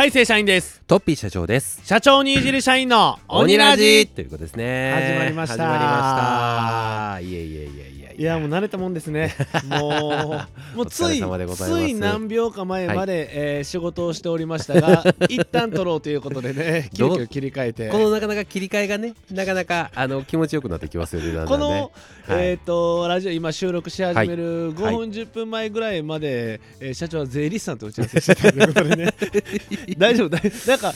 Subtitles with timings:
[0.00, 0.80] はい正社員です。
[0.86, 1.82] トッピー社長です。
[1.84, 4.06] 社長にいじる社員の鬼ラジ。
[4.06, 4.94] ということですね。
[4.94, 5.54] 始まりました。
[5.56, 7.20] 始まりました。
[7.20, 7.79] いえいえいえ
[8.20, 9.34] いやもう慣れたもんですね。
[9.64, 10.44] も
[10.74, 17.88] うもうついつい何秒か前まで、えー仕事をしておりましたが 一旦撮ろうということでね急遽切り替えて。
[17.88, 21.46] このなかなか切り替えがねなかなかあの気持ちよくなってきますよねね。
[21.46, 22.48] この、はい。
[22.48, 24.96] えっ、とラジオ今収録し始める5はい。
[24.96, 29.14] 分、10分前ぐらいまで、えー社長は税理士さんと打ち合わせしてたということでね。
[29.96, 30.92] 大丈夫大なんか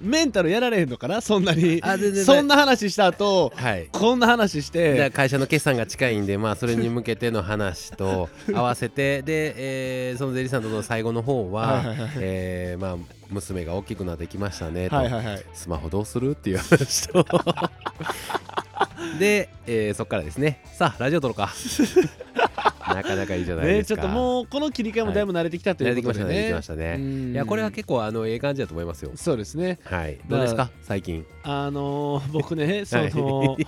[0.00, 1.20] メンタルやられへんのかな？
[1.20, 1.78] そんなに。
[1.84, 2.24] あ全然。
[2.24, 3.88] そんな話した後はい。
[3.92, 5.10] こんな話して。
[5.10, 9.54] 会社の決算が近いんで、まあ、それに向けての話と 合わせてで、
[10.10, 12.96] えーその税理士さんとの最後の方は、はいはいはいえーまあ、
[13.30, 15.42] 娘が大きくなってきましたねと、はいはいはい。
[15.52, 17.24] スマホどうするっていう話と。
[19.18, 20.60] で、えーそっからですね。
[20.72, 21.52] さあラジオ撮ろうか。
[22.94, 24.02] なかなかいいじゃないですか。
[24.02, 26.78] ねちょっともうこの切り替えもだいぶ慣れてきたということでね、慣れてきましたね。
[26.80, 27.32] 慣れてきましたねうん。
[27.32, 29.10] いやこれは結構あのええ感じだと思いますよ。
[29.14, 29.78] そうですね。
[29.84, 30.18] はい。
[30.28, 30.70] どうですか？
[30.82, 31.24] 最近。
[31.42, 33.66] あのー僕ね その、はい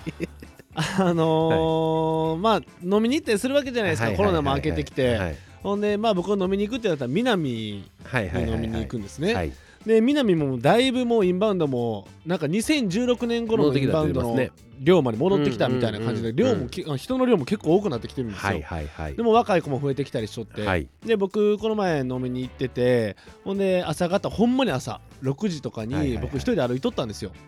[0.76, 4.16] あのーまあ飲みに行ったりするわけじゃないですか、はい。
[4.16, 9.52] コロナも明けてきて、はいほんでまあ僕飲みに行くってなったら南にはいはいはいはい飲みに行くんですね、はい
[9.86, 14.48] で南もだいぶもうインバウンドもなんか2016年頃のインバウンドの
[14.80, 19.14] 量まで戻ってきたみたいな感じで量も人の量も結構多くなってきてるんですよ、はいはいはい。
[19.14, 20.88] でも若い子も増えてきたりしとって、はい。
[21.04, 26.10] で僕この前飲みに行っててほんで朝方ほんまに朝6時とかはいはいはい。
[26.10, 27.30] に僕一人で歩いとったんですよ。
[27.30, 27.38] ほん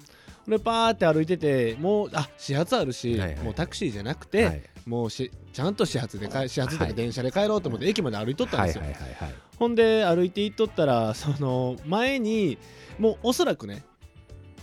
[0.57, 4.63] でパーって歩いててもうあ始発あるし、はいはいもうタクシーじゃなくて、はい。
[4.87, 8.85] もうしちゃんと始発で帰始発とはいか電車で帰ろうと思って駅まで歩いとったんですよ、
[9.59, 12.57] ほんで歩いて行っとったらその前に
[12.99, 13.85] もうおそらくね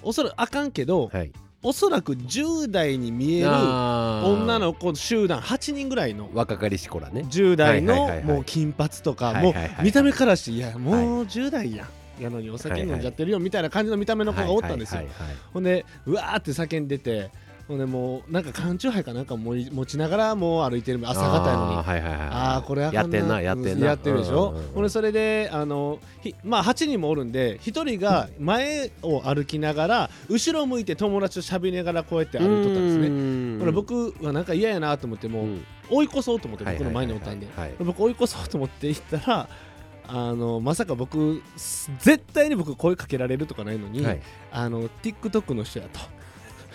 [0.01, 1.31] おそらくあかんけど、はい。
[1.67, 7.21] おそらく10代に見える女の子集団8人ぐらいの若かりし頃ね。
[7.21, 11.87] 10代のもう金髪とかもう見た目からしていやもう10代やん
[12.19, 15.01] やのにお酒飲んじゃってるよみたいな感じの見た目の子がおったんですよ。
[15.53, 17.31] ほんでうわーって叫んでて
[17.67, 21.75] ほんでもうなんか缶チューハイかなんか持ちながらもう歩いてる朝方やのに。
[21.77, 23.87] あーはいはいはいああこれやってんなやってんな。
[23.87, 24.73] やってるでしょ、うんうんうん。
[24.73, 33.09] ほんでそれであのひまあ8人もおるんで1人が前を歩きながら後ろ向いて友達と喋りながらこうやって歩いとったんですね。
[33.09, 35.65] ねほら僕はなんか嫌やなと思ってもううん。
[35.87, 37.47] 追い越そうと思ってはい僕の前におったんで。
[37.79, 39.49] 僕追い越そうと思って行ったら
[40.07, 44.21] あのまさか僕す絶対に僕声かけられるとかないのに、はい。
[44.51, 45.99] あの TikTok の人やと。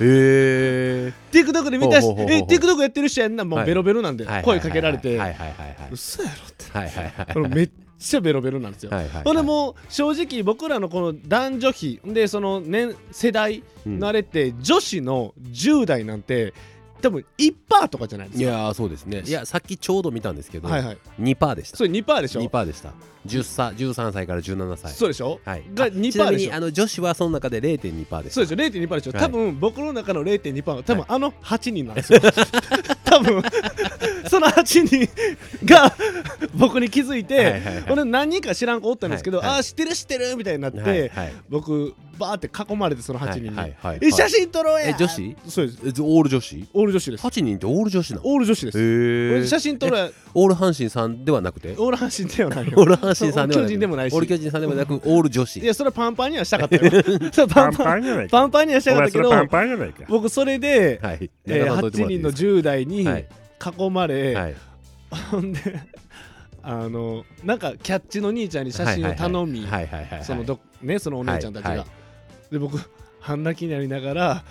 [0.02, 2.46] へえ TikTok で見たしほうほうほうほう。
[2.50, 3.66] え TikTok やってる人やんなもうはい。
[3.66, 5.20] ベロベロなんで声かけられて。
[5.90, 6.64] 嘘やろって。
[6.72, 8.90] はいはいはいめっちゃベロベロなんですよ。
[8.90, 9.24] はいはいはい。
[9.24, 13.98] ほんでもう正直僕らのこの男女比でその年世代うん。
[13.98, 16.54] 慣れて女子の10代なんて
[17.00, 18.44] 多分1%とかじゃないですか。
[18.44, 19.22] いやーそうですね。
[19.26, 20.98] いやさっきちょうど見たんですけどはいはい。
[21.20, 21.76] 2%でした。
[21.76, 22.92] それ2%でしょ？2%でした。
[23.26, 24.92] 10歳13歳から17歳。
[24.92, 25.40] そうでしょ？
[25.44, 25.64] はい。
[25.74, 26.50] があ2%ちなみでしょ？
[26.50, 28.34] にあの女子はその中で0.2%でした。
[28.34, 29.20] そうでしょ0.2%でしょ、はい。
[29.20, 32.20] 多分僕の中の0.2%は多分あの8人なんですよ。
[33.04, 33.42] 多分。
[34.28, 35.08] その8人
[35.64, 35.92] が
[36.54, 37.82] 僕に気づいて、はいはいはい。
[37.82, 39.56] ほんで何人か知らん子おったんですけど、はいはい。
[39.56, 41.32] ああ知ってる知ってるみたいになって、はいはい。
[41.48, 44.90] 僕バーって囲まれてその8人に、はいはいはいえ写真撮ろうや。
[44.90, 45.36] え女子？
[45.48, 45.78] そうです。
[45.84, 46.68] えオール女子？
[46.72, 47.26] オール女子です。
[47.26, 48.22] 8人ってオール女子なの？
[48.24, 51.72] オール女子です、へえ写真撮ろうやオール阪神さんではなくて？
[51.72, 52.78] オール阪神ではないよ。
[52.78, 54.14] オール阪神さんではなく巨人でもないし。
[54.14, 55.60] オール巨人さんでもなくオール女子。
[55.60, 56.82] いやそれはパンパンにはしたかったよ。
[57.32, 60.04] そ れパンパンじゃないパンパンにはしたかったけどパンパンじゃないか。
[60.08, 61.30] 僕それで、はい。
[61.46, 63.28] えー中野さんとい8人のてもらっていいです10代にはい。
[63.78, 64.54] 囲まれ、かはい。
[65.30, 65.60] ほんで
[66.62, 69.66] あのなんかキャッチの兄ちゃんに写真を頼み
[71.00, 72.52] そのお姉ちゃんたちが、はいはい。
[72.52, 72.78] で僕
[73.20, 74.44] 半泣きになりながら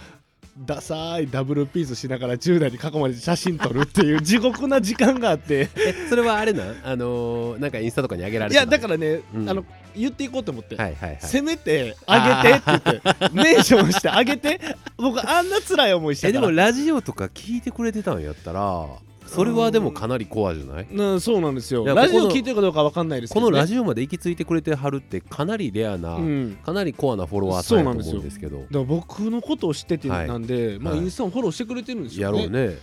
[0.60, 5.70] ダサーいダブルピースしながら10代に囲まれて写真撮るっていう 地獄な時間があって。
[5.78, 6.66] えそれはあれな？
[6.66, 9.50] んあのーなんかインスタとかに上げられいてやだからね、うん。
[9.50, 9.64] あの
[9.96, 11.18] 言っていこうと思って、はいはいはい。
[11.22, 14.60] せめてあげてって言ってメンションしてあげて。
[14.98, 16.40] 僕あんな辛い思いしたから。
[16.40, 18.86] えでもラジオとか聞いてくれてたんやったら
[19.30, 20.88] それはでもかなりコアじゃない？
[20.92, 21.84] うん、そうなんですよ。
[21.84, 26.58] いやラジオ聞いてるかどうかわかんないですけど、ね、このラジオまで行き着いてくれてはるってかなりレアな、うん。
[26.66, 28.64] かなりコアなフォロワーさんやと思うんですけど。
[28.72, 30.28] だ僕のことを知っててはい。
[30.28, 31.04] なんで、まあ、はい。
[31.04, 32.42] インスタもフォローしてくれてるんですやよね。
[32.44, 32.78] ろうね。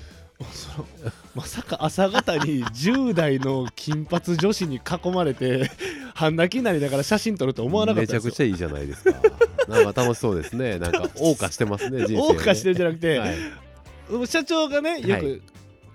[0.52, 0.86] その
[1.34, 5.70] まさか朝方に10代の金髪女子に囲まれて
[6.14, 8.32] 半泣きになりながら写真撮ると思わなかっめちゃたですよ。
[8.32, 9.12] くちゃいいじゃないですか。
[9.66, 10.78] なんか楽しそうですね。
[10.78, 12.38] なんか 謳歌してますね人生をね。
[12.38, 14.26] 謳歌してるんじゃなくて、はい。
[14.26, 15.42] 社長がねよはく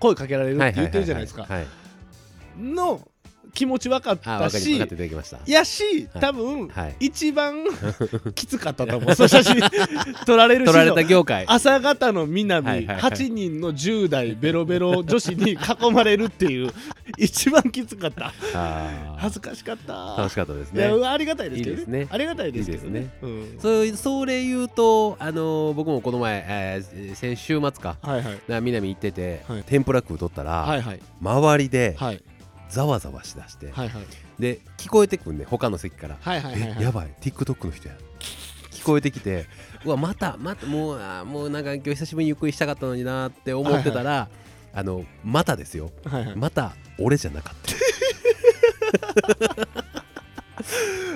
[0.02, 1.66] 声かけられるって言ってるじゃないですか、はい
[2.58, 3.00] の
[3.54, 5.38] 気持ち分かっあたし分かっていただきました。
[5.46, 6.20] やしはい。
[6.20, 6.96] 多分、はい。
[7.00, 7.64] 一番
[8.34, 9.14] きつかったと思う。
[9.16, 9.56] その写真
[10.26, 11.44] 撮られる取られ人た業界。
[11.46, 13.10] 朝方の南、はいはいはい。
[13.12, 16.72] 8人の10代ベロベロ女子に囲まれるっていう
[17.18, 18.32] 一番きつかった。
[19.18, 20.14] 恥ずかしかった。
[20.16, 20.84] 楽しかったですね。
[20.84, 22.08] ありがたいですけどいいですね。
[22.10, 23.00] ありがたいですけどね。
[23.00, 23.58] いいですうん。
[23.60, 27.96] そうそれ言うとあのー僕もこの前、えー先週末か。
[28.02, 28.38] はいはい。
[28.48, 29.62] な南行ってて、はい。
[29.66, 31.00] 天ぷら食うとったら、はいはい。
[31.20, 32.22] 周りではい
[32.72, 34.02] ざわざわしだして、はいはい。
[34.38, 36.76] で聞こえてくんね他の席から、はいはいはいはい。
[36.80, 37.94] えやばい TikTok の人や。
[38.70, 39.46] 聞こえてきて
[39.84, 44.28] うわまたまたもうあーもうなんか今日久しぶりにゆっくりしたかったのになって思ってたら、
[44.74, 45.92] あのまたですよ。
[46.04, 46.36] はいはい。
[46.36, 47.72] また俺じゃなかった。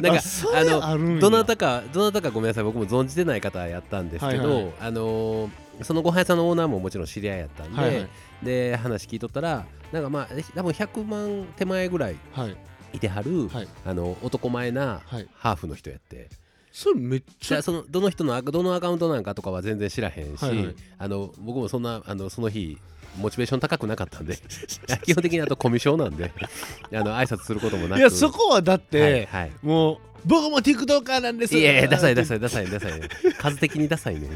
[0.01, 1.21] なんかあそれあのあるんや。
[1.21, 2.65] どなたかどなたかごめんなさい。
[2.65, 4.73] 僕も存じてない方やったんですけど、はいはい。
[4.81, 5.51] あのー
[5.83, 8.09] そのご飯屋さんのオーナーももちろん知り合いやったんで、はいはい
[8.43, 12.57] で話聞いとったらなんかまあ多分100万手前ぐらいはい。
[12.93, 13.69] いてはる、はい。
[13.85, 15.29] あの男前なはい。
[15.35, 16.29] ハーフの人やって。
[16.73, 20.75] それめっちゃそのどの人のどのアカウントなんかとかは全然知らへんし、はいはい。
[20.99, 22.79] あの僕もそんなあのその日
[23.19, 24.37] モチベーション高くなかったんで
[25.05, 26.31] 基本的にあとコミュ障なんで
[26.93, 27.99] あの挨拶することもなく。
[27.99, 29.53] いやそこはだって、はいはい。
[29.63, 31.57] もう僕も TikToker なんです。
[31.57, 33.01] いやいやダサいダサいいダサいダサい
[33.39, 34.29] 数的にダサいね。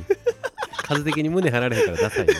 [0.84, 2.34] 数的に胸張られへんからダサいね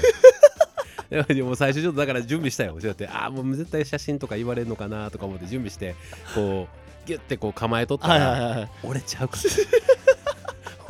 [1.29, 2.79] でも最初ちょっとだから準備したよ。
[2.81, 5.95] だってああもう絶対写真とか言われるのかなとか思って準備して
[6.35, 6.69] こ
[7.05, 8.71] うギュッてこう構えとったはいら、はいはいはい。
[8.85, 9.49] 折れちゃうかった。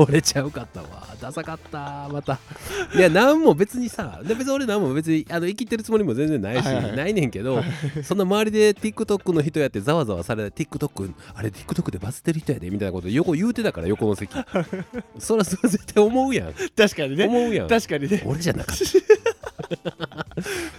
[0.03, 1.07] 折れちゃうかったわ。
[1.21, 2.39] ダサかったまた。
[2.95, 7.63] いや何も別にさで別に俺何も別にあの生きてるつもりも全然ないし、はいはいないねんけど
[8.03, 14.33] そんな周りで TikTok の人やってざわざわされて TikTok あれ TikTok でバズってる人やでみたいなこと横言うてたから横の席。
[15.19, 16.55] そらそら絶対思うやん。
[16.75, 17.27] 確かにね。
[17.27, 17.69] 思うやん。
[17.69, 18.23] 確かにね。
[18.25, 18.85] 俺じゃなかった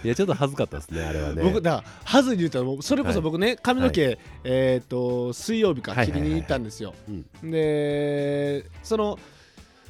[0.04, 1.42] いやちょっと恥ずかったですねあれはね。
[1.42, 7.50] 僕だからはずに言ったらもうそれこそ僕ね、髪の毛、えっ、と水曜日かはいはいはい切りに行ったんですよ、うん。
[7.50, 9.18] でその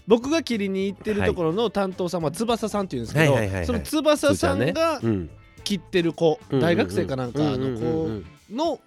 [0.06, 3.66] 僕が切りに行ってるところの担当さんは翼さんっていうんですけど、はいはいはいはい。
[3.66, 4.72] その翼さんね。
[4.72, 5.30] がうん。
[5.64, 8.80] 切ってる子、うん大学生かなんかの子うんの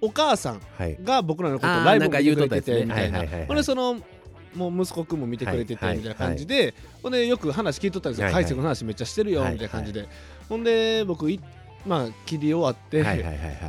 [0.00, 0.98] お母さんはい。
[1.02, 2.86] が僕らのことライブもなんか言見てくれてうとったやつね。
[2.86, 3.18] てみたいな。
[3.18, 3.64] はいはいはいはい。
[3.64, 4.00] その
[4.54, 8.28] もう息子くんも見てくれててはいみたいな感じで、ほんでよく話聞いとったんですよ。
[8.28, 10.08] 海星の話めっちゃしてるよはいみたいな感じで、
[10.48, 11.40] ほんで僕い
[11.86, 13.04] まあ切り終わって、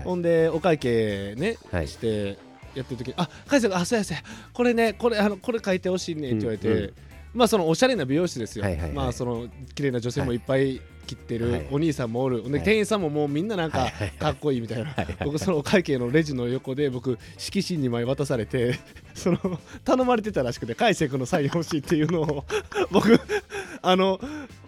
[0.04, 1.88] ほんでお会計ね、はい。
[1.88, 2.38] して
[2.76, 4.24] やってる時に「あ海星があそうやそうや。
[4.54, 6.94] これねこれあのこれ書いてほしいね」って言われて、
[7.34, 11.68] まあそのおしゃれな美容室ですよ、まあその綺麗な女性もいっぱい切ってる、はい。
[11.72, 12.64] お兄さんもおる、ではい。
[12.64, 13.88] 店員さんももうみんななんか
[14.20, 14.94] かっこいいみたいな、
[15.26, 18.80] 僕そのお会計のレジの横で僕色紙2枚渡されて
[19.16, 19.40] その
[19.84, 22.46] 頼まれてたらしくて海星君のサイン欲しいっていうのを
[22.92, 23.20] 僕
[23.82, 24.20] あの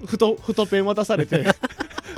[0.05, 1.45] 太太ペン渡されて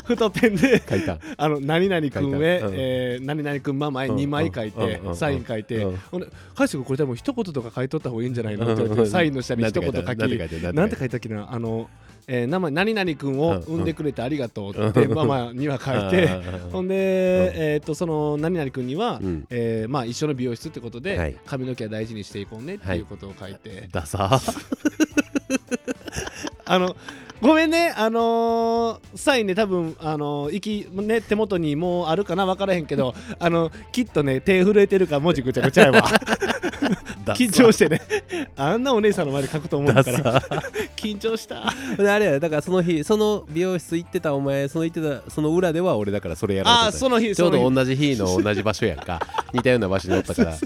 [0.05, 1.17] 太ペンで書いた。
[1.37, 2.73] あの何々君へ、うん。
[2.73, 5.97] えー何々君ママへうん2枚書いて、サイン書いて、うん。
[6.11, 9.05] ほんで「海君これ多分一言とか書いとった方がいいんじゃないの?」って言われうん。
[9.05, 11.47] てサインの下に一言書きなんて書いたなんて書いたなんて書いたっけな？
[11.53, 11.89] あの、
[12.27, 16.27] えー名前何々君を産んでくれてありがとうって ママには書いて、
[16.71, 16.95] ほんで、
[17.75, 19.45] えー、とその何々君には、うん。
[19.49, 21.35] えーまあ、一緒の美容室ってことで、はい。
[21.45, 24.39] 髪の毛は大事にしていこうねっていうことを書いて、ダサ。
[26.65, 26.95] あの
[27.41, 27.93] ごめんね。
[27.97, 36.03] あのーサインね多分あのー息ね手元にもうあるかな分からへんけどあのきっとね手震えてるから文字ぐちゃぐちゃやわ
[37.31, 38.01] 緊張してね。
[38.55, 40.47] あんなお姉さんの前で書くと思うかダらサ
[40.95, 41.73] 緊張した。
[41.97, 46.79] であれやだからその日その美容室行ってたお前その行ってたその裏では俺だからそれやろうと。
[46.81, 47.35] ああその日。
[47.35, 49.19] ちょうど同じ日の同じ場所やんか。
[49.53, 50.53] 似たような場所におったから。
[50.55, 50.65] そ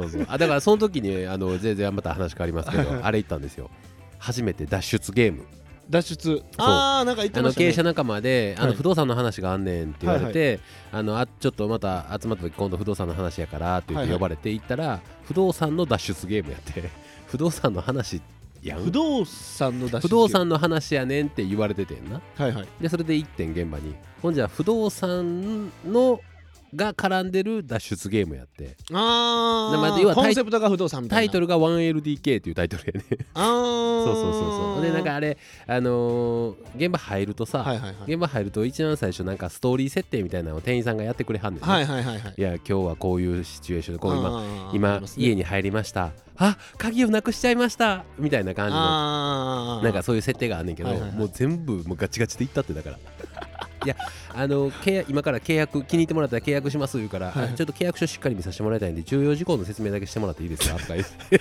[0.00, 0.26] うそう。
[0.28, 3.70] あだからその時にあの全然また話変わりますけどあれ行ったんですよ。
[4.18, 5.44] 初めて脱出ゲーム
[5.88, 6.42] 脱出。
[6.56, 7.66] ああなんか言ってあましたね。
[7.66, 8.76] の経営者仲間であのはい。
[8.76, 10.60] 不動産の話があんねんって言われて、
[10.92, 14.14] あのあちょっとまた集まった時今度不動産の話やからって言っはいはい。
[14.14, 16.90] て呼ばれて行ったら、不動産の脱出ゲームやって。
[17.26, 18.20] 不動産の話
[18.62, 18.84] やん。
[18.84, 22.20] 不動産の脱出不動産の話やねんって言われててんな。
[22.36, 22.68] はいはい。
[22.80, 23.94] でそれで行ってん現場に。
[24.22, 26.20] ほんじゃ不動産の
[26.74, 28.76] が絡んでる脱出ゲームやって。
[28.92, 31.20] あでまあ要はコンセプトが不動産みたいな。
[31.20, 33.26] タイトルが 1LDK っていうタイトルやね。
[33.34, 34.04] あー。
[34.04, 34.42] そうそうそう
[34.74, 34.82] そう。
[34.82, 38.12] でなんかあれあのー現場入るとさ、はいはいはい。
[38.12, 41.68] 現場入ると一番最初なんかストーリー設定みたいなのを店員さんがやってくれはんねん、ね。
[41.68, 42.34] はいはいはいはい。
[42.36, 46.12] いや今日はこういうシチュエーションでこう今今ね家に入りました。
[46.38, 48.04] あ鍵をなくしちゃいました。
[48.18, 49.82] みたいな感じの。
[49.82, 51.18] なんかそういう設定があんねんけど、はいはいはい。
[51.18, 52.98] もう全部もうガチガチでいったってだから
[53.86, 53.96] いや
[54.34, 60.76] あの契約今から契約気に入ってもらったら契約します言うから、はいあちょっと契約書しっかり見させてもらいたいんで重要事項の説明だけしてもらっていいですか？
[60.76, 61.40] とか言って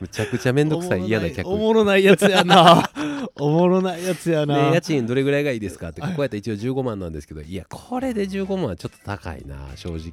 [0.00, 1.48] むちゃくちゃめんどくさい嫌な客。
[1.48, 2.90] おもろないやつやな。
[3.38, 6.16] おもろないやつやな、ね、家賃どれぐらいがいいですかってこはい。
[6.16, 9.96] こやったら一応15万なんですけどいやこれで15万はちょっと高いな正直。
[9.98, 10.06] やっ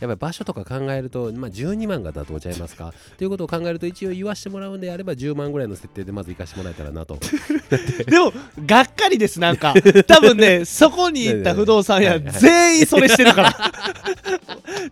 [0.00, 2.92] ぱり場所とか考えると、まあ、12万が妥当ちゃいますか？
[3.18, 7.18] ということを考えると一応言わしてもらうんであれば10万ぐらいの設定でまず行かしてもらえたらなと。
[8.06, 8.32] でも
[8.66, 9.74] がっかりですなんか。
[10.06, 13.56] 多分ねそこに行った不動産屋はいはい全員それしてるから。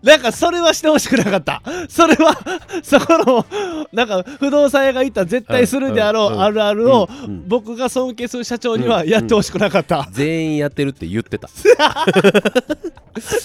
[0.02, 1.62] なんかそれはしてほしくなかった。
[1.88, 2.34] それは
[2.82, 3.46] そこの
[3.92, 7.08] なんか不動産屋が行ったら絶対するであろうあるあるを
[7.46, 10.08] 僕が尊敬する社長にはやってほしくなかった。
[10.10, 11.48] 全員やってるって言ってた、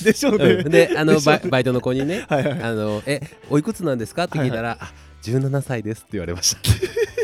[0.04, 0.70] でしょううねん。
[0.70, 2.62] であのバイトの子にねはいはい。
[2.64, 4.26] あのえおいくつなんですか？
[4.26, 4.92] って聞いたら、あ
[5.24, 6.56] 17歳ですって言われまし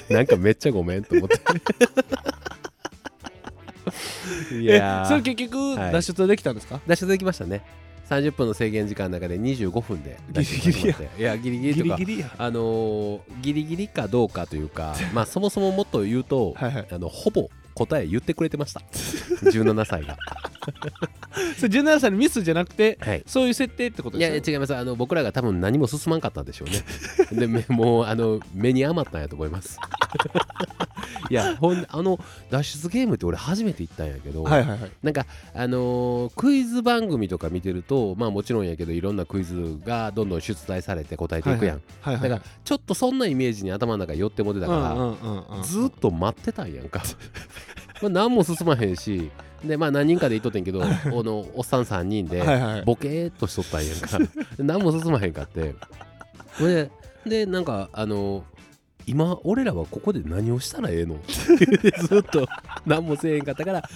[0.08, 0.14] た。
[0.14, 1.38] なんかめっちゃごめんと思って
[4.52, 5.08] いえやー。
[5.08, 5.92] それ結局はい。
[5.92, 6.80] 脱出できたんですか？
[6.88, 7.62] 脱出できましたね。
[8.10, 10.96] 30分の制限時間の中で25分で脱出ギリギリや。
[11.18, 12.32] いやギリギリギとかリギリや。
[12.38, 16.88] あのーギリギリかどうかというか まあそもそももっと言うと、はいはい。
[16.92, 18.82] あのほぼ答え言ってくれてました。
[18.92, 20.18] 17歳が。
[21.58, 23.24] それ17歳のミスじゃなくてはい。
[23.26, 24.76] そういう設定ってこといですよや違います。
[24.76, 26.84] あの僕らが多分何も進まんかったんでしょうね。
[27.40, 29.78] でめもうあの目に余ったんやと思います。
[31.30, 34.92] いやほんあの脱出ゲームって俺初めて行ったんやけど、はいはいはい。
[35.02, 47.02] なんかあのークイズ番組とか見てるとまあもちろんやけどいろんなクイズがどんどん出題されて答えていくやん、はいはいだからちょっとそんなイメージに頭の中に寄ってもてたから、うんうんうんうんずーっと待ってたんやんか
[48.04, 49.32] まあ何も進まへんし
[49.64, 52.42] でまあ何人かで行っとってんけどおのおっさん3人で
[52.86, 54.20] ボケーっとしとったんやんか。
[54.60, 55.74] 何も進まへんかって。
[56.60, 56.92] で
[57.26, 58.44] でなんかあの
[59.06, 61.20] 今俺らはここで何をしたらええの？
[61.28, 62.48] ずっと。
[62.86, 63.90] 何もせえへんかったから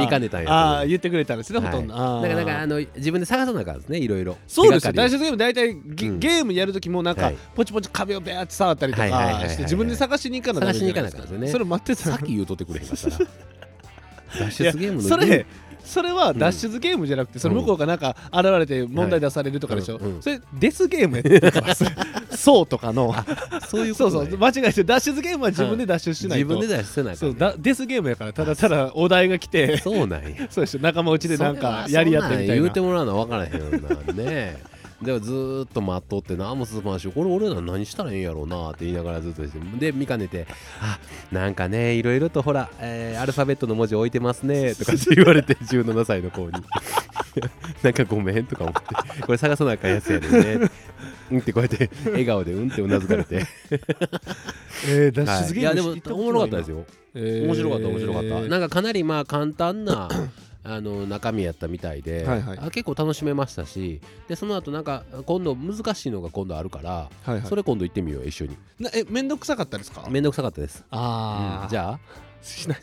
[0.00, 1.68] 見かねたんやああ言ってくれたんですね、はい。
[1.68, 1.94] ほとんど。
[1.94, 4.36] だからなんかあの自分で探さなあかんですねいろいろ。
[4.46, 4.92] そうですよ。
[4.92, 6.18] 手がかり脱出ゲーム大体ゲ,、うん。
[6.18, 7.36] ゲームやるときもなんか、はい。
[7.54, 9.06] ポチポチ壁をベーって触ったりとか
[9.48, 11.48] して自分で探しに行かなダメじゃないです探しに行かなあかんですよね。
[11.48, 13.16] それ待ってたさっき言うとってくれへんかったら。
[14.38, 15.46] 脱出ゲームのそれ
[15.84, 21.16] それは脱出ゲームじゃなくて、その向こうがなんか現れて問題出されるとかでしょ、それデスゲーム？
[21.16, 21.74] やってるから
[22.36, 23.14] そうとかの。
[23.68, 24.10] そういうことね。
[24.12, 24.38] そうそう。
[24.38, 30.48] 間違えて脱出ゲームは自分で脱出しないと、自分で脱出せないそうだデスゲームやからただただお題が来てそうなんや。
[30.50, 32.54] そうでしょ仲間内でなんかやり合ってみたいな。
[32.54, 34.71] 言うてもらうのは分からへんよなね
[35.02, 40.46] でもずーっと待っとって何も進まんしこれ俺ら何したらええんやろうなって言いながらずっとしてで見かねて
[40.80, 40.98] あ
[41.32, 46.52] なんかねいろいろとほら、えーアルファベットの文字置いてますねとかって言われて17歳の子に。
[47.82, 48.74] なんかごめんとか思っ
[49.14, 50.70] てこれ探さなあかんやつやでね
[51.30, 53.46] うんってこうやって笑顔でうんってうなずかれて、
[54.86, 55.62] えー、脱はい出ゲームい。
[55.62, 56.86] やでもおもろかったですよ、よ。
[57.14, 57.46] えー。
[57.46, 60.08] 面白かった面白かった、なんかかなりまあ簡単な
[60.64, 62.58] あの中身やったみたいではいはい。
[62.60, 67.42] あ結構楽しめましたしでその後なんか今度難しいのが今度あるから、はいはい。
[67.42, 68.56] それ今度行ってみよう一緒に。
[68.78, 70.06] なえめんどくさかったですか？
[70.08, 71.68] めんどくさかったです、ああ、うん。
[71.68, 71.98] じゃあ？
[72.42, 72.78] しない。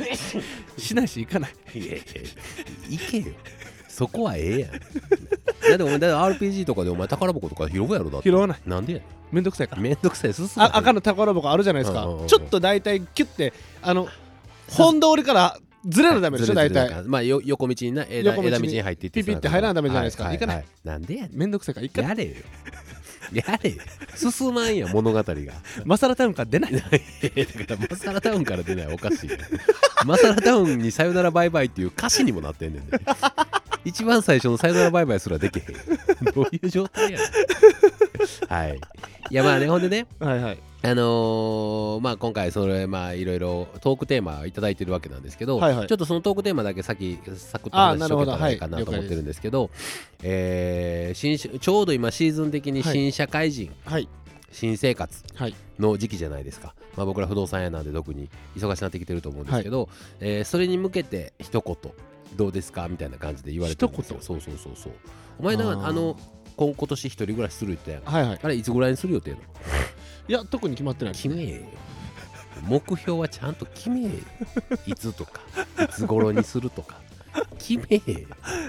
[0.78, 1.54] しないし行かない。
[2.88, 3.24] 行けよ。
[3.88, 4.70] そこはええやん。
[4.72, 4.78] だ
[5.74, 8.30] ってお前だって RPG とかでお前宝箱とか拾うやろだって。
[8.30, 8.58] 拾わない。
[8.66, 9.80] なんでやねめんどくさいから。
[9.80, 10.32] んめんどくさい。
[10.32, 14.08] 進まへんあ赤の宝箱あるじゃないですか、うんうんうんちょっと大体キュッてあの
[14.70, 22.30] 本通りからずれるダメでしょ大体まあよ横道にな枝横道に枝道に入っていってピピって入らなダメじゃないですかは行かないはなんでやねんめんどくさいから一回やれよ。
[23.32, 23.76] やれよ。
[24.16, 25.34] 進まんや、物語が。
[25.84, 29.36] マサラタウンから出ないだから、マサラタウンから出ないおかしいよ。
[30.04, 32.98] マサラタウンにさよならバイバイっていう歌詞にもなってんねんで。
[33.84, 35.64] 一番最初のさよならバイバイすらできへん。
[36.34, 38.52] どういう状態やねん。
[38.52, 38.80] はい。
[39.30, 40.58] いや、まあね、ほんでね、はいはい。
[40.82, 45.86] あのーまあ今回それまあいろいろトークテーマいただいてるわけなんですけど、はいはい。
[45.88, 49.70] ちょっとそのトークテーマだけ先サクッと話しとけたらいいかなと思ってるんですけど、
[50.22, 54.08] えー新しちょうど今シーズン的に新社会人、はい。
[54.52, 55.54] 新生活はい。
[55.78, 59.88] の時期じゃないですか、まあ、僕ら不動産屋なんで特に忙しくなってきてると思うんですけど、
[60.20, 61.92] えーそれに向けて一言
[62.36, 64.18] どうですかみたいな感じで言われてるんですよ。
[64.20, 64.92] 一そうそうそうそう。
[65.38, 66.18] お前なんかあの
[66.56, 68.40] 今今年一人暮らしするってはいはい。
[68.42, 69.42] あれいつぐらいにする予定なの？
[70.28, 71.62] いや特に決まってない決めえよ。
[72.62, 74.10] 目標はちゃんと決めえよ。
[74.86, 75.40] いつとか
[75.82, 77.00] いつ頃にするとか
[77.58, 78.02] 決め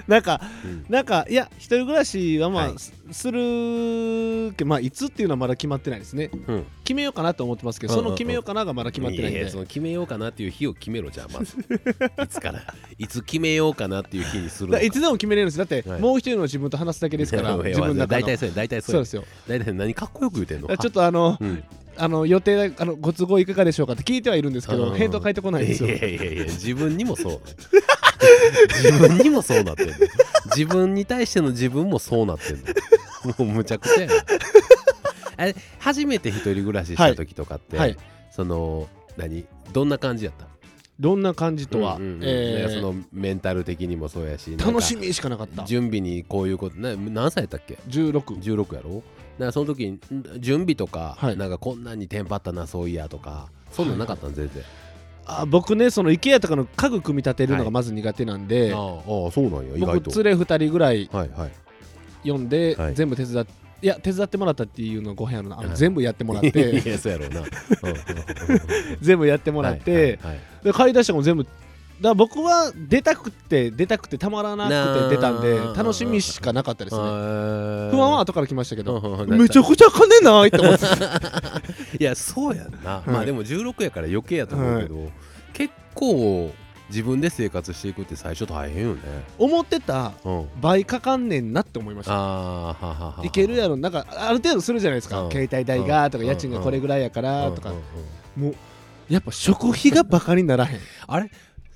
[0.06, 0.84] なんかうん。
[0.88, 2.78] なんかいや一人暮らしはまあ、はい。
[2.78, 6.30] すするけまあいつっていうのはまだ決まってないですね。
[6.46, 8.08] うん、決めようかなと思ってますけど、うんうんうん。
[8.08, 9.48] その決めようかながまだ決まってないんで。
[9.48, 11.56] その決めようかなっていう日を決めろじゃあまず。
[12.22, 12.62] いつから。
[12.98, 15.58] いつ決めようかなっていう日にするいつでも決めれるんです。
[15.58, 16.00] だって、はい。
[16.00, 18.98] もう一人の自分と話すだけですから 自分の大体そうや大体そうや。
[18.98, 19.24] そうですよ。
[19.48, 20.76] 大体何かっこよく言うてんの？
[20.76, 21.62] ちょっとあのうん。
[21.94, 24.96] あの予定あのご都合いかがでしょうかって聞いてはいるんですけどうん。
[24.96, 25.90] 返答返ってこないんですよ。
[25.90, 27.40] いやいやいや自分にもそう
[28.82, 29.94] 自分にもそうなってんの。
[30.56, 32.62] 自分に対しての自分もそうなってんの。
[33.46, 34.14] もうむちゃくちゃやな。
[35.36, 37.96] あれ初めて一人暮らしした時とかって、はい。
[38.30, 40.46] その何どんな感じやった？
[41.00, 42.20] どんな感じとは、うんうんうん。
[42.22, 45.64] えーねそのメンタル的にもそうやし楽しみしかなかった。
[45.64, 48.96] 準備にこういうことな何歳やったっけ？16 16やろ？
[48.96, 49.04] だか
[49.46, 50.00] らその時にん
[50.38, 51.36] 準備とか、はい。
[51.36, 54.62] なんかこんなんにテンパったなそういやとかそんなんなかったん全然、
[55.26, 57.64] あ僕ねその IKEA とかの家具組み立てるのはい。
[57.66, 58.80] がまず苦手なんで、ああ
[59.30, 60.10] そうなんや意外と。
[60.10, 61.52] 僕連れ2人ぐらいはいはい。
[62.22, 62.94] 読んで、はい。
[62.94, 63.52] 全部手伝って
[63.82, 65.76] いや手伝ってもらったっていうのはご部屋のあのはい。
[65.76, 67.42] 全部やってもらっ いてやそうやろうな。
[69.00, 70.40] 全部やってもらって、はいはいはい。
[70.64, 71.50] で買い出したのも全部だ
[72.02, 77.02] から僕は出たくて出たくてたまらなくて出たんで楽しみしかなかったですね。
[77.02, 79.40] あ不安は後から来ましたけどうんうんうん。
[79.40, 80.84] めちゃくちゃ金ないって思って
[81.98, 83.10] いやそうやんな、い。
[83.10, 85.10] まあでも16やから余計やと思うけど、
[85.52, 86.52] 結構
[86.88, 89.00] 自分で生活していくって最初大変よね。
[89.38, 90.48] 思ってたうん。
[90.60, 92.12] 倍かかんねんなって思いました。
[92.12, 95.30] ああはははいけるやろなんかある程度するじゃないですか、うん。
[95.30, 96.28] 携帯代がとかうん。
[96.28, 97.82] 家賃がこれぐらいやからとか、うんうん
[98.36, 98.42] うん。
[98.44, 98.54] もう
[99.08, 100.80] やっぱ食費がバカにならへん。
[101.06, 101.30] あれ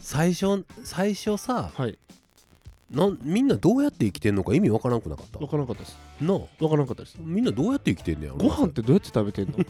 [0.09, 1.99] 最初最初さはい。
[2.93, 5.41] なんみんなどうやって生きてんのか意味わからんくなかった？
[5.41, 5.99] 分からなかったです。
[6.21, 6.39] なあ。
[6.61, 7.17] 分からなかったです。
[7.21, 9.57] みんなどうやって生きてんねやろご飯ってどうやって食べてんの？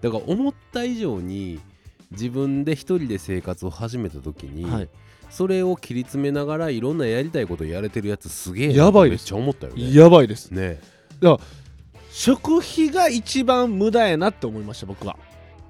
[0.00, 1.60] だから思った以上に
[2.10, 4.88] 自分で一人で生活を始めた時に、はい。
[5.28, 9.94] それを切り詰めながらいろんなやりたいことやれてるやつすげえなやばいですめっちゃ思ったよね。
[9.94, 10.50] やばいです。
[10.52, 10.80] ね
[12.10, 15.16] 食費が一番無駄やなって思いました僕は。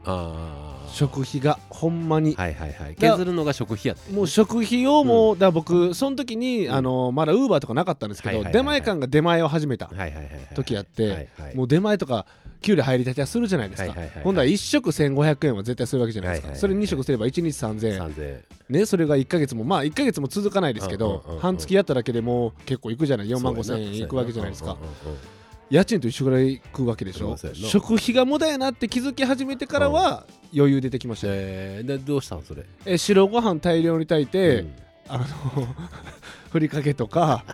[0.04, 2.34] ああ食費がほんまに。
[2.34, 2.94] はいはいはい。
[2.94, 4.12] だ削るのが食費やって。
[4.12, 6.75] もう食費をもう、だから僕その時に、うん。
[6.75, 8.62] あのまだウーバーとかなかったんですけど、はいはいはいはい。
[8.62, 12.26] 出前館が出前を始めたはいはいはいはい時やって、はいはいもう出前とか
[12.61, 14.25] 給料入りたてはするじゃないですか、はいはいはいはい。
[14.25, 18.00] ほんだら1食1500円は絶対するわけじゃないですか、はいはいはいそれ2食すれば1日3000円。
[18.00, 23.28] 3000ねそれが1ヶ月もまあ1ヶ月も続かないですけど、うんうんうんうん半月やっただけでもう結構いくじゃない。
[23.28, 25.18] 4万5千円いくわけじゃないですか、うんうんうん
[25.73, 27.35] 家賃と一緒ぐらい食うわけでしょ？
[27.55, 31.29] 食費が無駄やなって気づき始めてからは余裕出てきました。
[31.29, 32.64] ね、えーでどうしたんそれ？
[32.85, 34.75] え白ご飯大量に炊いて、うん。
[35.09, 35.25] あの
[36.52, 37.45] ふりかけとか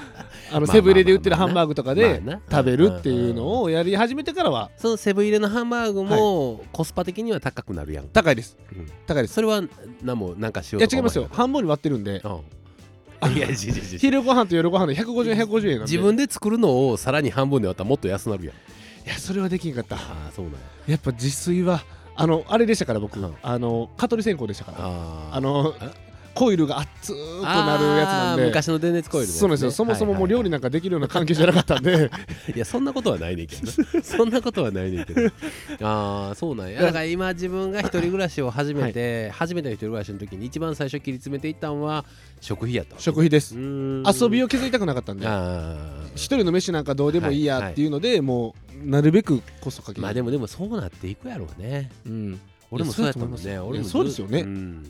[0.50, 4.70] あのまあセブン入れで売ってるハンバーグとかで食べるっていうのをやり始めてからは。
[4.78, 8.56] そのセブン入れのハンバーグもコスパ的には高くなるやん、高いです。
[8.72, 8.86] うん。
[9.06, 9.34] 高いです。
[9.34, 9.62] それは
[10.02, 11.24] 何もなんかしよとかいうや違いますよ。
[11.24, 12.22] 思半分に割ってるんで。
[12.24, 12.40] うん
[13.34, 15.92] いや違う違う昼ご飯と夜ご飯で150円150円なんで。
[15.92, 18.54] 自分で作るのをさらに半分で割ったらもっと安なるやん。
[18.54, 19.96] いやそれはできんかった。
[19.96, 20.58] ああそうなんや。
[20.88, 21.82] やっぱ自炊は
[22.14, 23.18] あのあれでしたから僕。
[23.18, 23.34] うん。
[23.42, 24.78] あの蚊取り線香でしたから。
[24.80, 25.34] あー。
[25.36, 25.90] あのあ
[26.36, 28.46] コイルが熱くなるやつなんで。
[28.46, 29.32] 昔の電熱コイルね。
[29.32, 29.70] そうですよ。
[29.70, 32.10] そもそももう料理なんかできるような環境じゃなかったんで。
[32.54, 35.26] いやそんなことはないねんけどな そんなことはないねんけど。
[35.82, 36.82] ああそうなんや。
[36.82, 42.04] だから今自分が一人暮らしを始めて、初めての一人暮らしの時に一番最初切り詰めていったんは
[42.42, 43.56] 食費やった食費です。
[43.56, 45.26] 遊遊びを削りたくなかったんで。
[45.26, 51.90] あ一人の飯なんかどうでもいいやっていうので、もうなるべくコストかけまあでもでもそうなっていくやろうね。
[52.06, 52.40] うん。
[52.70, 53.58] 俺もそうやったもんね。
[53.58, 54.42] 俺もそうですよね。
[54.42, 54.82] ん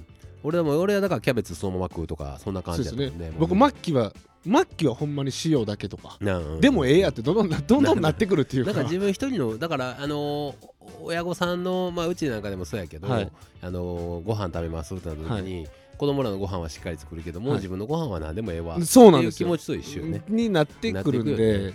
[0.47, 3.11] 俺はもう俺はだからキャベツそのまま食うとかそんな感じだったね。
[3.11, 3.33] ね。
[3.37, 4.13] 僕末期は
[4.45, 6.19] 末期はほんまに塩だけとか。
[6.61, 8.73] でもええやってどんどんな どんどんなってくるっていうか。
[8.73, 10.55] なんか自分一人のだからあのー
[11.03, 13.33] 親御さんのまあうちなんかでもそうやけど、はい。
[13.61, 15.67] あのーご飯食べますってなった時に、
[15.99, 17.59] 子供らのご飯はしっかり作るけども、はい。
[17.59, 18.81] 自分のご飯は何でもええわ。
[18.85, 19.53] そうなんですよ。
[19.53, 20.23] っていう気持ちと一緒よね。
[20.29, 21.75] になってくるんで、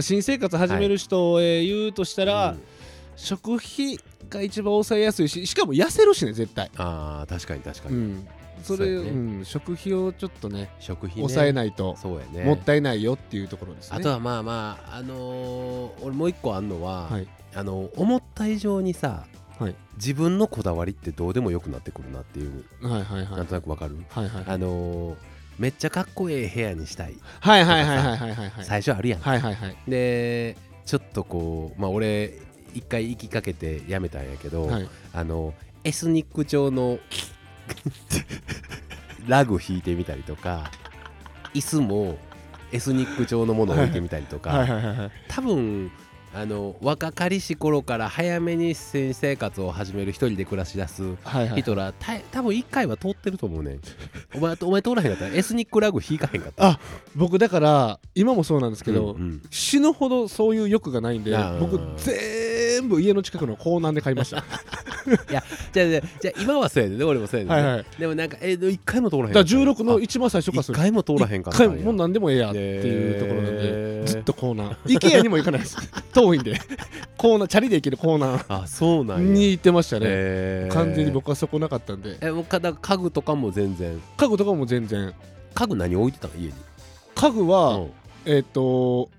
[0.00, 2.60] 新生活始める人へ言うとしたら、うん。
[3.14, 3.98] 食費
[4.38, 8.28] が一番抑えやすいししかも痩せるしね絶対、ああ確かに確かに、うん、
[8.62, 9.10] それそうやね。
[9.10, 11.22] うん、食費をちょっとね食費ね。
[11.22, 12.44] 抑えないとそうやね。
[12.44, 13.98] もったいないよっていうところですね。
[13.98, 17.28] あとはまあまああのー俺もう一個あんのは、はい。
[17.54, 19.26] あの思った以上にさ、
[19.58, 19.74] はい。
[19.96, 23.36] 自分のこだわりってどうでもよくなってくるなっていう、はいはいはい。
[23.36, 25.16] なんとなくわかる、はいはいあのー
[25.58, 32.38] めっちゃかっこええ部屋にしたいはいはいはいはいはいはい最初あるやん、はいはいはいでちょっとこうまあ俺
[32.74, 34.88] 一回行きかけてやめたんやけど、はい。
[35.12, 35.54] あの
[35.84, 36.98] エスニック調の
[39.26, 40.70] ラグ引いてみたりとか
[41.54, 42.18] 椅子も
[42.72, 45.10] エスニック調のものを置いてみたりとか、はいはいはいはい。
[45.28, 45.90] 多分
[46.34, 51.62] あの若かりし頃から早めに新生活を始める一人で暮らし出すはいはい。
[51.62, 53.80] 人らた多分一回は通ってると思うねん。
[54.34, 56.66] お前お前通らへんかったらエスニックラグ引かへんかった。
[56.66, 56.80] あ
[57.14, 59.42] 僕だから今もそうなんですけど、うんうん。
[59.50, 64.38] 死ぬほどそういう欲がないんで僕全全部家の近くの港南で買いました。
[65.30, 65.42] いや
[65.72, 67.84] じゃあじゃあじゃあ今はそうやね俺もそうやねはいはい。
[67.98, 75.76] でもなんかえ一回も通らへんだから16のあ一番最初から一回も通らへんかった一回ももう何でもええやっていうところなんで、ずっと港南 IKEA にも行かないです
[76.22, 76.58] 遠いんで。
[77.16, 79.32] 港南チャリで行ける港南あそうなんや。
[79.32, 82.18] に行ってましたね、完全に僕はそこなかったんで。
[82.20, 84.00] えもうかだ家具とかも全然。
[84.16, 85.14] 家具とかも全然。
[85.54, 86.54] 家具何置いてたの家に。
[87.14, 87.90] 家具は、うん。
[88.24, 89.10] えっ、と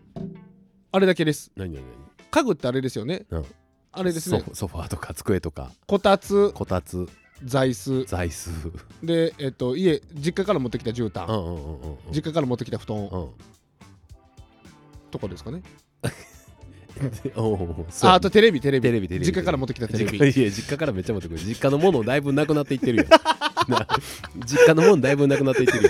[0.91, 1.51] あれだけです。
[1.55, 1.83] 何何
[2.31, 3.45] 家具ってあれですよね、うん。
[3.91, 4.43] あれですね。
[4.53, 5.71] ソファーとか机とか。
[5.85, 6.51] こたつ。
[6.53, 7.07] こたつ。
[7.43, 8.05] 座椅子。
[8.05, 8.49] 座椅子。
[9.03, 11.97] でえっ、と家実家から持ってきた絨毯、うんうんうんうん。
[12.11, 12.97] 実家から持ってきた布団。
[12.97, 13.29] うん。
[15.11, 15.61] とかですかね、
[18.03, 18.87] ああとテレビテレビ。
[18.89, 19.25] テレビテレビ。
[19.25, 20.17] 実家から持ってきたテレビ。
[20.17, 21.39] いや実家からめっちゃ持ってくる。
[21.39, 23.05] 実家のものだいぶなくなっていってるよ。
[23.67, 23.87] な
[24.45, 25.89] 実家のものだいぶなくなっていってるよ。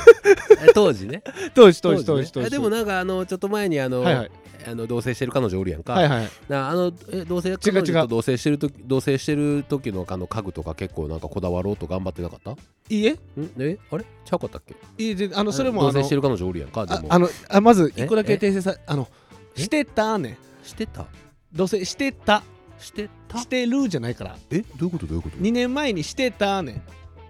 [0.65, 1.23] え 当時ね。
[1.53, 2.47] 当時当時当ね時当時。
[2.47, 4.31] えでもなんかあのちょっと前にあの、はいはい。
[4.65, 6.29] あの同棲してる彼女おるやんか、はいはい。
[6.47, 7.83] なあのえ同棲違う彼違う。
[7.83, 12.51] 女と同棲してる時同棲してる時のあの家具とか結構なんかこだわろうと頑張ってなかった？
[12.51, 12.55] ん
[12.89, 13.17] いいえ？
[13.59, 13.77] え？
[13.91, 14.05] あれ？
[14.23, 14.73] ちゃうかったっけ？
[15.03, 17.07] いいえであのそれも同棲してる彼女おるやんかでも。
[17.09, 18.03] ああのあまずえ？
[18.03, 19.09] 一個だけ訂正さあの
[19.57, 21.05] えしてたねしてた？
[21.53, 22.43] どうせしてた。
[22.79, 23.37] してた？
[23.39, 24.37] してるじゃないから。
[24.49, 24.59] え？
[24.61, 25.05] どういうこと？
[25.05, 26.81] どういうこと？2年前にしてたね。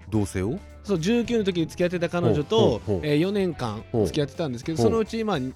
[0.10, 0.60] 同棲を？
[0.84, 4.86] そう19の時に付き合ってた彼女とほうほう、えー、4年間付き合ってたんですけどほう。
[4.88, 5.54] そのうち、まあに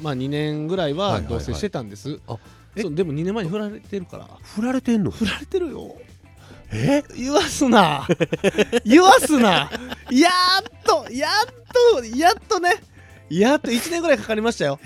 [0.00, 1.22] まあ、2年ぐらいはいはいはい。
[1.24, 2.38] は同棲してたんです、あ
[2.74, 2.82] え？
[2.82, 4.28] そうでも2年前に振られてるから。
[4.42, 5.10] 振られてんの？
[5.10, 5.94] 振られてるよ。
[6.72, 7.02] え？
[7.16, 8.06] 言わすな。
[8.84, 9.70] 言わすな。
[10.10, 12.70] やっとやっとやっとね。
[13.28, 14.78] やっと1年ぐらいかかりましたよ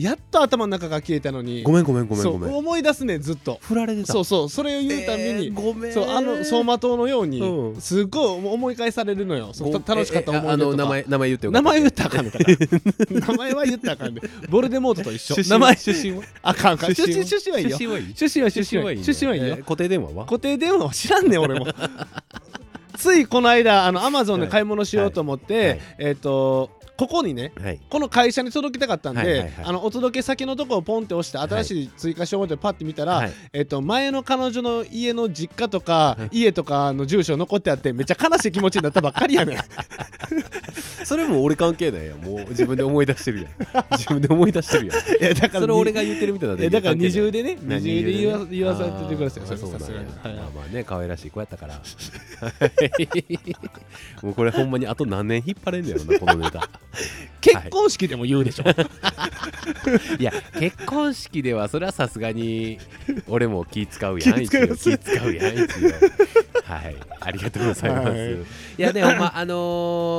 [0.00, 1.64] やっと頭の中が消えたのに。
[1.64, 2.54] ごめんごめんごめんごめん。
[2.54, 3.58] 思い出すねずっと。
[3.62, 4.12] 振られてた。
[4.12, 5.92] そうそうそれを言うたびに、えーごめん。
[5.92, 7.80] そうあの走馬灯のように、うん。
[7.80, 9.52] すっごい思い返されるのよ。
[9.86, 12.46] 楽しかった思い出ええあの名前名前言ってよ名前言ったらあかんのかな。
[13.28, 15.34] 名前は言ったらあかんでボルデモートと一緒。
[15.48, 15.76] 名前。
[15.76, 16.22] 出身は？
[16.42, 16.94] あかんあかん。
[16.94, 17.76] 出身出身はいいよ。
[17.76, 18.14] 出身はいい。
[18.14, 19.48] 出身は出身はいい出身はいいよ。
[19.48, 20.26] えー固定電話は？
[20.26, 21.66] 固定電話は知らんねん俺も。
[22.96, 27.80] ついこの間あのアマゾンで買い物しようと思って、はいはいえっ、とここにねはい。
[27.88, 29.52] この会社に届けたかったんで、はいはいはい。
[29.66, 33.32] あのお届け先のとこをポンって押して新しい追加しようと思ってパッて見たら、はい。
[33.52, 39.58] えっと前の彼女の家の実家とか、はい家とかの住所残ってあってめっちゃ悲しい気持ちになったばっかりやねん。
[41.04, 43.52] それも俺関係ないやんもう自分で思い出してるやん。
[43.96, 44.96] 自分で思い出してるやん。
[44.96, 49.44] いやだからそれ俺が言ってるみたいなだから二重ででね何二重で言わ言わさせてください。
[49.44, 49.80] あーそうはい。
[50.34, 51.80] まあまあね可愛らしい子やったから。
[54.22, 56.68] もうこれほんまにあと何年引っ張れんねやろなこのネタ
[57.40, 58.64] 結婚式でも言うでしょ、
[60.18, 60.22] い。
[60.22, 62.78] や結婚式ではそれはさすがに
[63.28, 65.56] 俺も気使うやん気使うやん
[66.64, 66.96] はい。
[67.20, 68.32] ありがとうございます、はい。
[68.32, 68.36] い、
[68.78, 69.54] やでもまああの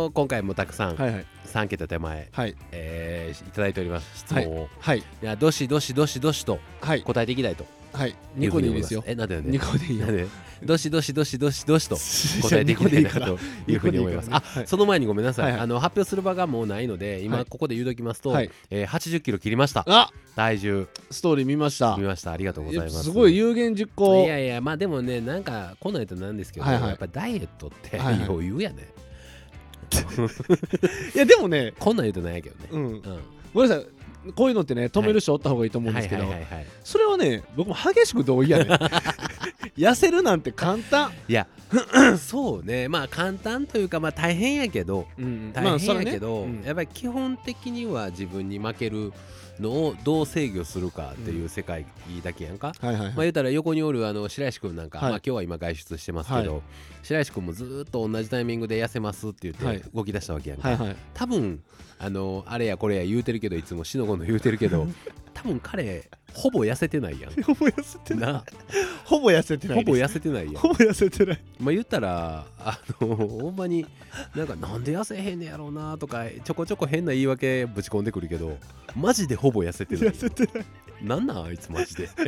[0.09, 1.25] ー今回もたくさんはいはい。
[1.45, 2.55] 3桁手前、はい。
[2.71, 4.07] えーいただいております。
[4.15, 5.03] 質問を、い、はい。
[5.21, 7.01] やどしどしどしどしとはい。
[7.01, 7.65] 答えていきたいと。
[7.93, 8.09] はい。
[8.09, 8.95] いうニふうに思います。
[8.95, 9.15] コでいいですよ。
[9.15, 9.51] えなんでなんで？
[9.51, 10.05] ニコでいいよ
[10.65, 11.95] どしどしどしどしどしと
[12.47, 14.29] 答えていきたいなというふうに思います。
[14.31, 17.45] あその前にごめんなさい、あの発表する場がもうないので今はい。
[17.45, 18.51] ここで言うときますと、はい。
[18.69, 19.83] えー80キロ切りました。
[19.87, 20.87] あ体重。
[21.11, 21.95] ストーリー見ました。
[21.97, 22.31] 見ました。
[22.31, 23.03] ありがとうございます。
[23.03, 24.25] すごい有言実行。
[24.25, 28.87] いやいやまあでもねなんかこんなん言うとなんですけど、やっぱダイエットって余裕やね、
[31.15, 31.73] いやでもね。
[31.79, 32.67] こんなん言うとなんやけどね。
[32.71, 32.85] うん。
[32.85, 33.01] うん。
[33.53, 33.85] ごめんなさい
[34.35, 36.25] こういうのってね止める人おった方がいいと思うんですけど
[36.83, 38.65] それはね僕も激しく同意やね
[39.77, 41.11] 痩せるなんて簡単。
[41.27, 41.47] いや
[42.19, 42.89] そうね。
[42.89, 45.07] まあ簡単というかまあ大変やけど。
[45.17, 46.63] うん大変やけど、うん。
[46.65, 49.13] やっぱり基本的には自分に負ける
[49.59, 51.85] のをどう制御するかっていう世界
[52.23, 53.07] だけやんか、はいはいはい。
[53.07, 55.09] まあ言うたら横におるあの白石君なんか、はい。
[55.11, 56.61] まあ今日は今外出してますけど、は
[57.03, 59.77] 白石君もずーっと同じタイミングで痩せますって言はい。
[59.77, 60.95] って動き出したわけやんか、はいはい。
[61.13, 61.61] 多分
[61.97, 64.87] あのあれやこれや言うてるけどいつもしのごの言うてるけど
[65.33, 67.31] 多分彼ほぼ痩せてないやん。
[67.43, 68.33] ほぼ痩せてない。
[68.33, 68.43] な。
[69.03, 70.55] ほぼ痩せてないほぼ痩せてないやん。
[70.55, 71.39] ほぼ痩せてない。
[71.59, 73.85] まあ言ったらあのほんまに
[74.35, 78.57] なんかなんで痩せへんねやろうなとかちょこちょこ変な言い訳ぶち込んでくるけど
[78.95, 80.09] マジでほぼ痩せてない。
[80.09, 80.65] 痩せてない。
[81.01, 82.09] なんなんあいつマジで。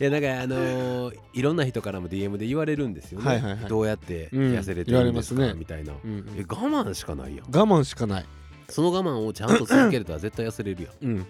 [0.00, 3.68] いやなんかあのーいろんな人からも DM で言われるんですよね、はいはいはい。
[3.68, 4.40] どうやってうん。
[4.54, 5.54] 痩せれてるんですか、言われますね。
[5.58, 7.46] みたいな、うんえ我慢しかないやん。
[7.46, 8.26] 我慢しかない。
[8.68, 11.26] その我慢をちゃんと続けるとは絶対痩せれるやうんん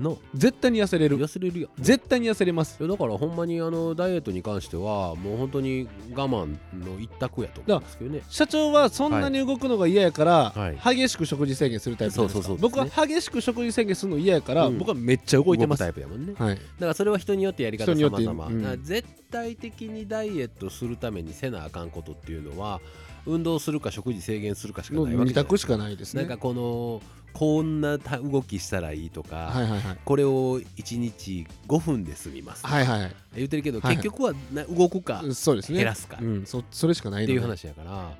[0.00, 0.18] の。
[0.34, 1.18] 絶対に痩せれる。
[1.18, 1.70] 痩せれるやん。
[1.78, 2.76] 絶対に痩せれます。
[2.80, 8.22] いやだからほんまにあのダイエットに関してはもう本当に我慢の一択やと思うんですけどね。
[8.28, 10.96] 社長はそんなに動くのが嫌やから、はい。
[10.96, 14.78] 激しく食事制限するタイプです僕は激しく食事制限するの嫌やから、うん。
[14.78, 15.80] 僕はめっちゃ動いてます。
[15.80, 16.34] タイプやもんね。
[16.36, 16.54] はい。
[16.56, 18.80] だからそれは人によってやり方様々、うん。
[18.82, 22.80] 絶対的にダイエットするためにせなあかんことっていうのは
[23.26, 25.34] 運動するか食事制限するかしかないわけじゃない。
[25.34, 26.22] 択しかないですね。
[26.22, 27.02] なんかこの
[27.32, 29.98] こんなた動きしたらいいとか、はいはいはい。
[30.04, 33.12] これを1日5分で済みます、はいはいはい。
[33.36, 34.02] 言ってるけど、はいはい。
[34.02, 35.78] 結局はな動くかっそうですね。
[35.78, 37.32] 減らすかうんそそれしかないので。
[37.32, 38.12] ていう話やから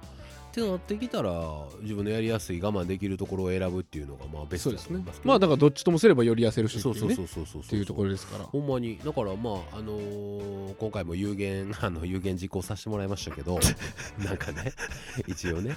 [0.51, 1.33] ってなってきたら
[1.81, 5.05] 自分のやりやすい我慢できるところを選ぶっていうのがまあベストですね。
[5.23, 7.63] まあだからどっちともすればより痩せるしってそいううねそうそうそうそう。
[7.63, 8.45] っていうところですから。
[8.45, 13.59] ほんまにだからまああのー今回も有限 あの有限実行させてもらいましたけど
[14.25, 14.73] なんかね
[15.27, 15.77] 一応ね。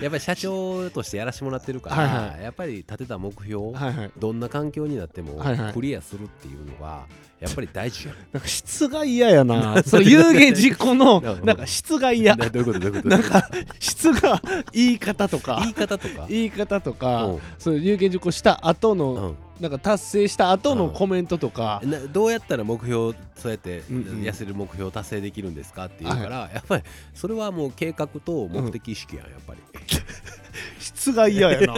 [0.00, 4.10] やっぱり社長としてやらせてもらってるから、はいはやっぱり立てた目標、はいはい。
[4.18, 5.72] どんな環境になってもはいはい。
[5.74, 7.06] クリアするっていうのが
[7.38, 9.82] やっぱり大事 なんか質が嫌やな。
[9.82, 12.34] その有言実行のなんか質が嫌。
[12.36, 12.80] などういうこと？
[12.80, 13.08] どういうこと？
[13.08, 14.40] なんか質が
[14.72, 15.58] 言い方とか。
[15.60, 16.26] 言い方とか？
[16.28, 17.24] 言い方とか。
[17.26, 17.40] うん。
[17.58, 19.36] そういう有言実行した後のうん。
[19.60, 20.92] なんか達成した後のうん。
[20.94, 21.80] コメントとか。
[21.84, 24.02] などうやったら目標そうやってうんうん。
[24.22, 26.82] 痩せる目標を達成できるんですかっていうから、やっぱり
[27.14, 29.60] それはもう計画と目的意識やんやっぱり、
[30.80, 31.74] 質が嫌やな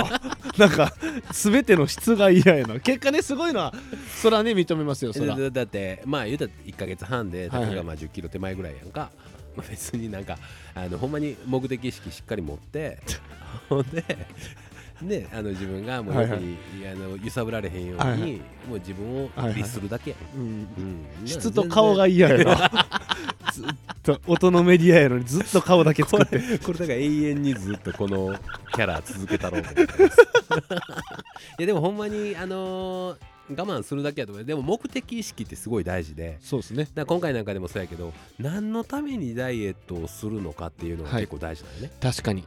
[0.58, 0.92] なんか
[1.32, 2.80] 全ての質が嫌やな。
[2.80, 3.72] 結果ねすごいのは
[4.20, 5.36] そらね認めますよそら。
[5.36, 7.70] だだってまあ言うたら1か月半ではいはい。
[7.70, 9.10] 例えばまあ1 0キロ手前ぐらいやんか、
[9.56, 10.38] まあ、別になんか
[10.74, 12.98] あのほんまに目的意識しっかり持って
[13.68, 14.04] ほんで
[15.02, 16.40] であの自分がもうはいはい。
[16.40, 18.32] 欲に、あの揺さぶられへんように、はいはい。
[18.68, 20.68] もう自分を律するだけやん、うん。
[21.20, 21.26] うん。
[21.26, 22.86] 質と顔が嫌やな
[23.62, 23.68] ずっ
[24.02, 26.38] と音のメディアやのにずっと顔だけ作って。
[26.58, 28.36] これだから永遠にずっとこの
[28.74, 30.20] キャラ続けたろうと思ってます。
[31.58, 33.16] いやでもほんまにあのー
[33.50, 34.44] 我慢するだけやと思う。
[34.44, 36.36] でも目的意識ってすごい大事で。
[36.42, 36.86] そうですね。
[36.94, 41.22] だ今回なんかでもそうやけど何のためにダイエットをするのかっていうのがはい。
[41.22, 42.44] 結構大事だよね、確かに。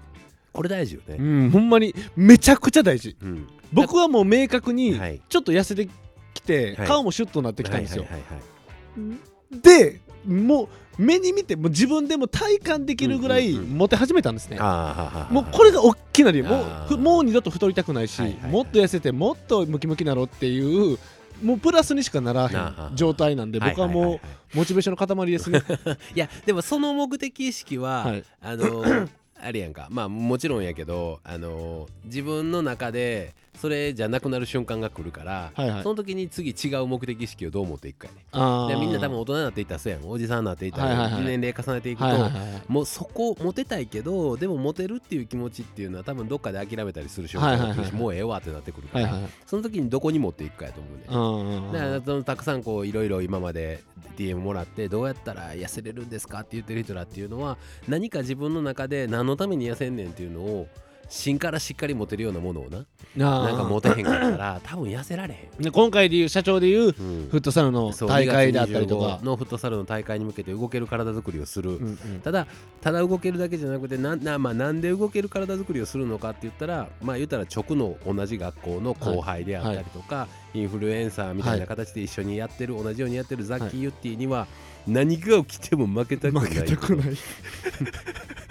[0.54, 3.16] これ大事ようねんほんまにめちゃくちゃ大事。
[3.20, 3.48] うん。
[3.74, 5.20] 僕はもう明確にはい。
[5.28, 5.90] ちょっと痩せて
[6.36, 6.88] きてはい。
[6.88, 8.04] 顔もシュッとなってきたんですよ。
[8.04, 9.60] はいはいはいはい。
[9.62, 14.58] でもう目に見てもう自分でも体感できるぐらいモテ始めたんですね。
[14.60, 16.44] もうこれが大きな理由。
[16.44, 20.98] もうもう二度と太りたくないし、もっと痩せてもっとムキムキなろっていう
[21.42, 24.20] もうプラスにしかならへん状態なんで僕はも
[24.54, 25.64] うモチベーションの塊ですね。
[26.16, 28.24] いやでもその目的意識は、はい。
[28.42, 29.10] あのー
[29.44, 29.88] あれやんか。
[29.90, 35.84] まあもちろんやけど、あのー自分の中でそれじゃなくなる瞬間が来るから、はいはい。
[35.84, 40.10] その時に次違う目的意識をどう持っていくかやねみんな多分大人になっていったらそうやん。
[40.10, 41.24] おじさんになっていったら、はいはいはい。
[41.38, 42.62] 年齢重ねていくと、はいはいはいはい。
[42.68, 48.02] もうそこモテたいけどでもモテるっていう気持ちっていうのは多分どっかで諦めたりする瞬間が来るし、はいはいはい。
[48.02, 53.84] もうええわってなってくるから、はいはいその時にどこに持っていくかやと思うね、だからそのたくさんこういろいろ今まで
[54.18, 60.68] DM もらってどうやったら痩せれるんですかって言ってる人らっていうのは何か自分の中で何のために痩せんねんっていうのを
[61.12, 62.86] 芯からしっかり持てるようなものをな。
[63.18, 65.62] ななんか持てへんかったら 多分痩せられへん。
[65.62, 66.92] で今回でいう社長でいううん。
[67.30, 69.26] フットサルの大会であったりと2か月25。
[69.26, 72.22] のフットサルの大会に向けて動ける体作りをする、うんうん。
[72.22, 72.48] ただ
[72.80, 84.48] ただ動けるだけじゃなくてなんな,、まあ、なんで動ける体作りをするのかって言ったらまあ言ったら直の同じ学校の後輩であったりとか、インフルエンサーみたいな形で一緒にやってる、同じようにやってるザッキー・ユッティには
[84.88, 86.48] 何が起きても負けたくない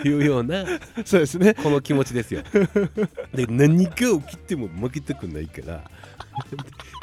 [0.05, 0.65] いうような
[1.05, 1.55] そうですね。
[1.55, 2.43] この気持ちですよ。
[3.35, 5.85] で何が起きても負けたくないから。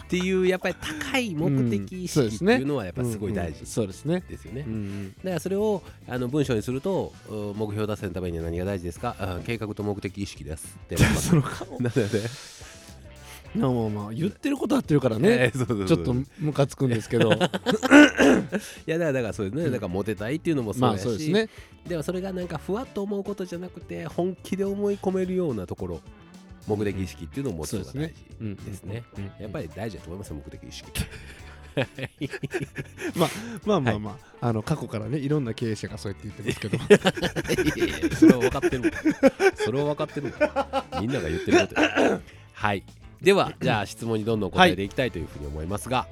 [0.07, 4.23] っていうやっぱり高い目的意識っていうのはやっぱすごい大事そうですね。
[4.29, 4.65] ですよね。
[5.21, 9.15] だからそれをあの文章にするとう目標達成のためには何が大事ですか？
[9.19, 10.77] あ計画と目的意識です。
[10.85, 11.67] ってその顔。
[11.81, 12.56] なのでまあ
[13.55, 15.51] まあまあ言ってること合ってるからね。
[15.55, 17.31] ちょっとムカつくんですけど。
[17.33, 17.37] い
[18.85, 21.49] やだからだからそうですね、だからモテたいっていうのもそうまあやし、そうですね。
[21.87, 26.01] でもそれがなんかふわっと思うことじゃなくて本気で思い込めるようなところ
[26.67, 29.03] 目的意識っていうのを持つのが大うん事ですね。
[29.17, 30.91] うんやっぱり大事だと思いますよ目的意識。
[33.65, 34.53] まあまあまあ、あ。
[34.53, 36.77] の過去からねいろんな経営者がそうやって言ってますけど。
[36.77, 38.81] いやいやそれは分かってる。
[38.81, 38.91] わ
[39.55, 40.33] それは分かってる。
[40.39, 41.81] わみんなが言ってること。
[41.81, 42.21] や
[42.53, 42.83] はい
[43.21, 46.07] ではじゃあ質問にどんどん答えていきたいというふうに思いますが、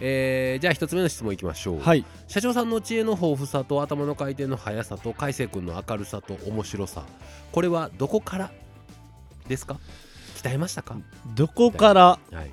[0.00, 2.04] えーじゃあ一つ目の質問いきましょう、はい。
[2.28, 7.04] 社長さんの知恵の豊富さと頭の回転の速さと海星君の明るさと面白さ
[7.52, 8.50] これはどこから
[9.48, 9.78] ですか？
[10.36, 10.96] 鍛えましたか、
[11.34, 12.02] どこから？
[12.02, 12.50] はい、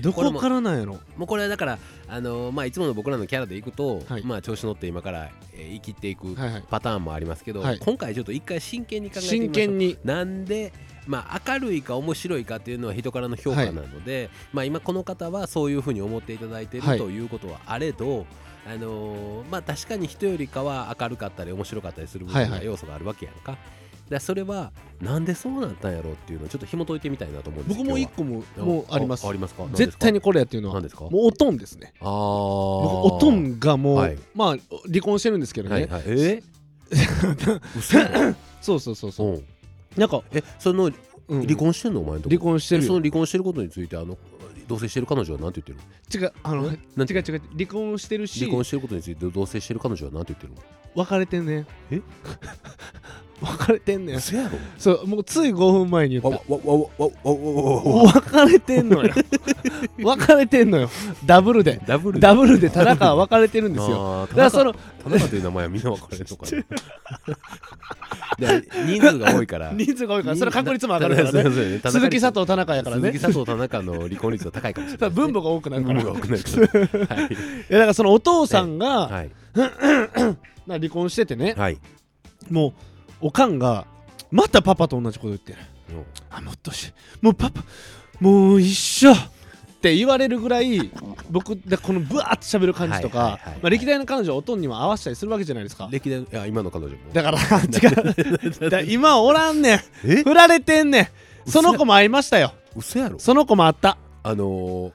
[0.00, 0.94] どこからなんやろ？
[1.16, 4.24] もうこれはだから、あのーまあ、いつもの僕らのキャラでいくと、はい。
[4.24, 6.64] まあ、調子乗って今から、えー生きていくはいはい。
[6.70, 7.78] パターンもありますけど、はい。
[7.78, 9.64] 今回ちょっと一回真剣に考えてみましょう。
[9.64, 9.96] 真剣に。
[10.04, 10.72] なんで、
[11.06, 16.98] まあ、明るいか面白いかっていうのは人からの評価なので、まあ、今この方はそういうふうに思っていただいているはい。
[16.98, 18.24] ということはあれど、
[18.66, 22.66] あのーまあ、確かに人よりかは明るかったり面白かったりする部分がはいはい。
[22.66, 23.52] 要素があるわけやんか。
[23.52, 23.60] だか
[24.10, 29.26] らそれはなんでそうなったんやろうっていうのをちょっと紐解いてみたいなと思うんです僕も一今個ももうあります。
[29.26, 29.64] ありますか？
[29.72, 31.04] 絶対にこれやっていうのは何ですか？
[31.04, 31.94] もうおとんですね。
[32.00, 32.08] あー。
[32.08, 34.18] 僕おとんがもう、はい。
[34.34, 36.42] まあ離婚してるんですけどね、はいはい、え？
[37.76, 37.98] 嘘。
[38.60, 39.28] そうそうそうそう。
[39.28, 39.44] うん
[39.96, 40.90] なんかえその
[41.28, 41.42] うん。
[41.46, 42.00] 離婚してんの？
[42.00, 42.30] お前のとこ。
[42.30, 44.18] 離婚してるその離婚してることについてあの
[44.68, 47.14] 同棲してる彼女は何て言ってる違うあの違なんて？
[47.14, 51.02] う違う離婚してるし離婚してることについて同棲してる彼女は何て言ってるの？
[51.04, 51.66] 別れてんねん。
[51.90, 52.00] え？
[53.42, 54.16] 別れてんねん。
[54.16, 54.56] 嘘やろ。
[54.78, 56.28] そうもうつい5分前に言った。
[56.28, 59.12] わわわわわわわわ別れてんのよ。
[60.00, 60.90] 別れてんのよ。
[61.26, 61.80] ダブルで。
[61.86, 63.96] ダブルダブルで田中は別れてるんですよ。
[63.96, 67.36] よだからその田中という名前はみんな分かれるのかな？
[68.46, 69.72] で人数が多いから。
[69.76, 71.42] 人数が多いからそれは確率も上がるからね。
[71.50, 73.12] ね鈴木佐藤田中やからね。
[73.12, 75.10] 鈴木佐藤田中の離婚率は高いかもしれない。
[75.10, 76.02] 分母が多くなるから。
[76.02, 77.16] 分母が多くなるから。
[77.16, 77.32] はい。
[77.32, 77.36] い
[77.68, 79.26] やだからそのお父さんが、
[80.66, 81.78] 離婚しててね、はい。
[82.50, 82.72] もう
[83.20, 83.86] おかんが
[84.30, 85.58] またパパと同じこと言ってる。
[85.90, 85.92] う。
[86.00, 87.62] んあもっとしもうパパ
[88.20, 89.12] もう一緒
[89.82, 90.92] って言われるぐらい
[91.28, 95.88] 僕でこのブワーって喋る感じとか、まあ、歴代の彼女はおとんにも合わせたりするわけじゃないですか。
[95.90, 96.98] 歴代いや今の彼女も。
[97.12, 98.70] だから違う。
[98.70, 99.80] だ今おらんねん。
[100.04, 100.22] え？
[100.22, 101.00] 振られてんね
[101.46, 101.50] ん。
[101.50, 102.52] その子も会いましたよ。
[102.76, 103.18] 嘘やろ。
[103.18, 103.98] その子もあった。
[104.22, 104.92] あのー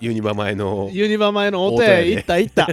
[0.00, 0.90] ユニバ前の。
[0.92, 2.66] ユニバ前の音音やでや行った行った。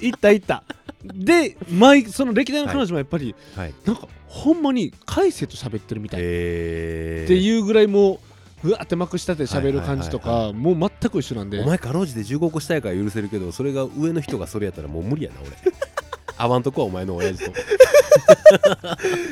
[0.00, 0.62] 行った 行った。
[1.02, 3.74] で毎その歴代の彼女もやっぱり、はい。
[3.84, 7.24] なんかほんまに海星と喋ってるみたい、えー。
[7.24, 8.29] っていうぐらいもう
[8.62, 11.60] うわってまくしたて喋る感じとはいはいかもう全く一緒なんで。
[11.60, 15.50] お前かろうじて15個したいから許せるけどそれが上の人がそれやったらもう無理やな俺。
[16.36, 17.52] 合わんとこはお前の親父と。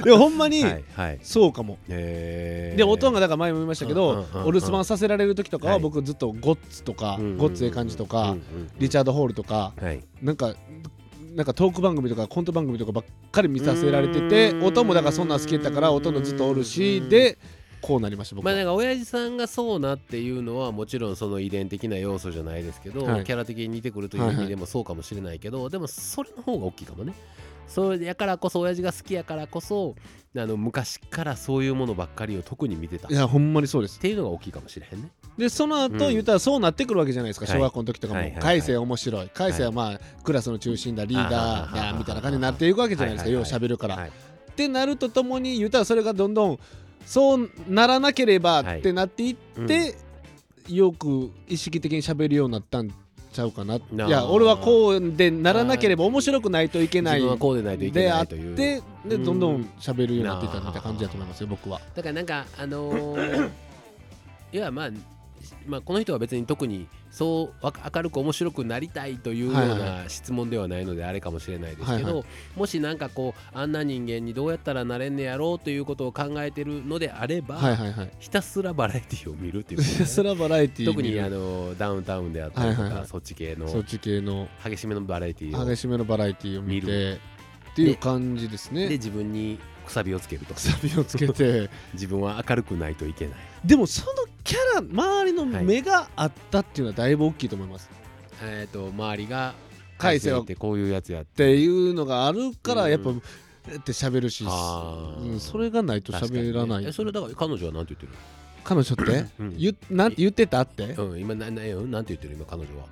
[0.04, 2.76] でもほんまにはいはいそうかも、えー。
[2.76, 4.48] で音がだから前も言いましたけど、うんうんうんうん。
[4.48, 5.82] お留守番させられる時とかははい。
[5.82, 8.42] 僕ずっとゴッツとか、うんうんうんゴッツええ感じとか、うんうん
[8.78, 10.04] リチャード・ホールとかはい。
[10.22, 10.54] なんか
[11.34, 14.64] なんかトーク番組とかコント番組とかばっかり見させられててうん。
[14.64, 17.38] 音もだからそんなん好きやったから音のずっとおるしで
[17.80, 23.24] こうなりました僕は、まあなんか親父さんがそうなっていうのはもちろんその遺伝的な要素じゃないですけど、はい。
[23.24, 27.14] キャラ的に似てくるという意味でもそうかもしれないけど、でもそれの方が大きいかもね。
[27.66, 29.94] それやからこそ親父が好きやからこそ
[30.34, 33.08] あの昔からそういうものばっかりを特に見てた。
[33.08, 34.00] っいやほんまにそうです。
[34.00, 35.10] ていうのが大きいかもしれへんね。
[35.36, 36.12] でその後、うん。
[36.12, 37.56] 言ったらそうなってくるわけじゃないですか、はい。
[37.56, 38.20] 小学校の時とかも。
[38.20, 38.58] はいはいはい。
[38.58, 39.30] 海星面白い。
[39.34, 44.08] 海星はまあ、クラスの中心だリーダーあだみたいな感じになっていくわけじゃないですか、よう喋るから、はい。
[44.08, 46.58] ってなるとともに言ったらそれがどんどん
[47.08, 49.34] そうならなければはいってなっていっ
[49.66, 49.96] て、
[50.68, 52.90] よく意識的に喋るようになったん
[53.32, 53.76] ちゃうかな。
[53.76, 58.54] いや俺はこうでならなければ面白くないといけないこうでないといけであっないという。
[58.54, 59.24] てでうん。
[59.24, 61.80] どんどん喋るようになってたみたいな感じだと思いますよ僕は。
[61.94, 63.50] だからなんかあのー
[64.52, 64.90] いやまあ
[65.68, 72.24] まあ、この人は別に特にそうわ明るく面白くなりたいというような質問ではないのであれかもしれないですけど、はいは
[72.56, 78.10] もしなんかこうあんな人間にどうやったらなれんねやろうということを考えてるのであれば、はいはいはい。
[78.18, 83.08] ひたすらバラエティを見るっていうこと ひたすらバラエティー特にあのダウンタウンであったりとか、はいはいはい。
[83.08, 84.48] そっち系のそっち系の。
[84.64, 88.88] 激しめのバラエティを激しめのバラエティーを見見てっていう感じですね。
[88.88, 90.52] で自分にくさびをつけると。
[90.52, 93.34] くさびをつけて 自分は明るくないといけない。
[93.64, 94.12] でもその
[94.44, 97.88] キャラ周りの目があったっていうのはだいぶ大きいと思います。
[98.42, 99.54] えっ、と周りが
[99.96, 102.90] 海星はってこういうやつやっっていうのがあるからうん。
[102.90, 103.14] やっぱ、っ
[103.82, 108.18] て喋るし、うん、それがないと喋らない、ねえそれだから彼女はなんて言って
[108.64, 109.04] 彼女って？
[109.04, 110.84] る、言なん言ってたって？
[110.84, 112.34] うんうん、今ななうんなんて言ってる？
[112.34, 112.86] 今彼女は。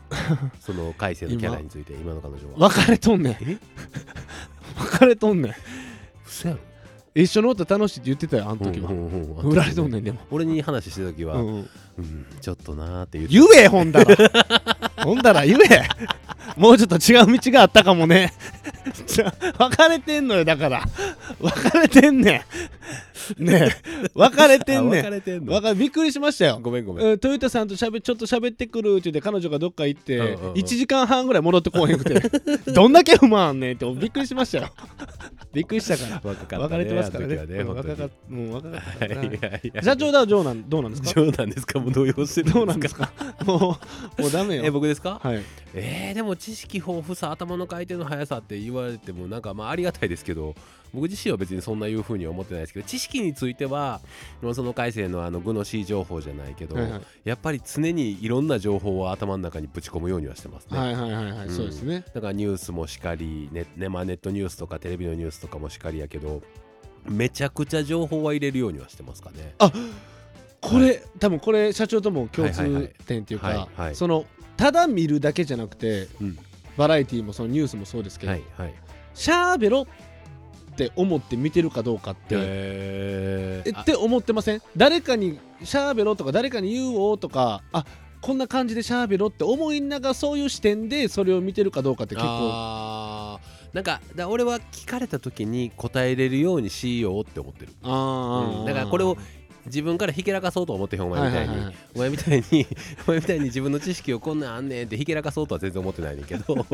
[0.61, 2.71] その海星のキャラについて今の彼女は。
[2.71, 3.33] 別れとんねん。
[3.41, 3.59] え？
[4.79, 5.55] 別れとんねん。
[6.27, 6.61] 嘘やろ
[7.23, 11.59] 一緒の音楽しいって言ってたよあの時は、うんうんうんられとんねんでも、俺に話してた時は、ううん。
[11.61, 11.67] ん
[12.43, 14.17] ちょっとなーって言って言えほんだら。
[15.03, 15.89] ほんだら言え。
[16.59, 18.35] もうちょっと違う道があったかもね。
[19.07, 20.83] じゃ別れてんのよだから。
[21.41, 22.45] 別れてんね
[23.41, 23.45] ん。
[23.45, 24.09] ねえ。
[24.15, 25.01] 別れてんねん。
[25.01, 25.53] あ別れてんの。
[25.55, 26.59] わかびっくりしましたよ。
[26.63, 30.53] ごめんごめん、うんトヨタさんとしゃべちょっと喋ってくるって言って彼女がどっか行って、うんうんうん。
[30.53, 32.21] 1時間半ぐらい戻ってこうへんくて。
[32.73, 34.71] どんだけ不満ねんってびっくりしましたよ
[35.57, 37.35] びっくりしたから若かった別れてますからね。
[37.47, 37.89] ね本当に。
[37.89, 38.81] うん若かっもう若かっ
[39.73, 41.09] た 社長だはどうなんどうなんですか？
[41.15, 41.79] 冗談ですか？
[41.81, 43.11] もう動揺してるどうなんですか？
[43.47, 43.79] も
[44.19, 45.19] うもうダメ えよ僕ですか？
[45.23, 45.43] はい。
[45.75, 50.55] えー、でも知識豊富さ頭の回転の速さって言われてもなんかまあありがたいですけど
[50.97, 54.01] 僕自身は別にそんないうふうには思ってないですけど知識については
[54.55, 57.01] その改正のあのグノシー情報じゃないけど、はいはい。
[57.25, 61.55] やっぱり常にいろんな情報を頭の中にぶち込むようにはしてますね、はいはいはいはい、うん。
[61.55, 62.03] そうですね。
[62.15, 66.43] だからニュースもしかりねね、まあ、ネットニュースとかテレビのニュースとかもしかりやけど
[67.05, 69.55] めちゃくちゃ情報は入れるようにはしてますかね。
[70.63, 74.25] これ、多分これ社長とも共はいはいはい通点っていうか、はいはいその
[74.57, 76.39] ただ見るだけじゃなくてうん。
[76.77, 78.75] バラエティーもそのニュースもそうですけど、はいはい。
[79.15, 79.87] しゃーべろっ
[80.77, 84.63] て思って見てるかどうかって、ええー、って思ってません？
[84.77, 87.63] 誰かにしゃーべろとか誰かに言うおとか。
[87.73, 87.85] あ
[88.23, 93.39] こんな感じでしゃーべろって思いながらそういう視点でそれを見てるかどうかって結構。
[93.73, 98.65] なんかだ俺は聞かれた時に答えれるようにしようって思ってる、うん。
[98.65, 99.17] だからこれを
[99.67, 102.67] 自分からひけらかそうと思ってへんお前みたいに、お前みたいに
[103.07, 106.57] お前みたいに自分の知識をこんなんあんねんってひけらかそうとは全然思ってないねんけど。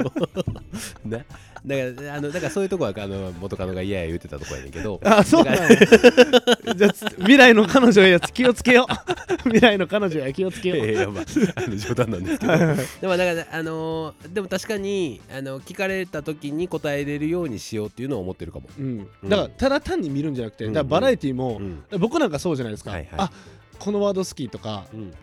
[1.05, 1.19] な
[1.65, 5.01] だからあのだからそういうとこはあの元カノが嫌や言ってたとこやねんけど。
[5.05, 5.69] あそうなんや
[6.75, 6.89] じゃ
[7.19, 9.13] 未来の彼女やつ気をつけよう。
[9.45, 12.57] 未来の彼女や気をつけよう、いやああの冗談なんですけど。
[12.57, 12.67] で
[13.07, 21.99] もだからあのーでも確かにあの聞かれた時に答えれるようにしようっていうのを思ってるかも、うん、だからただ単に見るんじゃなくて、うんだからバラエティーも、うん。
[21.99, 23.09] 僕なんかそうじゃないですか、はいはい。
[23.17, 23.33] あ
[23.79, 25.15] このワード好きとかうん。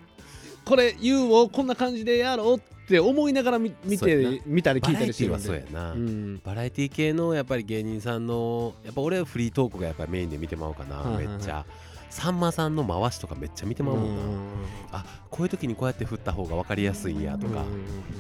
[0.66, 3.76] これ言うをこんな感じでやろうって思いながら見て
[4.45, 6.41] 見たり聞いたりしてるんバラエティはでそうやな、うん。
[6.43, 11.36] バラエティ系のやっぱり芸人さんのやっぱ俺はフリートークがやっぱりメインで見てまうかな、はいはいはい。
[11.36, 11.66] めっちゃ
[12.10, 14.24] さんまさんの回しとかめっちゃ見てまうもんな、
[14.91, 17.64] あこういう時にこうやって振った方が分かりやすいんやとか、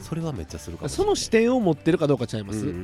[0.01, 1.05] それはめっちゃするかもしれない。
[1.05, 2.81] その視点を持ってるかどうかちゃいます、うんうんうんう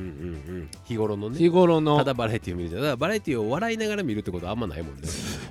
[0.62, 0.68] ん。
[0.84, 1.38] 日頃のね。
[1.38, 1.96] 日頃の。
[1.98, 2.80] ただバラエティを見るじゃん。
[2.82, 5.02] だからバラエティを笑いながら見るってことはあんまないもんね。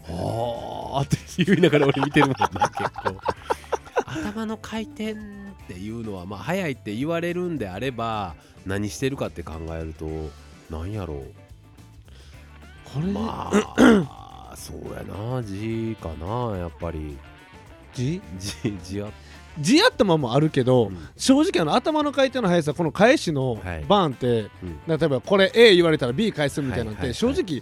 [0.08, 1.02] はあ。
[1.02, 3.20] って言いながら俺見てるもんな 結構。
[4.06, 5.16] 頭の回転っ
[5.68, 8.36] ていうのはまあ早いって言われるんであれば
[8.66, 10.06] 何してるかって考えると
[10.70, 11.24] なんやろ
[12.86, 14.25] これ、うまあ
[14.66, 17.18] そうやな字かなやっぱり。
[17.94, 18.22] 字？
[18.40, 19.08] 字字あ
[19.60, 20.98] 字あったままあるけど、うん。
[21.16, 23.86] 正直あの頭の回転の速さこの返しのはい。
[23.88, 24.80] バーンって、うん。
[24.88, 27.36] 例えばこれ A 言われたら B 返すみたいなのってはいはいはい。
[27.36, 27.62] 正直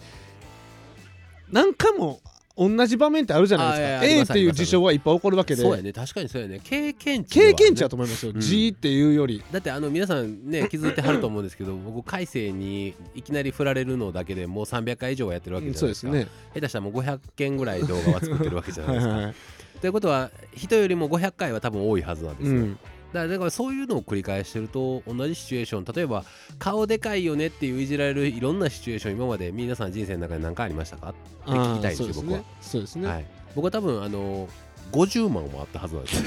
[1.51, 2.21] 何回も
[2.55, 4.05] 同じ場面ってあるじゃないですか。
[4.05, 5.63] A っていう事象はいっぱい起こるわけで。
[5.63, 6.61] そうやね確かにそうやね。
[6.63, 9.43] 経験値経験値だと思いますよ、うん G っていうより。
[9.51, 16.27] だってあの皆さんね気づいてはると思うんですけど 僕改正にいきなり振られるのだけでもう300回以上はやってるわけじゃないですすね。
[16.53, 19.13] 下手したらもう500件ぐらい動画は作ってるわけじゃなですか。
[19.13, 19.35] はいいはいはい。
[19.81, 22.57] ということは人よりも500回は多分多いはずなんですよ。
[22.57, 22.77] うん
[23.13, 26.25] だからだからそういうのを繰り返してると同じシチュエーション例えば
[26.59, 31.09] 顔でかいよねっていういじられるいろんなシチュエーション今まで皆さん人生の中で何回ありましたか？
[31.11, 31.13] っ
[31.45, 32.39] て聞きたいんですよ僕は。
[32.39, 33.03] あーそうですね。
[33.03, 34.49] そうですね、はい、僕は多分あの
[34.91, 36.23] 50万もあったはずなんですよ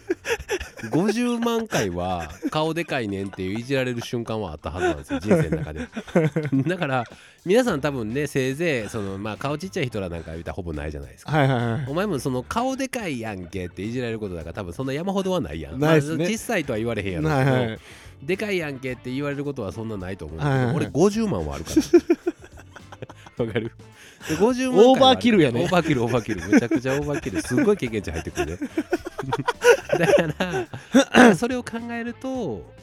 [0.90, 5.88] 50万回は顔でかいねんっていういじられる瞬間はあったはずなんですよ人生の中で。
[6.66, 7.04] だから
[7.44, 11.36] 皆さん多分ねせいぜいその、まあ、顔ちっちゃい人らなんか言うたらほぼないじゃないですか。
[11.36, 11.84] はいはいはい。
[11.88, 15.78] お前もその顔でかいやんけっていじられることだから多分そんな山ほどはないやん。
[15.78, 16.24] ないっすね。
[16.24, 17.78] まあ小さいとは言われへんやろうけど、はいはい。
[18.22, 20.76] でかいやんけって言われることはそんなないと思うはいはいはい。
[20.76, 21.70] 俺50万はあるか
[23.38, 23.44] ら。
[23.44, 23.72] わかる。
[24.28, 25.62] で50万オーバーキルやね。
[25.62, 26.48] オーバーキルオーバーキル。
[26.48, 27.40] めちゃくちゃオーバーキル。
[27.42, 28.58] すごい経験値入ってくるね
[29.98, 30.68] だか
[31.12, 32.74] らそれを考えると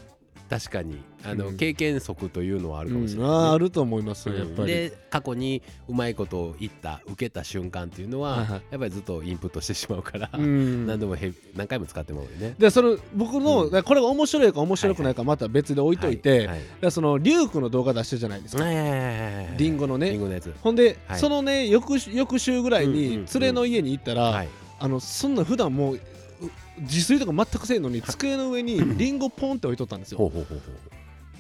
[0.50, 1.58] 確かにあの、うん。
[1.58, 3.38] 経験則というのはあるかもしれうん、ない、ね。
[3.38, 4.30] あーあると思います。
[4.30, 8.62] よやっぱり、で過去にうまいことを言った受けた瞬間っていうのは、はいはい。
[8.70, 10.86] やっぱりずっとインプットしてしまうから、うん。
[10.86, 12.56] 何度もへ何回も使ってもらうよね。
[12.60, 13.72] でその僕の、うん。
[13.72, 20.12] だからこれが面白いか面白くないかまた別で置いといて、はいだからそのリュウクの動画出してるじゃないですか、はいはいはいはいはいリンゴのね。
[20.12, 20.54] リンゴのやつ。
[20.62, 21.20] ほんで、はい。
[21.20, 23.26] そのね翌週翌週ぐらいうんうんにうん。
[23.26, 24.50] 連れの家に行ったら、はい。
[24.80, 26.02] あのそんな普段もうう
[26.80, 30.18] 自炊とか全くせんのに机の上に リンゴポンって置いとったんですよ。
[30.18, 30.62] ほうほうほう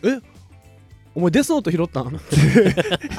[0.04, 0.24] ほう。
[1.16, 2.08] お前デスノート拾ったん？
[2.08, 2.20] って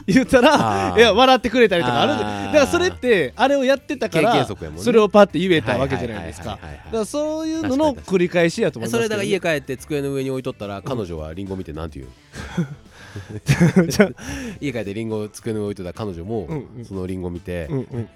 [0.13, 2.19] 言ったらいや笑ってくれたりとかある。
[2.19, 2.47] であー。
[2.47, 4.47] だからそれってあれをやってたからね。
[4.79, 6.45] それをパッて言えたわけじゃないですか。
[6.51, 12.11] だからそういうのの繰り返しやと思いますそれだから家け帰って机の上に置いとったら彼女はリンゴ見てなんて言う
[14.61, 16.49] 家帰ってリンゴ机の上に置いとった彼女も
[16.83, 18.09] そのリンゴ見てうんうん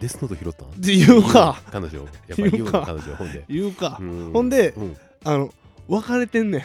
[0.00, 1.60] デスノート拾ったんって言うか。
[1.70, 3.44] 彼女やっぱり言うかの彼女ほんで。
[3.48, 3.98] 言うか。
[4.00, 4.30] うん。
[4.32, 4.96] ほんでうん。
[5.24, 5.52] あの
[5.88, 6.62] 別れてんねん。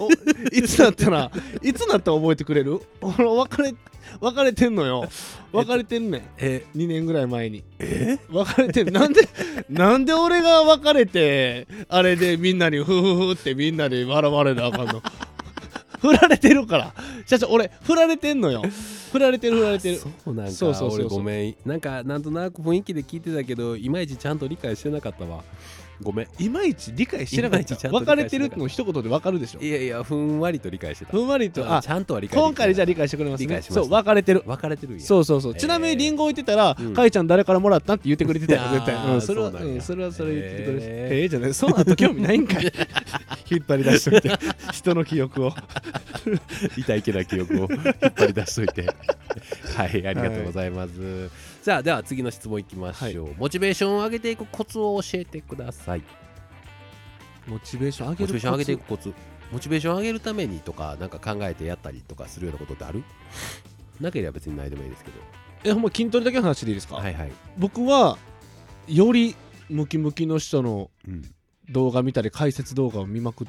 [0.00, 0.08] お
[0.52, 1.30] いつなったら
[1.62, 2.80] いつなったら覚えてくれる？
[3.00, 3.74] 俺別れ
[4.20, 5.08] 別れてんのよ。
[5.52, 6.22] 別れてんねん。
[6.38, 7.64] え2年ぐらい前に。
[8.30, 9.28] 別れてんなんで
[9.68, 15.02] なんで俺が別れてあれでみんなにフフフってみんなで笑われなあかんの？
[16.00, 16.94] 振られてるから。
[17.26, 18.62] 社長俺振られてんのよ。
[19.12, 19.96] 振られてる振られてる。
[19.98, 21.06] そうなんかそうそうそうそう。
[21.06, 21.56] 俺ごめん。
[21.64, 25.42] なんかなんとなく雰囲気で聞いてたけどいまいちちゃんと理解してなかったわ
[26.02, 26.26] ごめん。
[26.38, 27.60] いまいち理解してなかった。
[27.60, 29.60] いまいちちゃんと理解別れてるの一言で分かるでしょ？
[29.60, 31.10] いやいやふんわりと理解してた。
[31.10, 31.74] ふんわりと。
[31.76, 33.62] あちゃんとは理解今回じゃあ理解してくれますね。
[33.62, 35.54] そう別れてる別れてるそうそうそう。
[35.54, 38.60] ちなみにリンゴ置いてたらうん「かいちゃん誰からもらったん?」って言ってくれてたよ。
[38.72, 38.94] 絶対。
[39.14, 40.84] うんそれはそれはそれ言ってくれて。
[40.86, 41.54] ええじゃない。
[41.54, 42.64] その後興味ないんかい。
[43.50, 44.30] 引っ張り出しといて。
[44.72, 45.52] 人の記憶を。
[46.76, 47.68] 痛いけな記憶を。
[47.70, 48.86] 引っ張り出しといて。
[49.76, 50.90] はいありがとうございます、
[51.62, 56.02] さあでは次の質問いきましょう、モチベーションを上げていくコツを教えてください。
[57.46, 59.14] モチベーション上げるモチベーション上げていコくコツ。
[59.52, 63.04] モチベーション上げるためにとかなんか考えてやったりとかするようなことってある？
[64.00, 65.16] なければ別にないでもいいですけど。
[65.62, 68.16] ツえほんま筋トレだけの話でいいですか、はいはい、僕は
[68.88, 69.36] より
[69.68, 71.22] ムキムキの人のうん、
[71.68, 73.46] 動画見たり解説動画を見まくっ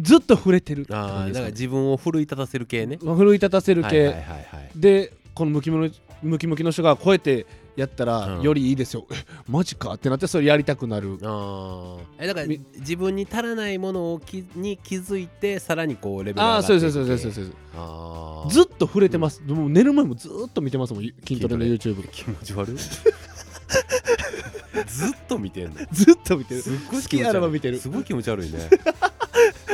[0.00, 2.98] ずっと触れてるってああだから自分を奮い立たせる系ね。
[2.98, 4.70] 奮い立たせる系、はいはいはいはい。
[4.76, 8.42] でこのムキムキムキムキの人がこうやってやったらうん。
[8.42, 9.14] よりいいですよ、え
[9.48, 11.18] マジかってなってそれやりたくなる。
[12.18, 18.50] えだからみ自分に足らないものをきに気づいてさらにこうレベル上がああっていくそうそうそうそうそうそうあー。
[18.50, 22.76] ずっと触れてます、もう寝る前もずっと見てますもん筋トレの YouTube 気持ち悪い。
[24.86, 25.76] ずっと見てんの。
[25.92, 26.62] ずっと見てる。
[26.62, 27.78] すっごい好きあらば見てる。
[27.78, 28.58] すごい気持ち悪いね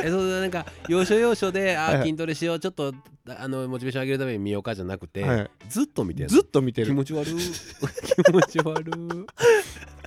[0.06, 2.94] えそうなんか要所要所であ筋トレしようちょっと
[3.28, 6.86] あのモチベーション上げるために見ようかじゃなくて、はいずっと見てんのずっと見てる。
[6.86, 7.34] 気持ち悪い。
[7.34, 9.26] 気持ち悪い。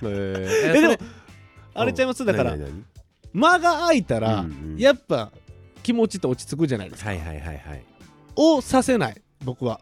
[0.02, 0.96] えーえでも
[1.74, 2.24] あれちゃいます？
[2.24, 2.56] だから
[3.34, 4.78] 間が空いたら、うんうん。
[4.78, 5.30] やっぱ
[5.82, 7.84] 気持ちって落ち着くじゃないですか、はいはいはいはい。
[8.36, 9.80] をさせない僕は。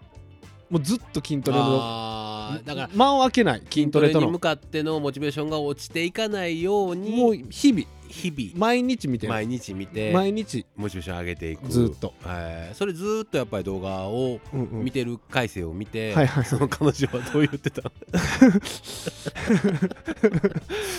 [0.69, 7.17] もうずっと筋トレのあーだから間を空けない筋筋トレにトレとの向かってのモチベーションが落ちていかないように。
[7.17, 8.59] もう日々日々。
[8.59, 9.33] 毎日見てる。
[9.33, 10.13] 毎日見て。
[10.13, 10.67] 毎日。
[10.77, 11.69] モチベーション上げていく。
[11.69, 12.75] ずっと、はい。
[12.75, 14.85] それずーっとやっぱり動画をうんうん。
[14.85, 16.45] 見てる回数を見て、はいはい。
[16.45, 17.93] その彼女はどう言ってた い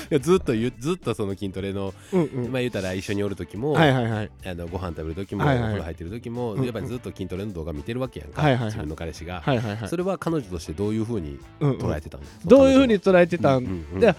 [0.10, 2.52] やずっとずっとその筋トレの、うんうん。
[2.52, 4.32] まあ言うたら一緒におる時も、はいはいはい。
[4.46, 6.66] あのご飯食べる時も、はいはいお風呂入ってる時も、うんうん。
[6.66, 8.66] やっぱりずっと筋トレの動画見てるわけやんか、はいはいはい。
[8.68, 9.90] 自分の彼氏が、はいはいはい。
[9.90, 11.78] それは彼女としてどういうふうにうんうん。
[11.78, 14.00] 捉えてたの、どういうふうに捉えてたん、うんうんうん。
[14.00, 14.16] で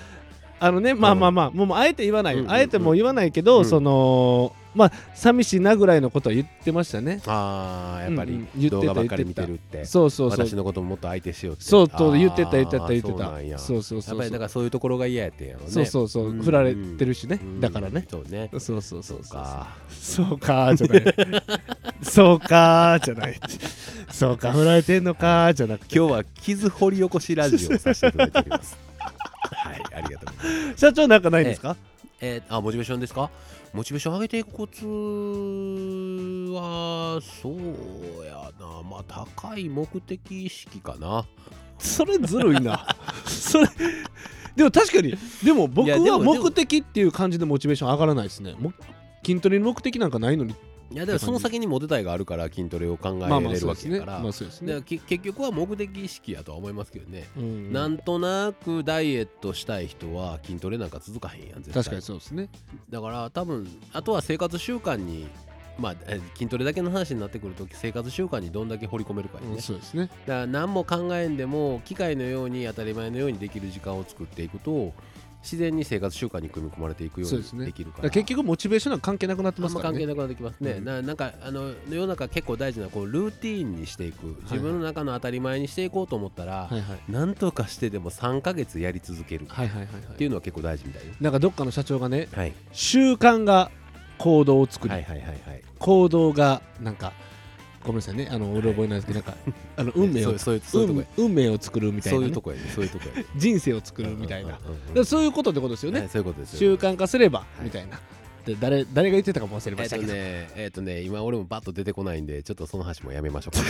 [0.60, 2.56] あのねまあまあまあもうあえて言わないよ、うんうんうん。
[2.56, 3.64] あえてもう言わないけど、うん。
[3.64, 7.20] そのまあ寂しいなぐらいのことは言ってましたね。
[7.26, 9.84] ああやっぱりうんうん言ってた動画ばっかり見てるって。
[9.84, 10.46] そうそうそう。
[10.46, 11.64] 私のことももっと相手しようって。
[11.64, 13.58] そうとあー言ってた言ってた言ってた。
[13.58, 15.70] そうそうそうそうやっぱりだからそういうところが嫌やってんやろね。
[15.70, 16.42] そうそうそう、うん。
[16.42, 17.60] 振られてるしね、うん。
[17.60, 18.06] だからね。
[18.08, 18.50] そうね。
[18.58, 19.22] そうそうそうそう。
[19.22, 19.68] か。
[19.88, 21.04] そうかじゃない。
[22.02, 23.40] そうかじゃない
[24.10, 25.96] そうか振られてんのかじゃなくて。
[25.96, 28.76] 今日は傷掘り起こしラジオをさせていただいております
[29.56, 30.80] はいありがとうございます。
[30.80, 31.76] 社長なんかないんですか？
[32.20, 33.30] えーあモチベーションですか？
[33.72, 34.84] モチベーション上げていくコツ
[36.52, 38.82] はそうやな。
[38.88, 41.24] まあ高い目的意識かな。
[41.78, 42.94] それずるいな。
[43.26, 43.66] それ
[44.56, 48.54] でも確かにでも僕は目的っていう感じでモチベーション上がらないですね。
[48.58, 48.72] も
[49.24, 50.54] 筋トレに目的なんかないのに
[50.92, 61.84] いやでもその先にモテたいがあるから筋トレを考えまあまあれるわけやから、結局は目的意識やとは思いますけどね、うんなんとなくダイエットしたい人は筋トレなんか続かへんやん絶対。
[61.84, 62.48] 確かにそうですね。
[62.88, 65.28] だから多分あとは生活習慣に
[65.78, 70.10] まあえ筋トレだけの話になってくると生活習慣にどんだけ掘り込めるかやね、うんそうですね。
[70.26, 74.92] だから何も考えんでも機械のように当たり前のようにできる時間を作っていくと
[75.42, 79.98] 自然に生活習慣に組み込まれていくようにできるからだから結局モチベーションなんか関係なくなってまますからね。
[79.98, 80.84] 関係なくなってきますね、うん。
[80.84, 84.36] ななんかあの世の中結構大事なこうルーティーンにしていく。
[84.42, 87.12] 自分の中の当たり前にしていこうと思ったら、はいはい。
[87.12, 89.44] なんとかしてでも3ヶ月やり続ける。
[89.44, 91.14] っていうのは結構大事みたいよ。
[91.20, 92.52] なんかどっかの社長がねはい。
[92.72, 93.70] 習慣が
[94.18, 95.62] 行動を作り、はいはいはいはい。
[95.78, 97.12] 行動がなんか
[97.82, 98.28] ごめんなさいね。
[98.30, 99.36] あのうろ覚えなんですけど、なんか
[99.76, 102.62] あの運命をそういうそういうとこ運運命を作るみたいそういうと、こやね。
[102.74, 103.26] そういうとこやね。
[103.36, 107.64] 人生を作るみたいな、だかうんうんうんらそういうことってことですよね、はいそういうことです習よ慣化すれば、い。
[107.64, 108.00] みたいな。
[108.44, 113.64] で誰誰が言ってたかも忘れまえっとしたけど、ねえっとね今俺もバッと出てこないんでちょっとその話もやめましょうか。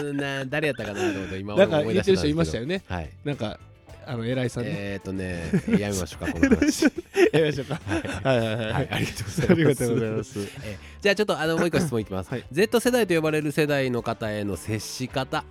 [0.02, 2.82] うんな誰やったかなと思って今思い出言ってる人いましたよよね。
[2.88, 3.10] はい。
[3.24, 3.58] なんか
[4.06, 6.84] あの偉いさんね、えっとねやめましょうか この話。
[6.84, 6.90] や
[7.34, 7.80] りましょうか。
[8.24, 9.52] はいはいはいありがとうございます。
[9.52, 10.40] ありがとうございます。
[10.64, 12.44] えじゃあちょっとあのもう一個質問いきます、はい。
[12.52, 15.44] Z 世代と呼ばれる世代の方への接し方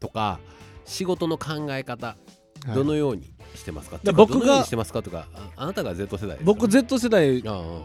[0.00, 0.40] とか
[0.84, 2.16] 仕事の考え方
[2.66, 2.74] はい。
[2.74, 5.02] どのようにしてますか、僕がしてますか？
[5.02, 7.42] とかああなたが Z 世代ですよ僕 Z 世代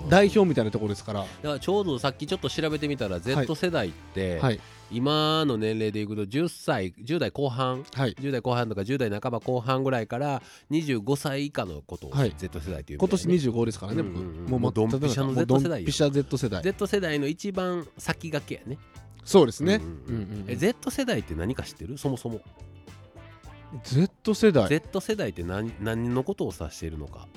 [0.10, 1.22] 代表みたいなところですから。
[1.22, 4.60] だからちょうどさっきちょっと調べてみたら Z 世代って、はい
[4.90, 8.14] 今の年齢でいくと10歳10代後半はい。
[8.14, 12.34] 10代後半とか10代半ば後半ぐらいから25歳以下のことをはい。
[12.38, 14.46] Z 世代という今年25ですからね、うんうんうん。
[14.46, 15.78] 僕もうドンピシャの Z 世代よ。
[15.78, 16.64] ドンピシャ Z 世代。
[16.64, 18.80] Z 世代の一番先駆けやね。
[19.26, 19.90] そうですね、うんうん。
[19.90, 20.46] うんうんうん。
[20.48, 21.98] え Z 世代って何か知ってる？
[21.98, 22.40] そもそも、
[23.84, 24.70] Z 世代。
[24.70, 27.28] Z 世代って何何のことを指しているのか。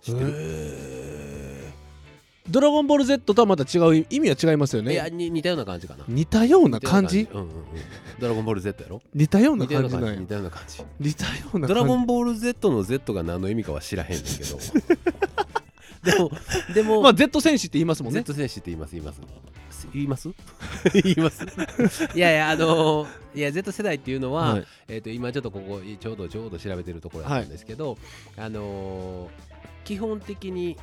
[0.00, 1.11] 知ってる、へー
[2.52, 6.04] ドラゴンボール Z とはまた違う意味は違いますよいやねに似たような感じかな。
[6.06, 7.26] 似たような感じ。
[7.32, 7.52] うんうんうん。
[8.20, 9.02] ドラゴンボール Z やろ？
[9.14, 14.58] 似たような感じなん似たような感じ似たようなドラゴ感ンボール Z の Z が何の意味かは知らへんねんけど。
[16.04, 16.30] で も
[16.74, 18.20] でも、じまあ Z 戦士って言いますもんね。
[18.20, 19.20] Z 選手って言います言います。
[19.92, 20.28] 言います？
[20.92, 21.44] 言います？
[22.14, 24.64] いやいやあのーいや Z 世代っていうのは、はい。
[24.88, 27.96] えー、と今ちょっとここちょうどちょうど調べてるところなんですけど、
[28.36, 29.52] あのー
[29.84, 30.76] 基本的に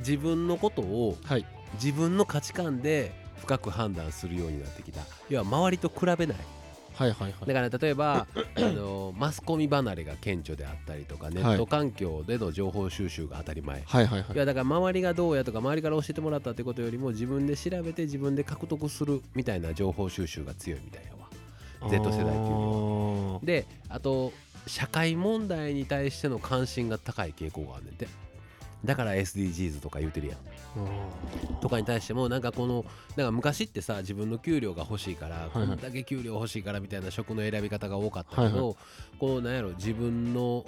[0.00, 1.46] 自分のことをはい。
[1.74, 5.02] 自分の価値観で深く判断するようになってきた。
[5.28, 6.36] 要は周りと比べない。
[6.94, 7.46] はいはいはい。
[7.46, 8.26] だから例えば
[8.56, 14.34] あのマスコミ離れが顕著であったりとかネット環境での情報収集が当たり前、はいはいはい。
[14.34, 21.88] いやだから周りがどうやとか周りから教えてもらったってことよりも自分で調べて自分で獲得するみたいな情報収集が強いみたいやわ。
[21.88, 23.40] Z 世代っていうのは。
[23.40, 24.32] のであと
[24.66, 28.08] 社会問題に対しての関心が高い傾向があるねんて
[28.84, 30.38] だから SDGs とか言うてるやん。
[31.60, 32.84] とかに対してもなんかこの
[33.16, 38.76] なんか昔ってさ自分の給料が欲しいから、はいこんだけ給料欲しいからみたいな職の選び方が多かったけど、はい
[39.18, 40.64] こうなんやろ自分の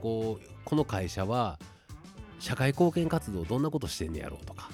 [0.00, 1.58] こうこの会社は
[2.38, 4.70] 社会貢献活動どんなことしてんねやろうとか、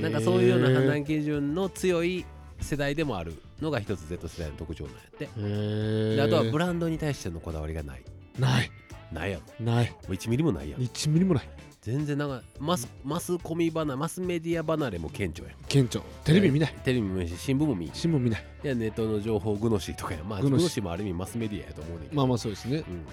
[0.00, 2.24] なんかそういうような判断基準の強い
[2.60, 5.28] 世代でもあるのが一つ Z 世代の特徴なんやって。
[5.36, 8.02] へであとはブラランドに対してのこだわりがない。
[8.38, 8.70] ない。
[9.12, 9.64] ないやろ。
[9.64, 9.90] ない。
[9.90, 10.80] もう1ミリもないやん。
[10.80, 11.48] 1ミリもない
[11.80, 15.56] 全然なんかマスマスコミ離れマスメディア離れも顕著やん。
[15.68, 16.02] 顕著。
[16.24, 16.74] テレビ見ない。
[16.84, 17.90] テレビも見ないし新聞も見ん。
[17.92, 18.44] 新聞見ない。
[18.64, 22.16] いやネットの情報グノシーとかやまあググノシーもある意味マスメディアやと思うねんけど。
[22.16, 22.78] まあまあそうですね。
[22.78, 23.06] うんうんうん。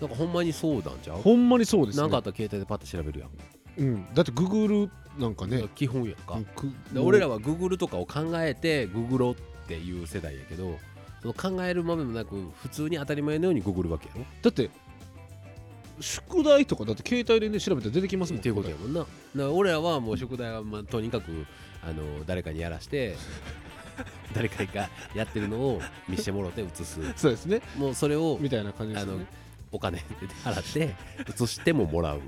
[0.00, 1.16] なんかほんまにそうなんちゃう？
[1.16, 2.02] ほんまにそうですね。
[2.02, 3.30] なんかあったら携帯でパッと調べるやん、
[3.78, 4.14] うん。
[4.14, 5.64] だってグーグルなんかね。
[5.74, 6.38] 基本やんか、
[6.96, 9.36] 俺らはグーグルとかを考えてググろうっ
[9.66, 10.78] ていう世代やけど
[11.22, 14.24] その考えるまでもなく普通に当たり前のようにググるわけやろ。
[14.42, 14.70] だって
[16.00, 18.40] 宿題とかだって携帯でね調べたら出てきますもん。
[18.40, 19.00] っていうことやもんな。
[19.00, 21.46] だから俺らはもう宿題はまあとにかく
[21.82, 23.16] あの誰かにやらして
[24.34, 27.00] 誰かがやってるのを見してもろて写す。
[27.16, 27.60] そうですね。
[27.76, 29.26] もうそれをみたいな感じですよね。
[29.70, 30.02] お金
[30.44, 30.94] 払って
[31.28, 32.18] 写してももらう。
[32.18, 32.20] っ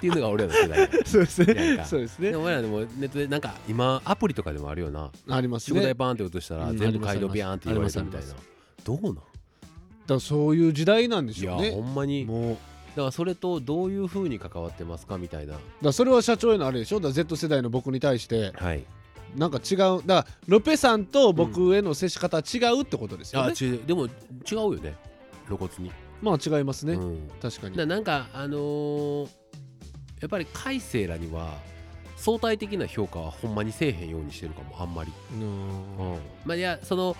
[0.00, 1.76] ていうのが俺らの世代 そうですね。
[1.78, 1.84] か。
[1.84, 2.30] そうですね。
[2.30, 5.10] でも俺らでもネットでなんか今アプリとかでもあるよな。
[5.28, 5.80] ありますね。
[5.80, 6.78] 宿題バーンって落としたらうん。
[6.78, 8.26] 全部街道ビャーンって言われたみたいな。
[8.84, 9.16] どうなん？
[10.06, 11.70] らそういう時代なんでしょうね。
[11.72, 12.26] ほんまに。
[12.26, 12.56] だもう
[12.96, 15.54] からそれとどういうふうに関わってますかみたいな。
[15.82, 17.00] だそれは社長へのあれでしょ？
[17.00, 18.52] だ Z 世代の僕に対して。
[18.54, 18.84] はい。
[19.36, 19.78] なんか違う。
[19.78, 24.10] だからロペさんと僕への接し方は違うってことですよあね、ちでも違
[24.52, 24.94] うよね。
[25.46, 25.90] 露骨に。
[26.22, 27.30] まあ違いますね、うん。
[27.42, 27.76] 確かに。
[27.76, 29.28] ななんかあのー
[30.20, 31.58] やっぱり改正らには
[32.16, 35.12] 相対的な評価はほんまにせえへんようにしてるかもあんまり。
[35.32, 36.18] うん。
[36.46, 37.16] まあいやその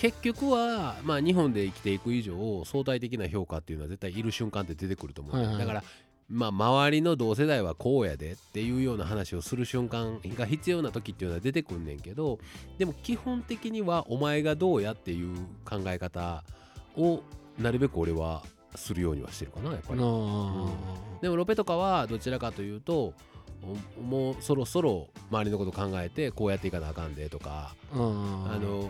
[0.00, 5.58] 結局は、まあ、日本で生きていく以上相対的な評価っていうのは絶対いる瞬間って出てくると思う、はいはい。
[5.58, 5.84] だから
[6.30, 12.38] まあ周りの同世代はこうやでっていうような話をする瞬間が必要な時っていうのは出てくんねんけど
[12.78, 15.36] でも基本的にはお前がどうやっていう
[15.66, 16.44] 考え方
[16.96, 17.20] を
[17.58, 18.42] なるべく俺は
[18.76, 20.00] するようにはしてるかなやっぱり。
[20.00, 20.68] なあ
[21.20, 23.12] でもロペとかはどちらかというと
[23.98, 28.88] おもうそろそろ周りのこと考えてこうやっていかなあかんでとかああの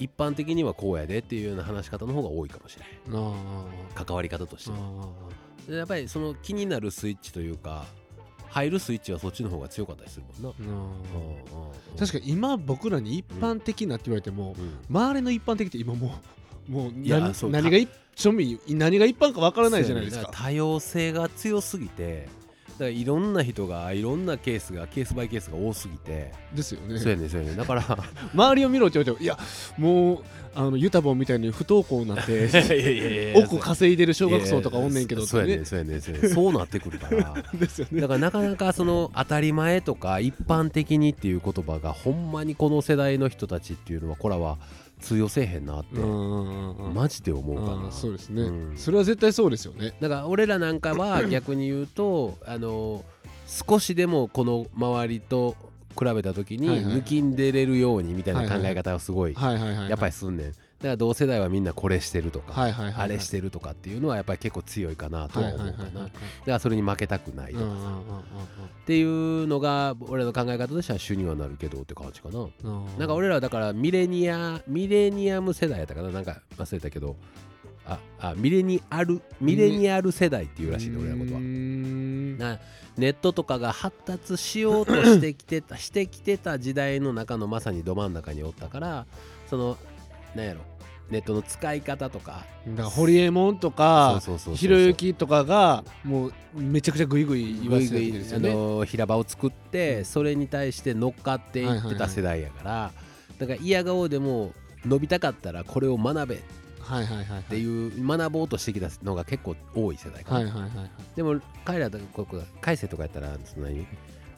[0.00, 3.34] 一般的にはこうやでっていうような話し方の方が多いかもしれない
[3.94, 5.76] 関わり方として。
[5.76, 7.84] やっぱりその気になるスイッチというか
[8.48, 14.78] 入るスイッチはそっちの方が強かったりするもんな、確かに今僕らに一般的なって言われても、うん。
[14.88, 16.14] 周りの一般的って今も
[16.68, 17.50] う もう何そう。
[17.50, 20.24] 何が一庶民何が一般かわからないじゃないですか。
[20.24, 20.28] ね。
[20.32, 22.39] 多様性が強すぎてだ
[22.80, 26.98] からいろんな人がいろんなケースがケースバイケースが多すぎて、ですよね。
[26.98, 27.82] そうやねそうやねだから
[28.34, 29.38] 周りを見ろって言われてもいや
[29.78, 30.24] もう
[30.54, 37.34] あのユタボンみたいに不登校になって 億稼いでる小学生とかおんねんけどそうやねねそうやねそうやねそうなってくるから。
[37.54, 38.00] ですよね。
[38.00, 44.58] だからなかなかその当たり前とか一般的にっていう言葉がほんまにこの世代の人たちっていうのはこれは
[45.00, 48.76] 通用せえへんなってマジで思うかあなーそうですね、うん。
[48.76, 49.94] それは絶対そうですよね。
[50.00, 53.04] だから俺らなんかは逆に言うとあの
[53.46, 55.56] 少しでもこの周りと
[55.98, 60.52] 比べた時に抜きんでれるようにみたいな考え方をすごいやっぱりすんねん。
[60.52, 63.04] だから同世代はみんなこれしてるとかはいはいはいはい。
[63.04, 66.10] あれしてるとかっていうのはやっぱり結構強いかなとははい思うかなだか
[66.46, 67.70] らそれに負けたくないとかさ。
[68.82, 72.48] っていうのが俺の考え方としては主にはなるけどって感じかな。
[72.98, 76.10] なんか俺らはだからミレニアミレニアム世代やったかな。
[76.10, 77.16] なんか忘れたけど。
[77.86, 81.40] ああミレニアルミレニアル世代っていうらしいね俺らのことは。
[81.40, 82.58] な
[82.96, 89.06] ネットとかが発達しようとしてきてた してきてた時代の中のまさにど真ん中におったから
[89.48, 89.76] その
[90.34, 90.60] なんやろ
[91.10, 92.44] ネットの使い方とか。
[92.68, 94.20] だからホリエモンとか
[94.54, 98.54] ひろゆきとかがもうめちゃくちゃグイグイ言わせてるんですあよね。
[98.54, 102.92] の平場を作ってそれに対して乗っかっていってた世代やから。
[103.38, 104.52] だから嫌顔でも
[104.84, 106.34] 伸びたかったらこれを学べ。
[106.36, 106.38] っ
[106.80, 107.42] はいはいはいはい。
[107.44, 110.90] ていう学ぼうとしてきたのが結構多い世代かな、はいはいはいはい。
[111.14, 113.86] でも彼らとここ改正とかやったらそんなに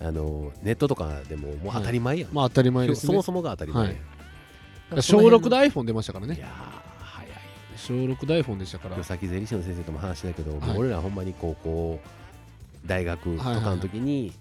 [0.00, 3.06] あのネットとかでももう当たり前やん、まあ当たり前ですね。
[3.06, 3.84] そもそもが当たり前。
[3.84, 4.02] やん、はい
[5.00, 6.34] 小6で iPhone 出ましたからね。
[6.34, 7.28] いやー早い。
[7.28, 7.40] よね
[7.76, 9.02] 小6で iPhone でしたから。
[9.02, 10.78] さっき税理士の先生とも話したけど、はい。
[10.78, 12.00] 俺らほんまに高校
[12.86, 14.32] 大学とかの時に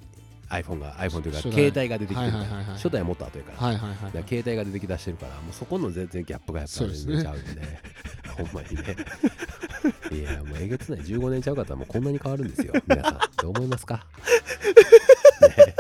[0.50, 2.76] iPhone が iPhone というか携帯が出てきてるから、はいはいはいはい。
[2.76, 3.52] 初代はもっと後やか。
[3.52, 4.24] ら,、はいはいはいはい。
[4.28, 7.80] 携帯が出てきだしてるからもうそこの全然ギャップがやっぱり出ちゃうんでね。
[8.38, 8.96] ほんまにね。
[10.12, 11.02] いやもうえげつない。
[11.02, 12.74] 15年ちゃうかったらもうこんなに変わるんですよ。
[12.88, 13.20] 皆さん。
[13.42, 15.76] どう思いますか、ね。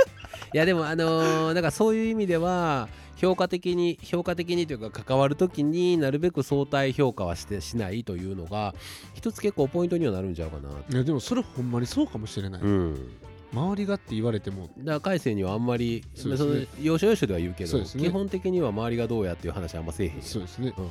[0.53, 2.89] いやでもあのーだからそういう意味では
[3.21, 8.73] 評価的に評価的にというか関わる時になるべく相対評価はしてしないというのが
[9.13, 13.11] 一つ結構ポイントにはなるんちゃうかな、いやでもそれほんまにそうかもしれない、うん、
[13.53, 14.69] 周りがって言われても。
[14.79, 16.37] だから改正にはあんまりそね。
[16.37, 17.85] その要所要所では言うけどね。
[17.85, 20.21] 基本的には周りがどうやっていう話はあんませえへん。
[20.21, 20.73] そうですね。
[20.77, 20.87] うん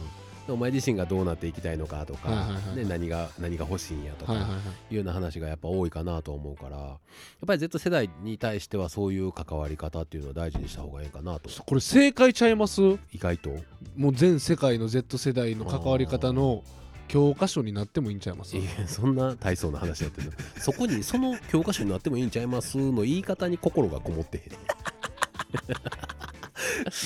[0.55, 6.98] お前自身がどうなっていきたいのかとか、はいはいはいで何が何が欲しいんやとか、はいはいはいいうような話がやっぱ多いかなと思うからやっ
[7.46, 11.51] ぱり Z 世代に対してはそういう関わり方っていうのを大事にした方がいいかなと。
[11.64, 12.80] これ正解ちゃいます？
[13.12, 13.51] 意外と。
[13.96, 16.62] もう全世界の Z 世代の関わり方の
[17.09, 18.57] 教科書になってもいいんちゃいます？
[18.57, 20.32] いやそんな大層な話やってるの。
[20.61, 24.44] そこにその教科書になってもいいんちゃいますの言い方に心がこもってへん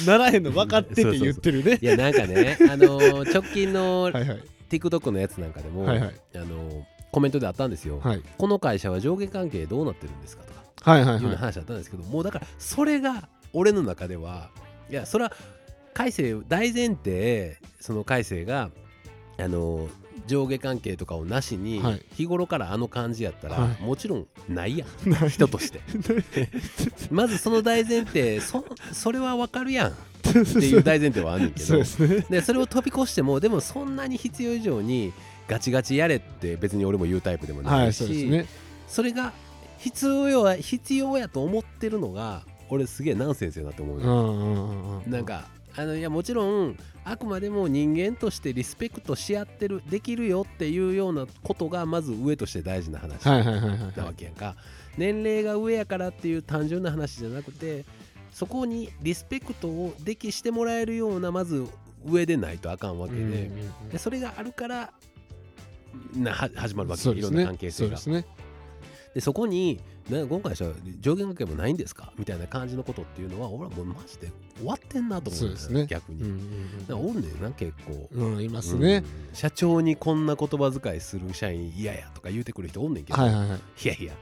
[0.06, 1.78] ならへんの分かってて言ってるね。
[1.80, 4.42] いやなんかね あのー直近のはいはい。
[4.70, 6.14] TikTok のやつなんかでも、はいはい。
[6.34, 6.82] あのー
[7.12, 8.22] コメントであったんですよ、はい。
[8.36, 11.16] この会社は上下関係どうなってるんですかとかはいはいはい。
[11.18, 14.50] いうような話だったんですけど、もうだからそれが俺の中では
[14.90, 15.32] いやそれは
[15.92, 18.70] 改正大前提その改正が
[19.38, 19.88] あの
[20.26, 22.02] 上下関係とかをなしに、はい。
[22.14, 23.82] 日頃からあの感じやったら、はい。
[23.82, 24.88] もちろんないやん。
[25.28, 25.80] 人として。
[27.10, 29.90] まずその大前提そそれはわかるやん。
[29.90, 29.94] っ
[30.24, 31.76] ていう大前提はあんねんけど。
[32.30, 35.12] でそれを飛び越してもでもそんなに必要以上に
[35.48, 38.46] ガチガチやれって別に俺も言うタイプでもなはいいし、
[38.88, 39.32] それが
[39.78, 45.10] 必要や必要やと思ってるのが俺すげえナンセンスやなって思うよ、うんうんうんうん。
[45.10, 45.44] なんか
[45.76, 54.56] あのいやもちろんあくまでも人間としてリスペクトし合ってるできるよっていうようなことがまず上として大事な話なわけやんか。
[54.96, 57.84] 年齢が上やからっていう単純な話じゃなくて
[58.32, 61.66] そこにリスペクトをできしてもらえるようなまず
[62.06, 63.50] 上でないとあかんわけで,、
[63.90, 64.92] でそれがあるから
[66.14, 67.18] なは始まるわけね。
[67.18, 67.96] いろんな関係性が。
[67.98, 68.34] そうですね。
[69.14, 69.80] でそこに
[70.10, 72.12] な今回は上限関係もないんですか？
[72.18, 75.86] みたいな感じのことっていうのは俺はもうマジで終わってんなと思うんですね。
[75.86, 76.38] 逆に、うんうん
[76.78, 78.96] なんかおんねんな結構、うんうんいますね。
[78.96, 79.34] うん。
[79.34, 83.58] 社長にこんな言葉遣いする社員嫌やとか言うてくる人おんねんけど、はいはいはい。
[83.84, 84.12] いやいや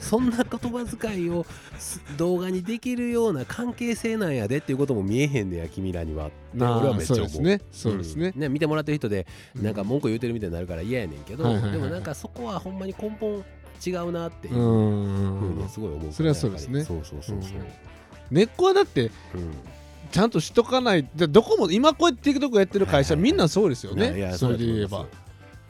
[0.00, 1.46] そんな言葉遣いを
[1.78, 7.28] す動画にできるような関係性なんやでっていうことも見えへんねや君らには俺はめっちゃ思う。
[7.28, 7.60] そうですね。
[7.70, 8.40] そうん。
[8.40, 11.80] ね見てもらってる人でうんなんか文句言うてるみたいになるから嫌やねんけど、はいはいはいはい。
[11.80, 13.44] でもなんかそこはほんまに根本
[13.84, 14.62] 違うなっていううふん。
[14.62, 16.84] ううんにうんすごい思うから、それはそうですね。
[16.84, 17.52] そうそうそうそう、
[18.30, 19.10] 根っこはだってうん
[20.12, 24.18] ちゃんとしとかないでどこも今こうやって TikTok やってる会社みんなそうですよね。
[24.18, 25.06] やそれで言えば。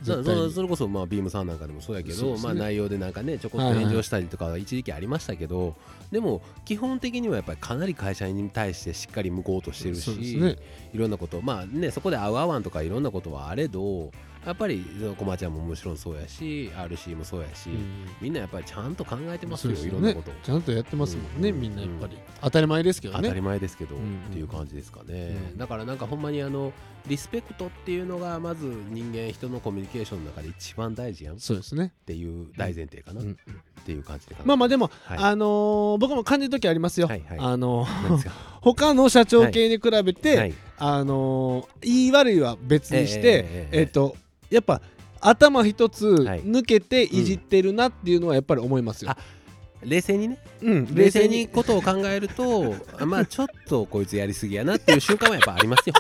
[0.04, 5.76] そうそれこそまあビームさんなんかでもそうやけど、まあ内容でなんかねちょこっと炎上したりとかは一時期ありましたけど、
[6.10, 10.10] でも基本的にはやっぱりかなり会社に対してしっかり向こうとしてるし、
[10.92, 14.10] いろんなことまあねそこで合う合わんとかいろんなことはあれど
[14.44, 14.84] やっぱり
[15.16, 18.06] コマちゃんももちろんそうやし RC もそうやし、うん。
[18.20, 19.80] みんなやっぱりちゃんと考えてますよね。
[19.80, 20.34] いろんなことを。
[20.42, 22.18] ちゃんとやってますもんねうんみんなやっぱり。
[22.40, 24.02] 当たり前ですけど当たりね前ですけど、うん。
[24.02, 25.58] うんっていう感じですかね、うん。
[25.58, 26.72] だからなんかほんまにあの
[27.06, 31.36] リスペクトっていうのがまず人間人のコミュニケーションの中で一番大事やん。
[31.36, 31.92] っそうですね。
[32.06, 33.36] ていう大前提かな、っうん。
[33.84, 35.18] ていう感じでまあまあでもはい。
[35.18, 37.06] あのー僕も感じる時ありますよ。
[37.06, 37.38] はいはい。
[37.38, 38.30] あのー
[38.62, 40.54] 他の社長系に比べはてい。
[40.78, 43.80] あのー言い悪いは別にしえええてえええ。
[43.80, 44.16] えっと
[44.52, 44.80] やっぱ
[45.20, 46.42] 頭一つはい。
[46.42, 49.12] 抜けていじってるなっていうのはやっぱり思いますよ。
[49.12, 49.16] あ。
[49.82, 50.38] 冷静にね。
[50.62, 52.74] うん冷静にことを考えると
[53.06, 55.94] まあちょっとこいつやりすぎやなっていう瞬間はやっぱありますよ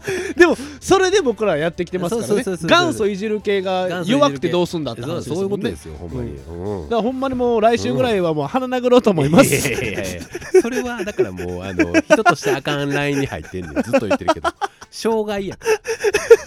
[0.36, 2.44] でもそれで僕らやってきてますからね。
[2.44, 6.82] 元祖いじる系が弱くてどうすんだってそう話ですそういうことですよほんまに、うん。
[6.84, 9.54] だからほんまにもう来週ぐらいはもう鼻殴ろうと思います。
[9.54, 10.62] いやいやいやいや。
[10.62, 13.82] それはだからもうあの人としてあかんラインに入ってんねん。
[13.82, 14.48] ずっと言ってるけど。
[14.90, 15.66] 障害やか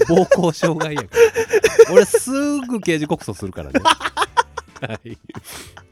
[0.10, 0.16] ら。
[0.16, 1.08] 暴行傷害やか
[1.88, 1.94] ら。
[1.94, 3.80] 俺すぐ刑事告訴するからね
[4.88, 5.18] はい、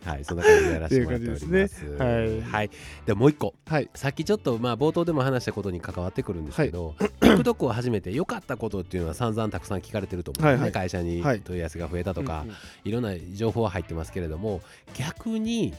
[0.05, 1.85] はい、そんな感じでやらせてもらっております。
[1.85, 2.41] はい。
[2.41, 2.69] はい、
[3.05, 3.53] でもう一個。
[3.65, 3.89] はい。
[3.95, 10.71] さっきちょっとまあ冒頭でも話したことに関わってくるんですけど、TikTok を始めて良かったことっていうのは散々たくさん聞かれてると思うんですね、はいはい。
[10.71, 11.41] 会社にはい。
[11.41, 12.55] 問い合わせが増えたとか、うんうん。
[12.85, 14.61] いろんな情報は入ってますけれども
[14.93, 15.73] 逆に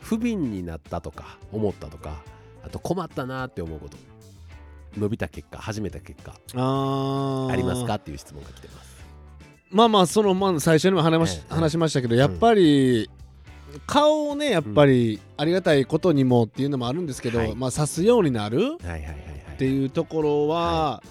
[0.00, 2.22] 不憫になったとか思ったとか
[2.64, 3.96] あと困ったなって思うこと
[4.98, 7.52] 伸びた結果始めた結果あー。
[7.52, 8.83] ありますかっていう質問が来てます
[9.74, 13.10] まあまあそのまあ最初にも話し,、ええ話しましたけどやっぱり、
[13.86, 17.54] 顔をねやっぱりありがたいことにもっていうのもあるんですけど、はい。
[17.56, 21.02] まあ指すようになるっていうところは、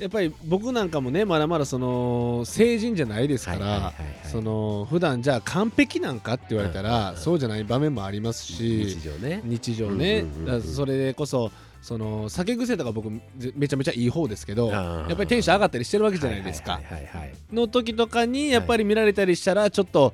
[0.00, 3.94] やっぱり僕なんかもねまだまだその成人じゃないですから、はいはいはいはい。
[4.24, 7.16] その普段じゃあ完璧なんかって言われたら、うん。
[7.16, 9.40] そうじゃない場面もありますし日常ね。
[9.44, 10.24] 日常ね、
[10.74, 11.52] それこそ
[11.82, 14.74] その酒癖とか僕ぜめちゃめちゃいい方ですけどや
[15.08, 16.80] やっぱりテンション上がったりしてるわけじゃないですか。
[17.52, 20.12] の時とかにやっぱり見られたりしたらちょっと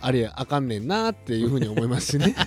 [0.00, 2.34] あれあかんねんなっていうふうに思いますしね。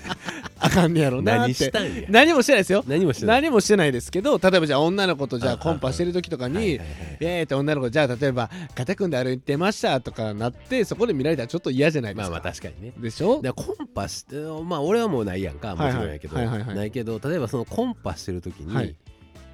[0.61, 2.03] あかんねやろなっ何してたんや。
[2.09, 2.83] 何もしてないですよ。
[2.85, 3.41] 何もしてない。
[3.41, 6.87] 何もしてないですけど例えばじゃあ女の子とじゃああコンパしてる時とかにはいはいはい
[7.21, 12.29] 「イエーイ!」って女の子じゃあ例えば「肩組んで歩いてました」とかなってそこで見られたらちょっと嫌じゃないでか。
[12.29, 12.93] ますあまあ確かにね。
[12.97, 13.41] でしょ？
[13.41, 14.35] でコンパして
[14.65, 15.75] まあ俺はもうないやんか。
[15.75, 18.95] もちろんやけど、ないけど例えばそのコンパしてる時に、はい。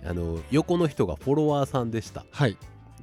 [0.08, 2.26] あの横の人がフォロワーさんでした。
[2.32, 2.58] はい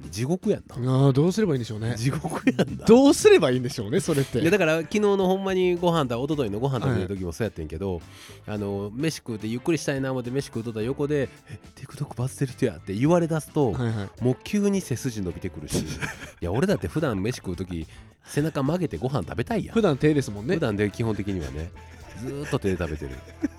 [0.09, 0.75] 地獄やんな。
[0.75, 1.95] あーどうすればいいんでしょうね。
[1.97, 2.85] 地獄やんな。
[2.85, 4.41] どうすればいいんでしょうねそれって。
[4.41, 8.01] でだから昨日のほんまにご飯だ一昨日のご飯食べる時もそうやってんけど、
[8.47, 14.23] あの飯食うてゆっくりしたいな思って飯食うとったら横で「え TikTok バズってる人や」って言われだすと、はいはい。
[14.23, 15.79] もう急に背筋伸びてくるし。
[16.41, 17.87] いや俺だって普段飯食う時
[18.25, 19.73] 背中曲げてご飯食べたいやん。
[19.73, 20.55] 普段手ですもんね。
[20.55, 21.71] 普段で基本的にはね
[22.19, 23.11] ずーっと手で食べてる。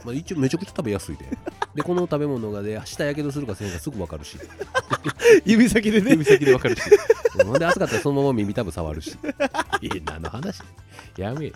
[0.05, 1.25] まあ一応めちゃくちゃ食べやすいで。
[1.75, 4.39] でこの食べ物がで舌やけどするかせんかすぐ分かるし。
[5.45, 6.13] 指先でね。
[6.13, 6.83] 指先で分かるし。
[7.45, 9.17] ほんで暑かったらそのまま耳たぶ触るし。
[9.81, 10.63] いや何の話？
[11.17, 11.55] やめえよ。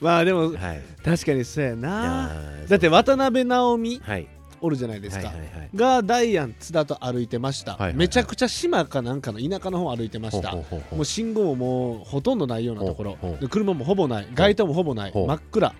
[0.00, 0.82] まあでもはい。
[1.04, 2.30] 確かにそうやいな
[2.68, 4.26] だって渡辺直美はい
[4.60, 5.70] おるじゃないですか、はいはいはい。
[5.74, 7.96] がダイアン津田と歩いてました、はいはいはい。
[7.98, 10.50] めちゃくちゃ島かなんかの田舎の方歩いてました。
[10.50, 10.96] ほうほうほうほう。
[10.96, 13.18] もう信号ももうほとんどないようなところ。
[13.40, 14.28] で車もほぼない。
[14.34, 15.12] 街灯もほぼない。
[15.12, 15.74] 真っ暗。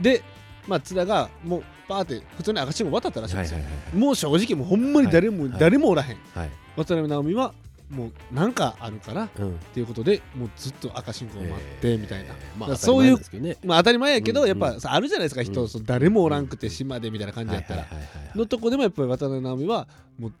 [0.00, 0.22] で
[0.68, 3.96] まあ津田がもうパーって普通に赤信号渡ったらしいんですよ、はいはいはい。
[3.96, 5.60] もう正直もうほんまに誰も、はいはい。
[5.60, 6.16] 誰もおらへん。
[6.34, 6.50] はい。
[6.76, 7.54] 渡辺直美は
[7.90, 9.58] もうなんかあるからっうん。
[9.74, 13.18] ていうことでもうずっと赤信号を待ってみたいな、えーまあそういう
[13.64, 15.68] まあ当たり前やけど、うんやっぱさあるじゃないですか人、うん。
[15.68, 17.86] そう誰もおらんくて島でみたいな感じやったら、
[18.34, 19.88] のとこでもやっぱり渡辺直美は
[20.18, 20.32] もう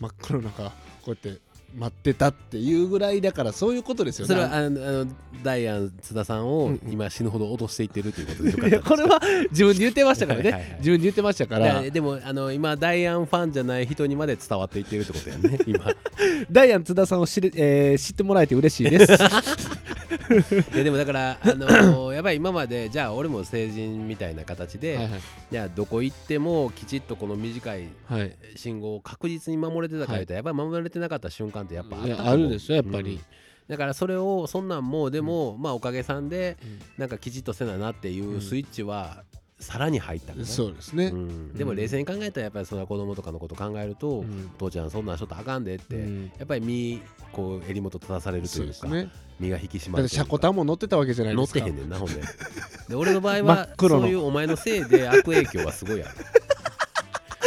[0.00, 0.72] 真っ黒の中こ
[1.08, 1.40] うやって
[1.76, 4.34] 待ってたっていうぐらいだからそういうことですよね。
[4.34, 5.06] それはあのあの
[5.42, 9.20] ダイアン津田さんを今死ぬほど脅していってるということでよかっいたやこれは
[9.50, 10.50] 自分で言ってましたからね。
[10.50, 11.82] はいはいはい自分で言ってましたから。
[11.82, 15.92] ででもあの今ダイアンファンじゃない人にまで伝わっていってるってことやね 今。
[16.50, 19.12] ダイアン津田さんを知れ、えー知ってもらえて嬉しいです。
[20.74, 25.20] いやでもだからあのやっぱり今までじゃあ俺も成人みたいな形で、はいはい。
[25.50, 28.36] じゃあどこ行ってもきちっとこの短いはい。
[28.56, 33.14] 信号を確実に守れてたか言うと、やっぱり守れてなかった瞬間ってやっぱあったあるでしょやっぱり。
[33.14, 33.20] うん。
[33.68, 36.56] だからそれをそんなんもうでも、まあおかげさんで
[36.98, 39.24] なんかきちっとせななっていうスイッチは
[39.58, 41.06] さらに入ったそうですね。
[41.06, 41.54] うん。
[41.54, 44.50] でも冷静に考えたらやっぱりその子供とかのこと考えると、うん。
[44.58, 46.32] 父ちゃんそんなんしとったらあかんでって、うん。
[46.38, 47.02] やっぱり身
[47.32, 49.10] こう襟元正されるというかね。
[49.40, 51.68] 身が引き締まるコタンも乗ってたわけじゃない乗ってですか。
[51.68, 52.20] へんねんなほんで。
[52.88, 56.14] で俺の場合真はそういうお前のせいで悪影響はすごいある。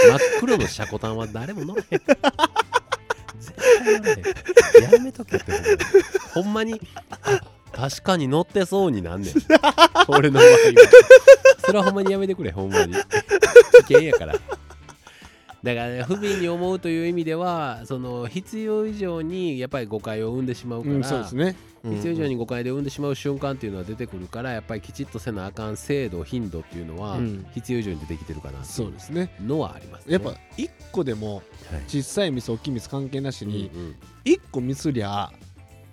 [0.09, 2.66] 真っ黒のシャコタンは誰も乗らへん絶対乗らへん
[4.91, 5.51] やめとけって
[6.33, 6.79] ほんまに
[7.73, 9.33] 確かに乗ってそうになんねん。
[10.07, 10.57] 俺の場合は。
[11.65, 12.93] それはほんまにやめてくれほんまに。
[12.93, 14.35] 危険やから
[15.63, 21.55] だから、ね、不憫に思うという意味ではその必要以上にやっぱり誤解を生んでしまうから、うん、そうですね。
[21.83, 29.29] 必要以上に誤解で生んでしまう瞬間っていうのは出てくるからやっぱりきちっとせなあかん精度頻度っていうのはうん必要以上に出てきてるかなそうですね。
[29.41, 30.13] のはありますね。
[30.13, 31.43] やっぱ一個でもはい
[31.87, 33.95] 小さいミス大きいミス関係なしにうん
[34.25, 35.31] 一個ミスりゃ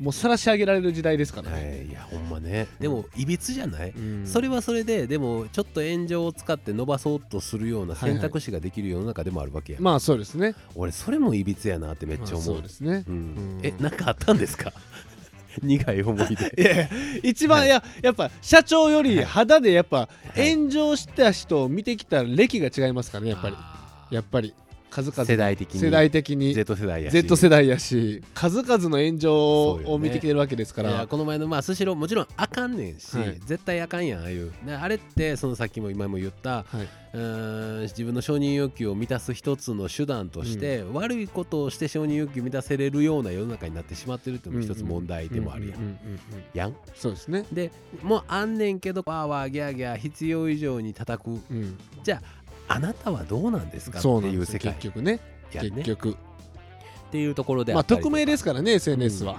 [0.00, 1.84] もう晒し上げられる時代ですからね。
[1.86, 2.66] い、いやほんまね。
[2.80, 4.26] でもいびつじゃない、うん。
[4.26, 10.54] それはそれででもちょっと炎上を使って伸ばそうとするような選択肢ができる世の中でもあるわけや、まあそうですね。
[10.74, 13.04] 俺それもいびつやなってめっちゃまあ思う,、そうですね。
[13.08, 13.14] うん。
[13.14, 13.60] うん。
[13.62, 14.72] えなんかあったんですか？
[15.62, 16.62] 苦い思い出。
[16.62, 16.88] いやいや
[17.22, 17.68] 一番、はい。
[17.68, 19.24] い、ややっぱ社長よりはい。
[19.24, 20.54] 肌でやっぱい。
[20.56, 23.54] 炎上した人を見てきた歴が違いますからねやっぱり。
[23.56, 24.52] あやっぱり
[24.94, 25.80] 数々ー世代的に。
[25.80, 26.54] 世代的に。
[26.54, 27.12] Z 世代やし。
[27.12, 28.22] Z 世代やし。
[28.32, 33.40] 数々の炎上を見てきてるわけですから、いやこの前のまあスシローもちろんあかんねんし、はい。
[33.44, 34.52] 絶対あかんやんああいう。
[34.64, 36.88] ねあれってそのさっきも今も言ったはい。
[37.14, 46.20] うーん自分の承認欲求を満たす一つの手段として、悪いことをして承認欲求を満たせれるような世の中になってしまってるっていうのも一つ問題でもあるやん,、うんうんうんうん
[46.54, 46.76] やん？
[46.94, 47.70] そうですね、で
[48.02, 51.30] もうあんねんけどわーわーギャーギャー必要以上に叩く。
[51.30, 54.72] うん、じゃああなたはどうなんですかっていう世界。
[54.74, 55.20] 結局ね。
[55.50, 56.10] 結局。
[56.10, 59.36] っていうところでまあったりとか匿名ですからね SNS は、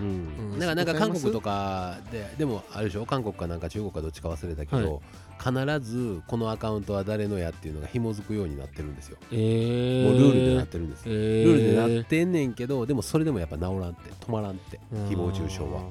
[0.54, 5.02] だからなんか韓国とかででもあるでしょ韓国かなんか中国かどっちか忘れたけど、
[5.38, 14.10] 必ずこのアカウントは誰のやっていうのが紐づくようになってるんですよ、えー、もうルールでなってるんですよ、えルールでなってんねんけどでもそれでもやっぱ治らんって。
[14.26, 15.82] 止まらんって誹謗中傷は。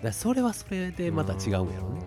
[0.00, 2.02] だそれはそれでまた違うんやろね。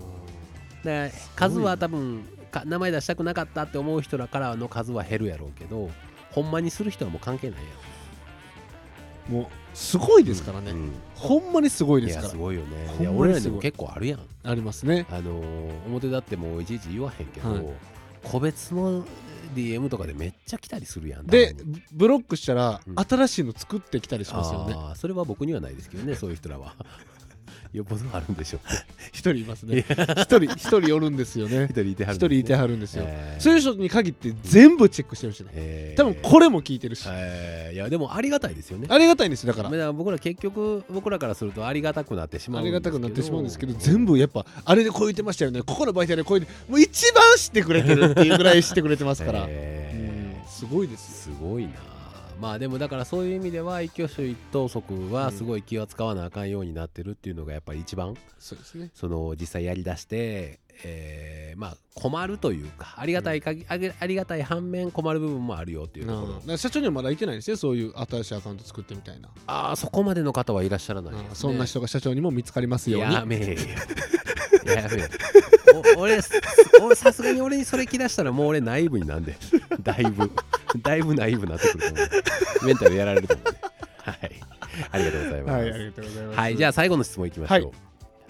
[0.85, 2.23] だから数は多分
[2.59, 5.89] か名前出したくなかったって思う人らからの数は減るやろうけど
[6.31, 7.65] ほんまにする人はもう関係ないや
[9.29, 10.91] もうすごいですからね、ろ、うん。
[11.15, 12.29] ほんまにすごいですから。
[12.29, 12.95] すごいよね。
[12.99, 14.19] いや俺らにも結構あるやん。
[14.43, 15.05] ありますね。
[15.11, 17.65] あのー表だってもういちいち言わへんけど、はい。
[18.23, 19.05] 個別の
[19.53, 21.27] DM とかでめっちゃ来たりするやん。
[21.27, 21.55] で
[21.91, 22.95] ブロックしたらうん。
[22.97, 26.73] 新しいの作ってきたりしますよね、それは僕にはないですけどねそういう人らは
[27.73, 28.61] よっぽどあるんでしょう。
[29.11, 29.85] 一人いますね。
[29.87, 31.65] 一人一人おるんですよね。
[31.65, 33.41] 一人いてはる一人いてははるんですよ、えー。
[33.41, 35.97] そういう人に限って全部チェックしてるしねえー。
[35.97, 38.87] 多分これも聞いてるし、えーいやでもありがたいですよね。
[38.89, 39.93] ありがたいんですよだから。
[39.93, 45.61] 僕ら結局僕らからするとありがたくなってしまうありがたくなってしまうんですけど全部やっぱあれでこう言ってましたよね。
[45.61, 49.47] ここの媒体でこう言ってもう一番知ってくれてるっていうぐらい知ってくれてますから、
[50.49, 51.96] すごいですすごいな
[52.39, 58.15] まあでもだからそういう意味では一挙手一投足はすごい気を使わなあかんようになってるっていうのがやっぱり一番。
[58.38, 58.91] そうですね。
[58.93, 63.75] その実際やりだして、えーまあ困るというかありがたいかぎ、あ
[64.05, 71.25] りがたい反面困る部分もあるよっていうところ、うん社長にはまだいてないんですねそういう新しいアカウント作ってみたいな、ああそこまでの方はいらっしゃらないね。
[71.30, 73.13] うんそんな人が社長にも見つかりますように。
[73.15, 73.59] やめえよ。
[74.75, 75.09] やめえ
[75.95, 76.39] お俺す
[76.82, 79.36] 俺さすがに俺にそれ着だしたらもう俺ナイブになんで。
[79.82, 80.32] だいぶ
[80.82, 82.65] だいぶナイブになってくると思う。
[82.67, 83.59] メンタルやられると思うね。
[84.03, 84.32] はい。
[84.91, 85.53] ありがとうございます。
[85.53, 86.38] はいありがとうございます。
[86.39, 87.57] はい、じゃあ最後の質問いきましょう。
[87.57, 87.71] はい。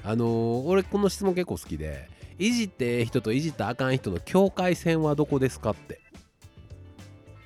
[0.06, 2.08] あのー俺この質問結構好きで、
[2.40, 6.00] いじってええ人といじったらあかん人の境界線はどこですかって。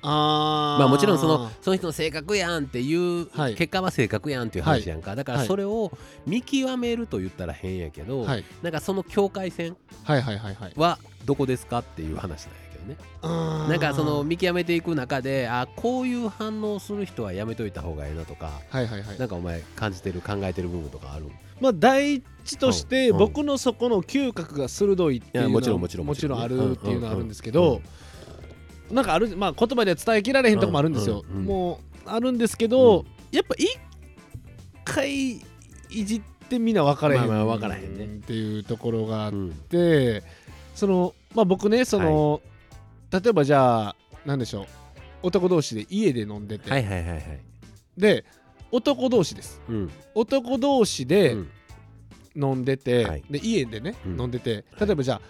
[0.02, 0.80] あー。
[0.80, 3.54] まあもちろんそのその人の性格やんっていう、はい。
[3.54, 5.16] 結果は性格やんっていう話やんか。
[5.16, 5.46] だからはい。
[5.46, 5.92] それを
[6.26, 8.44] 見極めると言ったら変やけど、はい。
[8.62, 10.72] なんかその境界線はいはいはいはい。
[10.76, 12.96] はどこですかっていう話なんやけどね。
[13.22, 19.18] ななんかその見極めていく中で、あこういう反応する人はやめといた方がいいなとか、はいはいはい。
[19.18, 21.26] なんかお前感じてる考えてる部分とかある
[21.60, 26.40] まあ第一としてうん僕のそこの嗅覚が鋭いっていうのもちろんもちろんもちろん。
[26.40, 27.80] あるっていうのはあるんですけど
[28.90, 31.24] なんかあるまあ言葉では伝えきられへんとこもあるんですよ。
[31.32, 33.68] もうあるんですけどやっぱ一
[34.84, 35.42] 回い
[35.90, 38.04] じってみな分からへんまあまあ分からへんね。
[38.04, 39.50] っていうところがあっうん。
[39.52, 40.22] て
[40.74, 42.40] そのまあ僕ねその
[43.10, 44.66] 例えばじゃあなんでしょう。
[45.24, 46.68] 男同士で家で飲んでて。
[46.70, 47.40] はいはいはいはい。
[47.96, 48.24] で
[48.72, 49.60] 男同士です。
[49.68, 49.90] うん。
[50.14, 51.50] 男同士で、うん
[52.36, 53.24] 飲んでて、はい。
[53.30, 54.20] で家でね、うん。
[54.20, 55.20] 飲んでて例えばじゃあ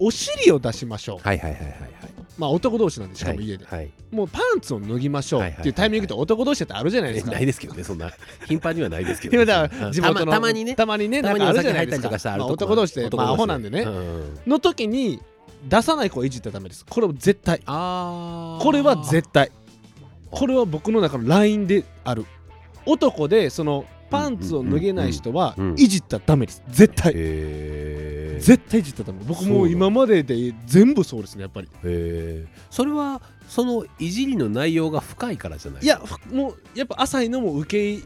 [0.00, 1.90] お尻を出しましょう、はいはいはいはいはい。
[2.36, 3.90] まあ男同士なんでしかも家で、はい。
[4.10, 7.32] もうパンツを脱ぎましょうはいはいはいっていうタイミングって男同士ってあるじゃないですか。
[7.32, 8.10] えないですけどね、そんな。
[8.46, 12.10] 頻繁にはないですけど、 今だから地元のたまにね、たまにねたまにあるじゃないですか。
[12.10, 13.96] まあ、男同士で男まあアホなんでね、うん。
[13.96, 15.20] うんの時に
[15.68, 16.84] 出さない子はいじったらダメです。
[16.88, 17.60] これは絶対。
[17.66, 18.62] あー。
[18.62, 19.50] これは絶対。
[19.50, 19.68] あ
[20.30, 22.24] これは僕の中のラインである。
[22.86, 26.62] 男でそのパンツを脱げない人はいじったらダメです。
[26.68, 27.12] 絶対。
[27.12, 29.20] 絶対いじったらダメ。
[29.26, 31.68] 僕もう今までで全部そうですねやっぱり。
[32.70, 38.04] それはそのいじりの内容が深いからじゃないいやふもうやっぱ浅いのも受け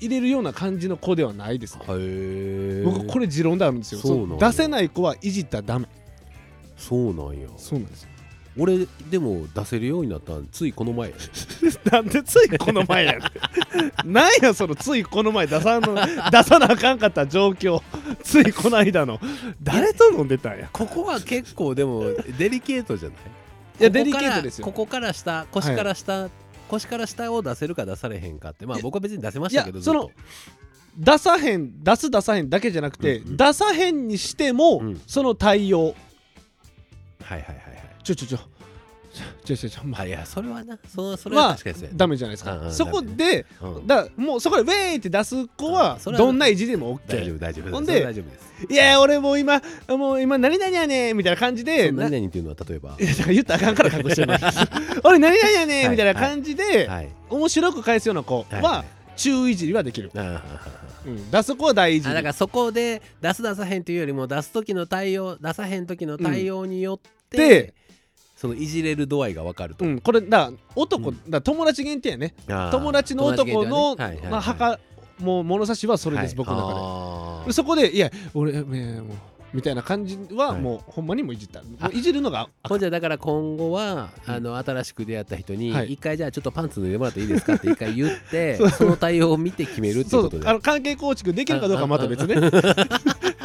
[0.00, 1.84] 入れるような感じの子ではないですね。
[2.84, 4.00] 僕これ持論であるんですよ。
[4.00, 4.28] そうなんや。
[4.28, 5.86] そう出せない子はいじったらダメ。
[6.76, 7.48] そうなんや。
[7.56, 8.08] そうなんですよ
[8.56, 11.22] 俺でも出せるようになったんついこの前やね。
[11.90, 13.22] なんでついこの前やねん。
[14.12, 15.94] なんやそのついこの前出さんの
[16.30, 17.82] 出さなあかんかった状況。
[18.22, 19.20] ついこの間の。
[19.62, 20.68] 誰と飲んでたんや？
[20.72, 22.04] ここは結構でも
[22.38, 23.18] デリケートじゃない？
[23.80, 24.64] いやデリケートですよ。
[24.64, 26.28] ここから下腰から下、
[26.68, 30.10] 腰から下を出せるか出されへんかってまあ僕は別に出せましたけどいやその
[30.96, 33.36] 出さへん出す出さへんだけじゃなくて、うんうん。
[33.36, 35.00] 出さへんにしても、うん。
[35.08, 35.96] その対応。
[37.20, 38.38] はいはいはいはいちょちょちょ。
[39.44, 40.76] ちょちょちょまああいやそれはな。
[40.88, 43.86] そのそれはまあ確かにそうやダメじゃないですか、うんうんそこでうん。
[43.86, 46.00] だもうそこでウェーイって出す子はうん。
[46.00, 47.70] それはどんないじりでも大丈 OK 夫大丈夫。
[47.70, 48.72] ほんでそれは大丈夫です。
[48.72, 52.96] いや俺もう今もう今何々やねんみたいな感じでなその何々っていうのは例えば。
[52.98, 54.34] いやだから言ったらあかんから隠してる
[55.04, 58.84] 俺何々やねはいんみたいな感じではい面白く返すような子はいは
[59.16, 66.98] 中いじりはできる、あーうん、出す子は大いじりあだからそこで出す出さへんというよりも出す時の対応出さへん時の対応によっ
[67.30, 67.74] て、で
[68.34, 71.30] そのいじれる度合いが分かると、うん、これだ男、うん。
[71.30, 72.34] だ友達限定やね。
[72.46, 74.04] 友達の男の、ね。
[74.04, 74.30] はいはいはい。
[74.30, 74.78] まあ、墓
[75.20, 76.36] もう物差しはそれです、はい。
[76.36, 77.52] 僕の中で。
[77.52, 79.16] そこでいや俺えーもう
[79.54, 80.60] みたいな感じははい。
[80.60, 85.92] もうほんまにもいじった、もういじるのがほんじゃだから今後は、うんあの新しく出会った人にはい。
[85.92, 92.36] 一回じゃあちょっとパンツ脱いでもらっていいですかって一回言って その対応を見て決めるっていうことであの関係構築できるかどうかはまた別ね。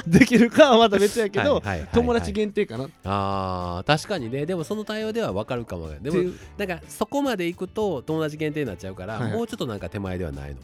[0.08, 1.62] できるかはまた別やけど、
[1.94, 2.86] 友達限定かな。
[2.86, 4.48] っあー確かにね。
[4.48, 6.00] でもその対応では分かるかもね。
[6.02, 10.58] でもていうだからそこまで行くと友達限定になっちゃうから、もうちょっとなんか手前ではないの、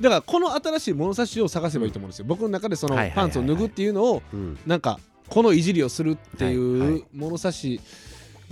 [0.00, 7.80] だからこの新しい物差しを探せばいいと思うんですよ、僕の中でそのパンツを脱ぐっていうのをうん、なんかこのいじりをするってはいう物差し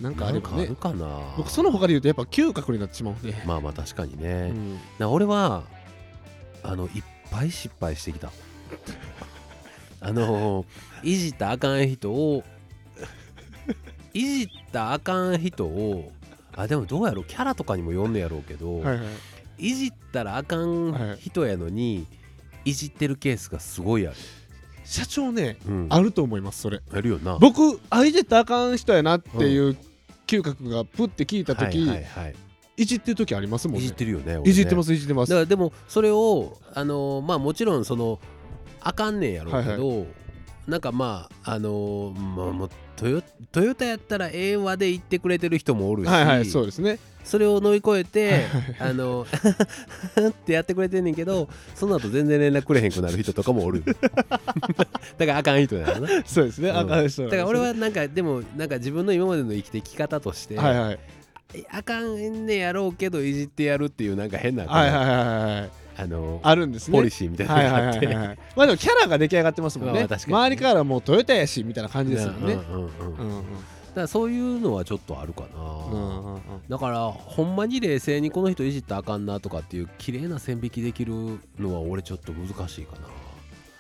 [0.01, 0.57] なんかあればね。
[0.57, 1.35] かあるかな。
[1.37, 4.79] 僕その他で言うとやっぱ嗅覚になってしまうんで、まあまあ確かにうね、ん。
[4.99, 5.65] な俺は
[6.63, 8.31] あのいっぱい失敗してきた。
[10.01, 10.65] あの
[11.03, 12.43] いじったらあかん人を
[14.15, 16.11] いじったらあかん人を
[16.57, 17.25] あでもどうやろう。
[17.25, 19.07] キャラとかにも読んねやろうけど、はいはい
[19.63, 22.07] いじったらあかん人やのに、
[22.65, 24.17] いじってるケースがすごいある、
[24.85, 26.81] 社長ねうん、あると思いますそれ。
[26.93, 27.39] あるよな。
[27.39, 29.77] 僕あいじったらあかん人やなっていう
[30.27, 32.35] 嗅覚がプッて聞いた時、はいはいはい。
[32.77, 33.85] いじってる時ありますもんね。
[33.85, 35.31] いじってるよねいじってすますいじってます。
[35.31, 38.19] だからでもそれをあのーまあもちろんその
[38.81, 40.07] あかんねんやろうけど、
[40.67, 46.99] なんかまああのーまあもうトヨトヨタやったらええわで言ってくれてる人もおるし、はいはいそうですね。
[47.25, 48.47] それを乗り越えて
[48.81, 49.25] あの
[50.29, 53.83] ってやってくれてんねんけどその後全然連絡くれへんくなる人とかもおる。
[55.19, 56.09] だからあかん人だよな。
[56.09, 56.77] だそうですね、うん。
[56.77, 57.29] あかん人なんですね。
[57.31, 60.99] から俺はなんかでもなんか自分の今までの生きてき方として、はいはい。
[61.71, 66.99] あかんねやろうけどいじってやるっていうなんか変な、はいはいはいはいあのあるんですね。
[66.99, 68.17] ポリシーみたいなはいはいのがあってはい。
[68.17, 70.07] はいまあでもキャラが出来上がってますもんね。
[70.09, 72.55] まあ周りからもうトヨタやしみたいな感じですよね。
[72.55, 73.17] うんうんうんうん。
[73.17, 73.45] うんうん
[73.93, 75.63] だからそういうのはちょっとあるかな、う
[75.95, 81.13] んうんうんだからほんまに冷静にこの人いじったらあかんなとかっていう綺麗な線引きできる
[81.59, 82.97] のは俺ちょっと難しいか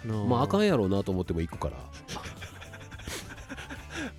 [0.04, 1.76] な、うんまああかんやろうなと思っても行くから。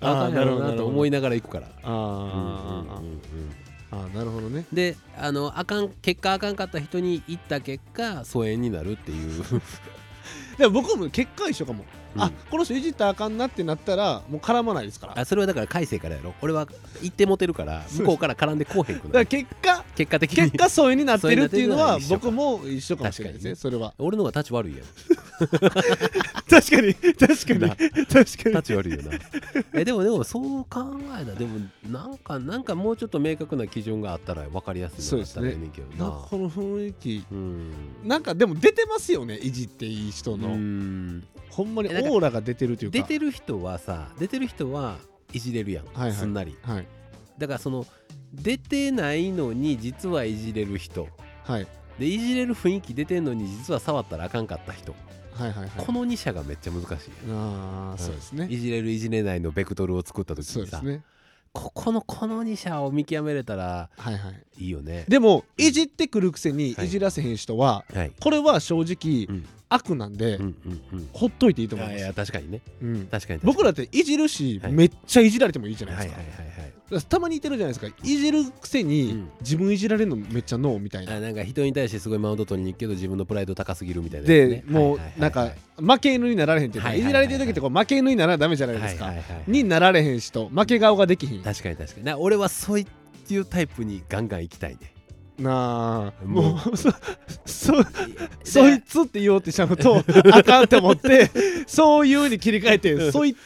[0.00, 1.68] あかんやろうなと思いながら行くから。
[1.84, 1.92] あー。
[1.92, 3.63] あうんうんうんうん
[3.94, 4.66] あーなるほどね。
[4.72, 9.42] であのあかん結果あかんかった人に行った結果疎遠になるっていう。
[10.58, 11.84] でも僕も結果一緒かも、
[12.14, 12.22] うん。
[12.22, 15.18] あこの人いじったらあかんなってなったらもう絡まないですから。
[15.18, 16.34] あそれはだから改正からやろ。
[16.42, 16.66] 俺は
[17.02, 20.50] 行ってモテるから向こうから絡んでこうへんくな結果結果的に。
[20.50, 23.94] 結果疎遠になってるっていうのは 僕も一緒かもしれないですね確それは。
[23.98, 24.86] 俺の方が立ち悪いやん
[26.48, 28.56] 確かに確かに確かなに。
[28.56, 29.12] 立ち悪いよな。
[29.74, 31.58] えでもでもそう考えたらでも
[31.90, 36.10] なんかなんかもうちょっと明確な基準があったら分かりやすいのだったらええねんけどな。
[36.10, 37.72] なんかこの雰囲気うん。
[38.04, 41.24] なんかでも出てますよねいじっていい人うのん。
[41.50, 42.98] ほんまにオーラが出てるというか。
[42.98, 44.98] 出てる人はさ出てる人は
[45.32, 46.12] いじれるやん、はいはい。
[46.12, 46.56] すんなり。
[46.62, 46.86] はい。
[47.38, 47.86] だからその
[48.32, 51.08] 出てないのに実はいじれる人。
[51.44, 51.66] はい。
[51.98, 54.94] でいじれる雰囲気出てんのに実は触ったらあかんかった人、
[55.34, 55.70] はいはいはい。
[55.76, 57.10] この2社がめっちゃ難しい。
[57.30, 58.46] ああそうですね。
[58.48, 61.02] いじれるいじれないのベクトルを作った時にさ、そうですね。
[61.52, 64.64] ここのこの2社を見極めれたらはいはい。
[64.64, 65.04] いいよね。
[65.08, 66.86] でもいじってくるくせにはい。
[66.86, 68.12] いじらせへん人ははい。
[68.20, 71.08] これは正直うん悪なんでうんうんうん。
[71.12, 72.00] ほっといていいと思います。
[72.00, 72.60] や確かにね。
[72.82, 73.06] うん。
[73.10, 74.72] 確かに僕らっていじるしはい。
[74.72, 76.20] めっちゃいじられてもいいじゃないはいですか。
[76.22, 76.64] はいはいはい
[77.08, 77.96] たまにいてるじゃないですか。
[78.04, 79.28] いじるくせうにん。
[79.40, 81.16] 自分いじられるのめっちゃノーみたいな。
[81.16, 84.46] あなんか人に対してすごいマウント取りに行くけど自分のプライド高すぎるみたいなね。
[84.48, 85.20] でもうはいはいはい。
[85.20, 85.50] なんか
[85.94, 89.12] 負け犬になられへんっていうかはいじられてる時ってこう負け犬にならダメじゃないですか。
[89.48, 91.42] になられへん人負け顔ができひん。
[91.42, 92.04] 確かに確かに。
[92.06, 92.86] な俺はそうい
[93.36, 94.92] うタイプにガンガン行きたいね
[95.38, 96.24] なあ。
[96.24, 96.76] もう。
[96.76, 96.90] そ
[97.44, 97.72] そ
[98.44, 101.30] そいつって言おうってしちゃうとあかんって思って
[101.66, 103.38] そういうに切り替えてそいつ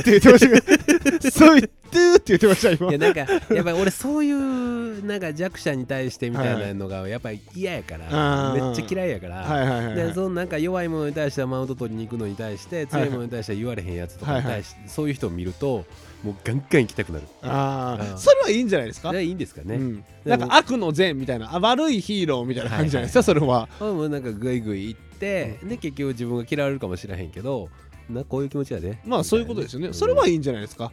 [0.00, 0.60] って言ってました。
[0.62, 2.88] けどそいつって言ってました今。
[2.90, 15.84] いやなんかやっぱり俺そういうなんか弱者に対してみたいなのがやっぱり嫌やからめっちゃ嫌いやから、はいはいはいはそのなんか弱いものに対してはマウント取りに行くのに対して強いものに対しては言われへんやつとかに対して、そういう人を見ると
[16.24, 17.26] もうガンガン行きたくなる。
[17.42, 18.14] あうん。
[18.14, 19.14] あそれはいいんじゃないですか？
[19.20, 20.04] いいんですかね、うん。
[20.24, 23.22] なんか悪の善みたいなあ悪いヒーローみたいな感じじゃないですか？
[23.22, 23.68] それは。
[23.78, 27.68] 俺もなんかグイグイ行って、で結局自分が嫌われるかもしれへんけど
[28.08, 28.98] なこういう気持ちやで。
[29.04, 29.88] まあそういうことですよね。
[29.88, 29.94] ん。
[29.94, 30.92] それはいいんじゃないですか？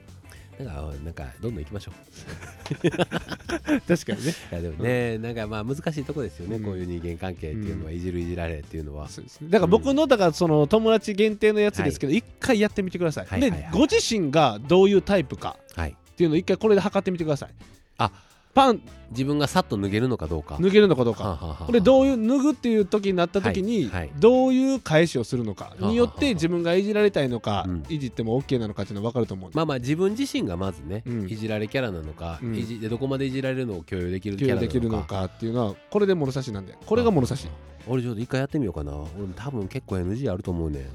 [0.60, 2.89] なんかなんかどんどん行きましょう。
[3.88, 4.36] 確かにね。
[4.52, 6.64] いやでもね、なんかまあ難しいとこですよね、うん。
[6.64, 9.10] こういう人間関係っていうのは、いじるいじられっていうのは。
[9.10, 9.49] そうですね。
[9.49, 13.26] だから僕のだからその友達限定のやつですけど一回やってみてください。
[13.26, 13.72] ではいはいはい。
[13.72, 17.49] ご自身がどういうタイプかはいっていうのを一回これで測ってみてください。
[17.97, 18.12] あ
[18.54, 18.82] パン
[19.12, 20.58] 自分がさっと脱げるのかどうか。
[20.62, 21.24] 脱げるのかどうか。
[21.24, 24.12] はあはあはあこれどういう脱ぐっていう時になった時にはいはい。
[24.20, 26.20] どういう返しをするのかによっはあはあ。
[26.22, 27.84] て自分がいじられたいのかうん。
[27.89, 31.30] いじっても OK なのかっていうのは分かると思うまあまあ自分自身がまずね、うん。
[31.30, 32.56] いじられキャラなのか、うん。
[32.56, 34.74] いじでどこまでいじられるのを共有できるキャラなのか。
[34.74, 37.47] 共有できるのかっていうのはこれで物差しなんでこれが物差し。
[37.88, 40.86] 俺ちょっと一回やってみようかな俺多分結構 NG あると思うねん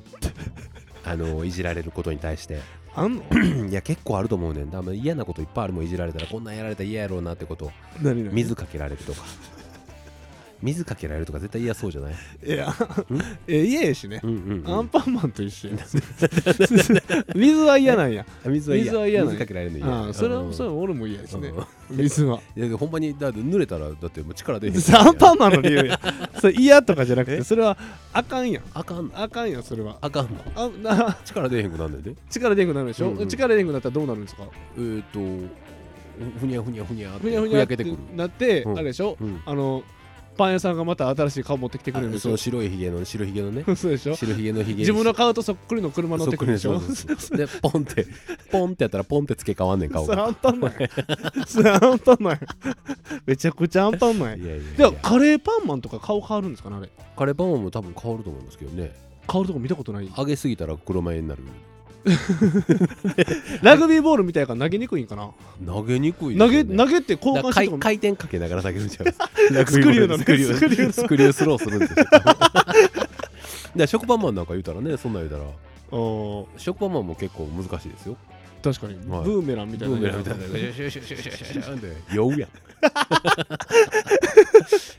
[1.04, 2.60] あのいじられることに対して
[2.96, 3.22] あんの？
[3.68, 4.70] いや結構あると思うねん。
[4.70, 7.70] だから嫌なこといっぱいあるもんいじられたらこんなんやられたら嫌やろうなってこと
[8.02, 9.22] 何々水かけられるとか
[10.66, 12.14] 水かけられるとか絶対嫌そうじゃない？
[12.44, 12.74] いや
[13.46, 14.20] え嫌やしね。
[14.22, 15.76] うんうん、うん、アンパンマンと一緒や
[17.34, 18.26] 水は嫌なんや。
[18.44, 18.84] 水は嫌。
[18.86, 19.32] 水は嫌なんや。
[19.34, 19.88] 水かけられるの嫌。
[19.88, 21.52] ああそれうんはそれは俺も嫌ですね。
[21.90, 21.96] うん。
[21.96, 22.40] 水は。
[22.56, 24.74] いやほんまにだって濡れたらだってもう力出へん。
[24.74, 26.00] アンパンマンの理由や。
[26.40, 27.38] それ嫌とかじゃなくえ？
[27.38, 27.76] てそれは
[28.12, 28.64] あかんやん。
[28.74, 29.12] あかんの？
[29.14, 29.98] あかんやんそれは。
[30.00, 30.30] あかんの？
[30.56, 32.14] あな力出へんくなんねんで。
[32.28, 33.28] 力出んくなるでしょ、うんうん。
[33.28, 34.42] 力出んくなったらどうなるんですか？
[34.76, 35.20] えーっと
[36.40, 37.96] ふにゃふにゃふにゃってふにゃふにゃってふやけてくる。
[38.16, 38.78] なって、うん。
[38.78, 39.40] あれでしょ、うん。
[39.44, 39.82] あの
[40.36, 42.20] パン屋さんがまた新しい顔持ってきてくれるんでしょ？
[42.20, 43.64] あその白いひげの白ひげのね。
[43.76, 44.14] そうでしょ？
[44.14, 44.78] 白ひげのひげ。
[44.80, 46.80] 自分の顔とそっくりの車乗ってくるでしょ？
[47.36, 48.06] でポンって
[48.50, 50.72] ポンってやったらポンって付け替わんねん顔それがあんたんない。
[51.46, 52.40] それあんたんない。
[53.26, 54.40] めちゃくちゃあんたんない。
[54.40, 56.70] いやいやカレーパンマンとか顔変わるんですか？
[56.70, 58.94] ねあれカレーパンマンも多分変わると思いますけどね。
[59.30, 60.10] 変わるとこ見たことない。
[60.16, 61.42] 揚げすぎたら黒眉になる
[63.62, 65.30] ラグビーボールみたいから投げにくいんかな？
[65.66, 69.06] 投げにくい投げ投げって交換して回回転かけながら投げるんちゃう
[69.66, 70.24] スクリューのね。
[70.24, 70.54] スクリュー。
[70.54, 70.92] スクリューの。
[70.92, 72.04] スクリュースローするんですよ。
[72.10, 72.34] だか
[73.74, 75.50] ら食パンマンなんか言うたらねそんなん言うたら。
[76.58, 78.16] 食パンマンも結構難しいですよ。
[78.62, 78.94] 確かに。
[79.10, 79.24] はい。
[79.24, 80.44] ブーメランみたいなブーメランみたいな。
[80.44, 82.50] シュうやん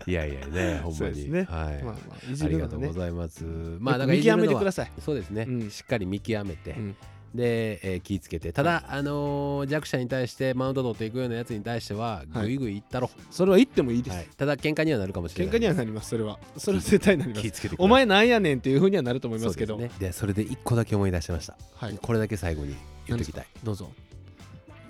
[0.05, 1.43] いやいやねほんまに、ね。
[1.49, 2.67] はい、まあまあいじありるのね。
[2.67, 3.43] がとうございます。
[3.79, 4.91] まあだから見極めてください。
[5.03, 5.69] そうですね、うん。
[5.69, 6.95] しっかり見極めて、うん。
[7.35, 8.53] で、えー気ぃつけて。
[8.53, 12.47] ただ、あのー弱者に対してマウント取っていくようなやつに対してははい。
[12.47, 14.15] ぐいぐいいったろ、それは言ってもいいです。
[14.15, 14.27] はい。
[14.37, 15.53] ただ喧嘩にはなるかもしれない。
[15.53, 16.39] 喧嘩にはなりますそれは。
[16.57, 17.41] それは絶対なります。
[17.41, 19.75] 気ぃつけてお前なんやねんっていうふうにはなると思いますけど。
[19.75, 20.07] そうですね。
[20.07, 21.57] でそれで一個だけ思い出しました。
[21.75, 21.99] はい。
[22.01, 22.75] これだけ最後に
[23.07, 23.45] 言っておきたい。
[23.63, 23.91] どうぞ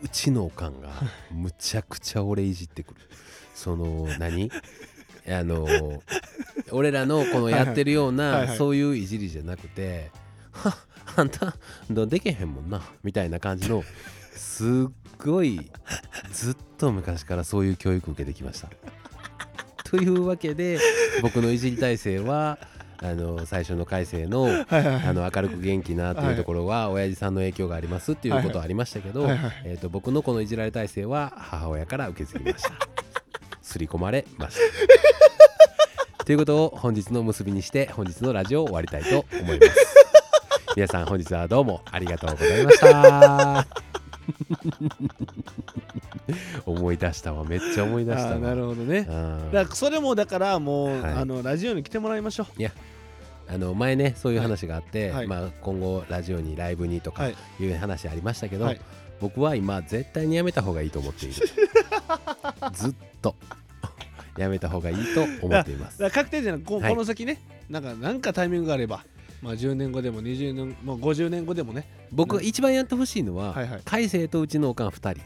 [0.03, 0.89] うちのおかんが
[1.31, 3.01] むちゃくちゃ俺いじってくる。
[3.55, 4.51] その何？
[5.29, 6.01] あのー
[6.71, 10.11] 俺らのこのやってるようないそういういじりじゃなくて
[10.51, 10.75] 「はっ
[11.15, 11.53] あんた
[11.89, 13.83] でけへんもんな」みたいな感じの
[14.33, 14.67] すっ
[15.17, 15.69] ごい
[16.33, 18.69] ずっと昔からそういう教育受けてきました。
[19.85, 20.79] というわけで
[21.21, 22.57] 僕のいじり体制は
[22.99, 29.27] あの最初の改正のあの明るく元気なっていうところは親父さんの影響がありますっていうことはありましたけど、
[29.63, 32.71] えー、と僕のこのいじられ体制は母親から受け継ぎました。
[33.61, 34.57] 刷り込まれまし
[36.17, 36.23] た。
[36.23, 39.95] ということを本日の結びにして本日のラジオを終わりたいと思います。
[40.75, 43.67] 皆さん本日はどうもありがとうございました。
[46.65, 47.43] 思い出したわ。
[47.43, 48.99] めっちゃ思い出したなるほどね。
[48.99, 49.51] うん。
[49.51, 51.13] だからそれもだからもう、はい。
[51.13, 52.47] あのラジオに来てもらいましょ
[53.49, 55.27] あの前ねそういう話があって、はい。
[55.27, 57.35] まあ、今後ラジオにライブにとかはい。
[57.59, 58.81] いう話ありましたけど、はい。
[59.19, 61.35] 僕は今絶対にやめた方がいいと思っている。
[62.73, 63.35] ずっと。
[64.37, 65.97] やめた方がいいと思っています。
[66.11, 66.91] 確定じゃなくこ,、はい。
[66.91, 67.39] この先ね
[67.69, 69.03] なんかなんかタイミングがあれば
[69.41, 71.87] まあ10年後でも20年もう50年後でもね。
[72.11, 73.81] 僕が一番やってほしいのは、はいはい。
[73.83, 75.21] 海星とうちのおかん2人、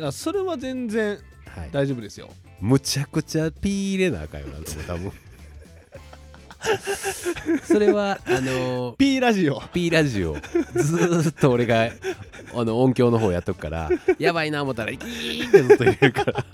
[0.00, 1.18] だからそれは全然
[1.54, 2.30] はい、大丈夫ですよ。
[2.60, 5.12] むちゃくちゃピー入れなあかんよなと思う多分。
[7.64, 9.60] それはあのー P ラジオ。
[9.72, 10.34] P ラジオ。
[10.74, 11.90] ずーっと俺が
[12.54, 16.44] あの音響の方やっとくからやばいな思ったらギーってずっと入れるから。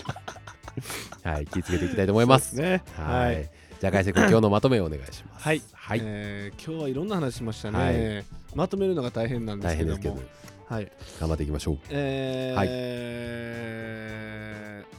[1.31, 2.55] はい気をつけていきたいと思います。
[2.55, 3.03] そうですね。
[3.03, 3.35] はい。
[3.35, 3.49] はい。
[3.79, 5.43] じゃあ海瀬君今日のまとめをお願いします。
[5.43, 8.25] はい、はい、えー今日はいろんな話しましたね、はい。
[8.55, 9.99] まとめるのが大変なんですけども。
[9.99, 10.91] 大変ですけどはい。
[11.19, 11.77] 頑張っていきましょう。
[11.89, 12.67] えー、はい。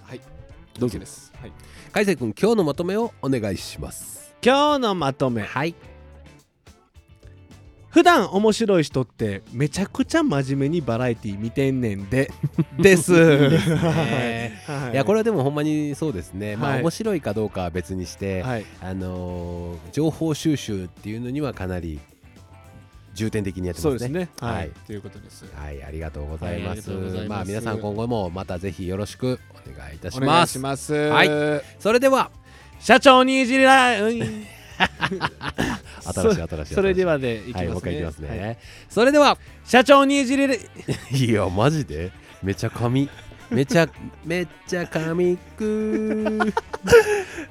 [0.09, 0.21] はい。
[0.79, 0.99] どうぞ。
[0.99, 1.53] です、はい、
[1.93, 4.35] 海瀬君今日のまとめをお願いします。
[4.43, 5.43] 今日のまとめ。
[5.43, 5.75] はい。
[7.91, 12.31] 普段面白い人ってめちゃくちゃ真面目にバラエティ見てんねんで。
[12.79, 13.13] です。
[13.13, 13.17] い。
[13.17, 18.65] いやこれはでもほんまにそうですね、まあはい面白いかどうかは別にして、はい。
[18.81, 21.99] あのー情報収集っていうのにはかなり
[23.19, 23.97] 重点的にやってますね。
[23.97, 24.29] そうですね。
[24.41, 24.69] ははい。
[24.69, 25.45] い、ということです。
[25.53, 26.89] はい、ありがとうございます。
[27.29, 30.51] まあ皆さん今後もまたぜひよろしくお願いいたしお願ます。
[30.51, 30.95] いします。
[30.95, 31.29] はい。
[31.81, 32.31] それでは
[32.79, 34.21] 社長にいじりらうん。
[34.21, 34.27] 新
[36.35, 38.29] しい新しいそれではでいきますね、はい、もう一回いきますね。
[38.29, 38.59] はい。
[38.89, 40.61] それでは社長にいじりらい
[41.33, 42.13] やマジで？
[42.43, 43.11] めちゃ髪
[43.51, 43.89] めちゃ
[44.25, 46.39] めっちゃ髪く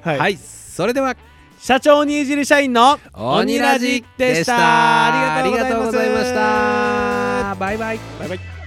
[0.16, 0.34] はい。
[0.34, 1.14] い、それでは
[1.58, 5.38] 社長にいじり社員の鬼ラジでした。
[5.38, 7.54] ありがとうございますありがとうございました。
[7.58, 8.00] バイバイ。
[8.20, 8.57] バイバイ